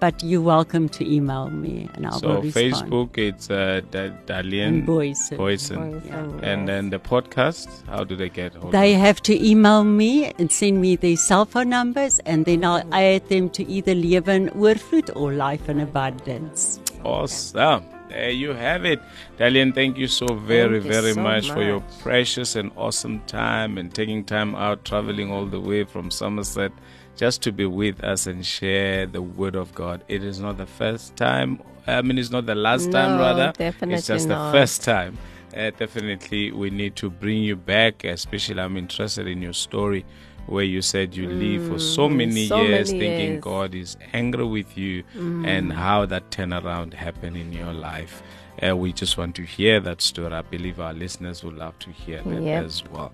But 0.00 0.22
you're 0.22 0.40
welcome 0.40 0.88
to 0.90 1.04
email 1.12 1.50
me, 1.50 1.88
and 1.94 2.06
I'll 2.06 2.20
So 2.20 2.40
respond. 2.40 2.54
Facebook, 2.54 3.18
it's 3.18 3.50
uh, 3.50 3.80
da- 3.90 4.10
Daleen 4.26 4.68
And 4.68 4.86
Booysen. 4.86 5.36
Booysen. 5.36 5.76
Booysen, 6.02 6.40
And 6.44 6.68
then 6.68 6.90
the 6.90 7.00
podcast, 7.00 7.68
how 7.88 8.04
do 8.04 8.14
they 8.14 8.28
get 8.28 8.54
hold 8.54 8.72
They 8.72 8.94
of 8.94 9.00
have 9.00 9.20
to 9.22 9.34
email 9.44 9.82
me 9.82 10.32
and 10.38 10.52
send 10.52 10.80
me 10.80 10.94
their 10.94 11.16
cell 11.16 11.46
phone 11.46 11.70
numbers, 11.70 12.20
and 12.20 12.44
then 12.44 12.64
I'll 12.64 12.86
add 12.94 13.28
them 13.28 13.50
to 13.50 13.68
either 13.68 13.92
Lewe 13.92 14.28
in 14.28 14.50
Oorvloed 14.50 15.10
or 15.16 15.32
Life 15.32 15.68
in 15.68 15.80
Abundance. 15.80 16.78
Awesome. 17.04 17.82
There 18.18 18.30
you 18.30 18.52
have 18.52 18.84
it. 18.84 19.00
Daleen, 19.38 19.72
thank 19.72 19.96
you 19.96 20.08
so 20.08 20.26
very, 20.34 20.76
you 20.76 20.80
very 20.80 21.12
so 21.12 21.22
much, 21.22 21.52
for 21.52 21.62
your 21.62 21.80
precious 22.02 22.56
and 22.56 22.72
awesome 22.76 23.20
time 23.26 23.78
and 23.78 23.94
taking 23.94 24.24
time 24.24 24.56
out, 24.56 24.84
traveling 24.84 25.30
all 25.30 25.46
the 25.46 25.60
way 25.60 25.84
from 25.84 26.10
Somerset 26.10 26.72
just 27.14 27.42
to 27.42 27.52
be 27.52 27.64
with 27.64 28.02
us 28.02 28.26
and 28.26 28.44
share 28.44 29.06
the 29.06 29.22
word 29.22 29.54
of 29.54 29.72
God. 29.72 30.02
It 30.08 30.24
is 30.24 30.40
not 30.40 30.56
the 30.56 30.66
first 30.66 31.14
time, 31.14 31.62
I 31.86 32.02
mean, 32.02 32.18
it's 32.18 32.30
not 32.30 32.46
the 32.46 32.56
last 32.56 32.90
time, 32.90 33.18
No, 33.18 33.22
rather. 33.22 33.52
It's 33.60 34.08
just 34.08 34.26
not. 34.26 34.50
the 34.50 34.58
first 34.58 34.82
time. 34.82 35.16
Uh, 35.56 35.70
definitely, 35.70 36.50
we 36.50 36.70
need 36.70 36.96
to 36.96 37.10
bring 37.10 37.44
you 37.44 37.54
back, 37.54 38.02
especially 38.02 38.60
I'm 38.60 38.76
interested 38.76 39.28
in 39.28 39.40
your 39.42 39.52
story 39.52 40.04
where 40.48 40.64
you 40.64 40.80
said 40.82 41.14
you 41.14 41.28
live 41.28 41.68
for 41.70 41.78
so 41.78 42.08
many 42.08 42.46
Mm, 42.46 42.48
so 42.48 42.62
years 42.62 42.88
many 42.92 43.00
thinking 43.00 43.30
years. 43.32 43.42
God 43.44 43.74
is 43.74 43.96
angry 44.12 44.44
with 44.46 44.76
you 44.78 45.04
and 45.14 45.72
how 45.72 46.06
that 46.06 46.30
turnaround 46.30 46.94
happened 46.94 47.36
in 47.36 47.52
your 47.52 47.72
life. 47.72 48.22
Uh, 48.66 48.76
we 48.76 48.92
just 48.92 49.16
want 49.18 49.36
to 49.36 49.42
hear 49.42 49.78
that 49.80 50.00
story. 50.02 50.32
I 50.32 50.42
believe 50.42 50.80
our 50.80 50.92
listeners 50.94 51.44
would 51.44 51.54
love 51.56 51.78
to 51.80 51.90
hear 51.90 52.22
that 52.22 52.42
Yep. 52.42 52.64
as 52.64 52.82
well. 52.90 53.12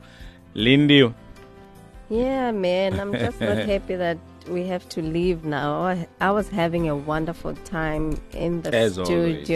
Lindy, 0.54 1.12
Yeah, 2.10 2.50
man. 2.52 2.98
I'm 3.00 3.12
just 3.12 3.40
not 3.40 3.56
happy 3.74 3.96
that 3.96 4.18
we 4.48 4.66
have 4.66 4.88
to 4.90 5.02
leave 5.02 5.44
now. 5.44 5.82
I- 5.82 6.06
I 6.20 6.30
was 6.30 6.48
having 6.48 6.88
a 6.88 6.96
wonderful 6.96 7.54
time 7.64 8.18
in 8.32 8.62
the 8.62 8.74
As 8.74 8.98
always. 8.98 9.48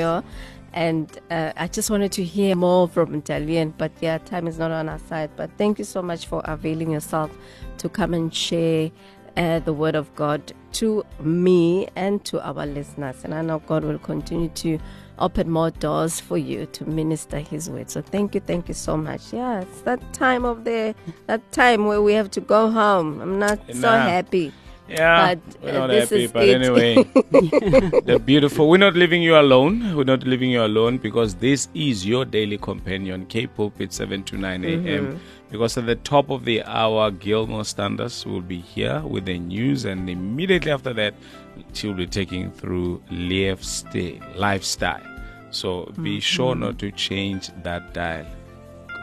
And 0.72 1.18
uh, 1.30 1.52
I 1.56 1.66
just 1.66 1.90
wanted 1.90 2.12
to 2.12 2.24
hear 2.24 2.54
more 2.54 2.88
from 2.88 3.14
Italian, 3.14 3.74
but 3.78 3.90
yeah, 4.00 4.18
time 4.18 4.46
is 4.46 4.58
not 4.58 4.70
on 4.70 4.88
our 4.88 4.98
side. 4.98 5.30
But 5.36 5.50
thank 5.56 5.78
you 5.78 5.84
so 5.84 6.02
much 6.02 6.26
for 6.26 6.42
availing 6.44 6.90
yourself 6.90 7.30
to 7.78 7.88
come 7.88 8.12
and 8.14 8.34
share 8.34 8.90
uh, 9.36 9.60
the 9.60 9.72
word 9.72 9.94
of 9.94 10.14
God 10.14 10.52
to 10.72 11.04
me 11.20 11.88
and 11.96 12.24
to 12.26 12.40
our 12.46 12.66
listeners. 12.66 13.24
And 13.24 13.34
I 13.34 13.42
know 13.42 13.60
God 13.60 13.84
will 13.84 13.98
continue 13.98 14.48
to 14.50 14.78
open 15.18 15.50
more 15.50 15.70
doors 15.70 16.20
for 16.20 16.36
you 16.36 16.66
to 16.66 16.84
minister 16.84 17.38
His 17.38 17.70
word. 17.70 17.90
So 17.90 18.02
thank 18.02 18.34
you, 18.34 18.40
thank 18.40 18.68
you 18.68 18.74
so 18.74 18.96
much. 18.96 19.32
Yeah, 19.32 19.60
it's 19.62 19.80
that 19.82 20.12
time 20.12 20.44
of 20.44 20.64
the 20.64 20.94
that 21.26 21.50
time 21.52 21.86
where 21.86 22.02
we 22.02 22.12
have 22.12 22.30
to 22.32 22.40
go 22.40 22.70
home. 22.70 23.20
I'm 23.20 23.38
not 23.38 23.58
so 23.72 23.90
happy. 23.90 24.52
Yeah, 24.88 25.34
But, 25.34 25.62
we're 25.62 25.70
uh, 25.70 25.86
not 25.86 25.90
happy, 25.90 26.26
but 26.26 26.48
it. 26.48 26.54
anyway, 26.62 26.94
the 28.08 28.20
beautiful. 28.24 28.68
We're 28.68 28.78
not 28.78 28.94
leaving 28.94 29.22
you 29.22 29.36
alone. 29.38 29.94
We're 29.96 30.04
not 30.04 30.22
leaving 30.24 30.50
you 30.50 30.64
alone 30.64 30.98
because 30.98 31.34
this 31.36 31.68
is 31.74 32.06
your 32.06 32.24
daily 32.24 32.58
companion, 32.58 33.26
K 33.26 33.46
Pulpit 33.46 33.92
7 33.92 34.22
to 34.24 34.36
9 34.38 34.64
a.m. 34.64 34.82
Mm-hmm. 34.84 35.18
Because 35.50 35.76
at 35.78 35.86
the 35.86 35.96
top 35.96 36.30
of 36.30 36.44
the 36.44 36.62
hour, 36.64 37.10
Gilmore 37.10 37.64
Standards 37.64 38.24
will 38.26 38.40
be 38.42 38.58
here 38.60 39.00
with 39.00 39.24
the 39.24 39.38
news, 39.38 39.84
and 39.84 40.08
immediately 40.10 40.70
after 40.70 40.92
that, 40.94 41.14
she'll 41.72 41.94
be 41.94 42.06
taking 42.06 42.50
through 42.52 43.02
lifestyle. 43.10 44.18
lifestyle. 44.36 45.02
So 45.50 45.84
Mm-hmm. 45.84 46.02
be 46.04 46.20
sure 46.20 46.54
not 46.54 46.78
to 46.80 46.90
change 46.92 47.50
that 47.62 47.94
dial. 47.94 48.26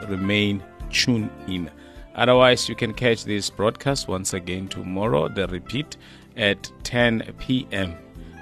Remain 0.08 0.62
tuned 0.90 1.30
in. 1.48 1.70
Otherwise, 2.16 2.68
you 2.68 2.74
can 2.74 2.92
catch 2.94 3.24
this 3.24 3.50
broadcast 3.50 4.08
once 4.08 4.32
again 4.32 4.68
tomorrow, 4.68 5.28
the 5.28 5.46
repeat 5.48 5.96
at 6.36 6.70
10 6.82 7.34
p.m. 7.38 7.94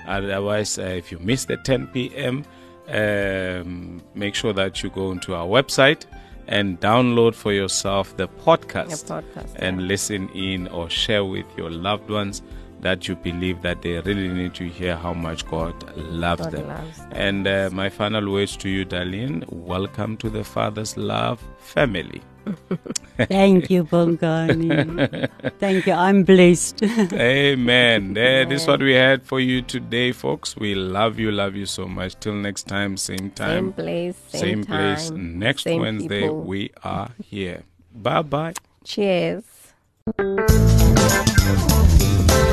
Otherwise, 0.07 0.79
uh, 0.79 0.83
if 0.83 1.11
you 1.11 1.19
missed 1.19 1.49
the 1.49 1.57
10 1.57 1.89
p.m., 1.89 2.45
um, 2.89 4.03
make 4.15 4.35
sure 4.35 4.53
that 4.53 4.83
you 4.83 4.91
go 4.91 5.11
into 5.11 5.35
our 5.35 5.47
website 5.47 6.05
and 6.47 6.79
download 6.81 7.35
for 7.35 7.53
yourself 7.53 8.17
the 8.17 8.29
podcast, 8.29 9.07
The 9.07 9.15
podcast, 9.15 9.55
and 9.57 9.89
listen 9.89 10.29
in 10.31 10.69
or 10.69 10.89
share 10.91 11.25
with 11.25 11.47
your 11.57 11.71
loved 11.71 12.11
ones 12.11 12.43
that 12.81 13.09
you 13.09 13.17
believe 13.17 13.63
that 13.63 13.81
they 13.81 13.99
really 14.01 14.29
need 14.29 14.55
to 14.55 14.69
hear 14.69 14.95
how 14.95 15.15
much 15.15 15.47
God 15.47 15.75
loves 15.97 16.43
God 16.43 16.53
them. 16.53 16.69
loves 16.69 16.99
them. 16.99 17.13
And 17.13 17.47
uh, 17.47 17.71
my 17.73 17.89
final 17.89 18.31
words 18.31 18.59
to 18.59 18.69
you, 18.69 18.85
Daleen, 18.85 19.51
welcome 19.51 20.19
to 20.19 20.29
the 20.29 20.45
Father's 20.45 20.97
Love 20.99 21.43
family. 21.59 22.21
Thank 23.17 23.71
you, 23.71 23.85
Bongani. 23.85 25.29
Thank 25.59 25.87
you. 25.87 25.93
I'm 25.93 26.25
blessed. 26.25 26.83
Amen. 27.13 28.15
There, 28.15 28.45
this 28.45 28.63
is 28.63 28.69
what 28.69 28.81
we 28.81 28.95
had 28.95 29.23
for 29.25 29.41
you 29.41 29.63
today, 29.63 30.13
folks. 30.13 30.57
We 30.57 30.75
love 30.75 31.19
you, 31.19 31.31
love 31.31 31.55
you 31.55 31.67
so 31.67 31.87
much. 31.87 32.19
Till 32.21 32.35
next 32.35 32.67
time, 32.69 32.97
same 32.97 33.31
time. 33.31 33.49
Same 33.49 33.73
place, 33.73 34.17
same, 34.29 34.41
same 34.41 34.65
place. 34.65 35.11
Next 35.11 35.63
same 35.65 35.81
Wednesday, 35.81 36.23
people. 36.23 36.43
we 36.43 36.71
are 36.83 37.11
here. 37.23 37.63
Bye 37.95 38.23
bye. 38.23 38.55
Cheers. 38.85 39.45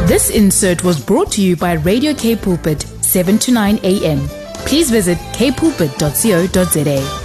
This 0.08 0.30
insert 0.30 0.84
was 0.84 1.00
brought 1.00 1.32
to 1.34 1.42
you 1.42 1.56
by 1.56 1.74
Radio 1.74 2.14
K 2.14 2.36
Pulpit, 2.36 2.82
7 3.02 3.38
to 3.40 3.52
9 3.52 3.80
a.m. 3.84 4.28
Please 4.66 4.92
visit 4.92 5.18
kpulpit.co.za. 5.34 7.21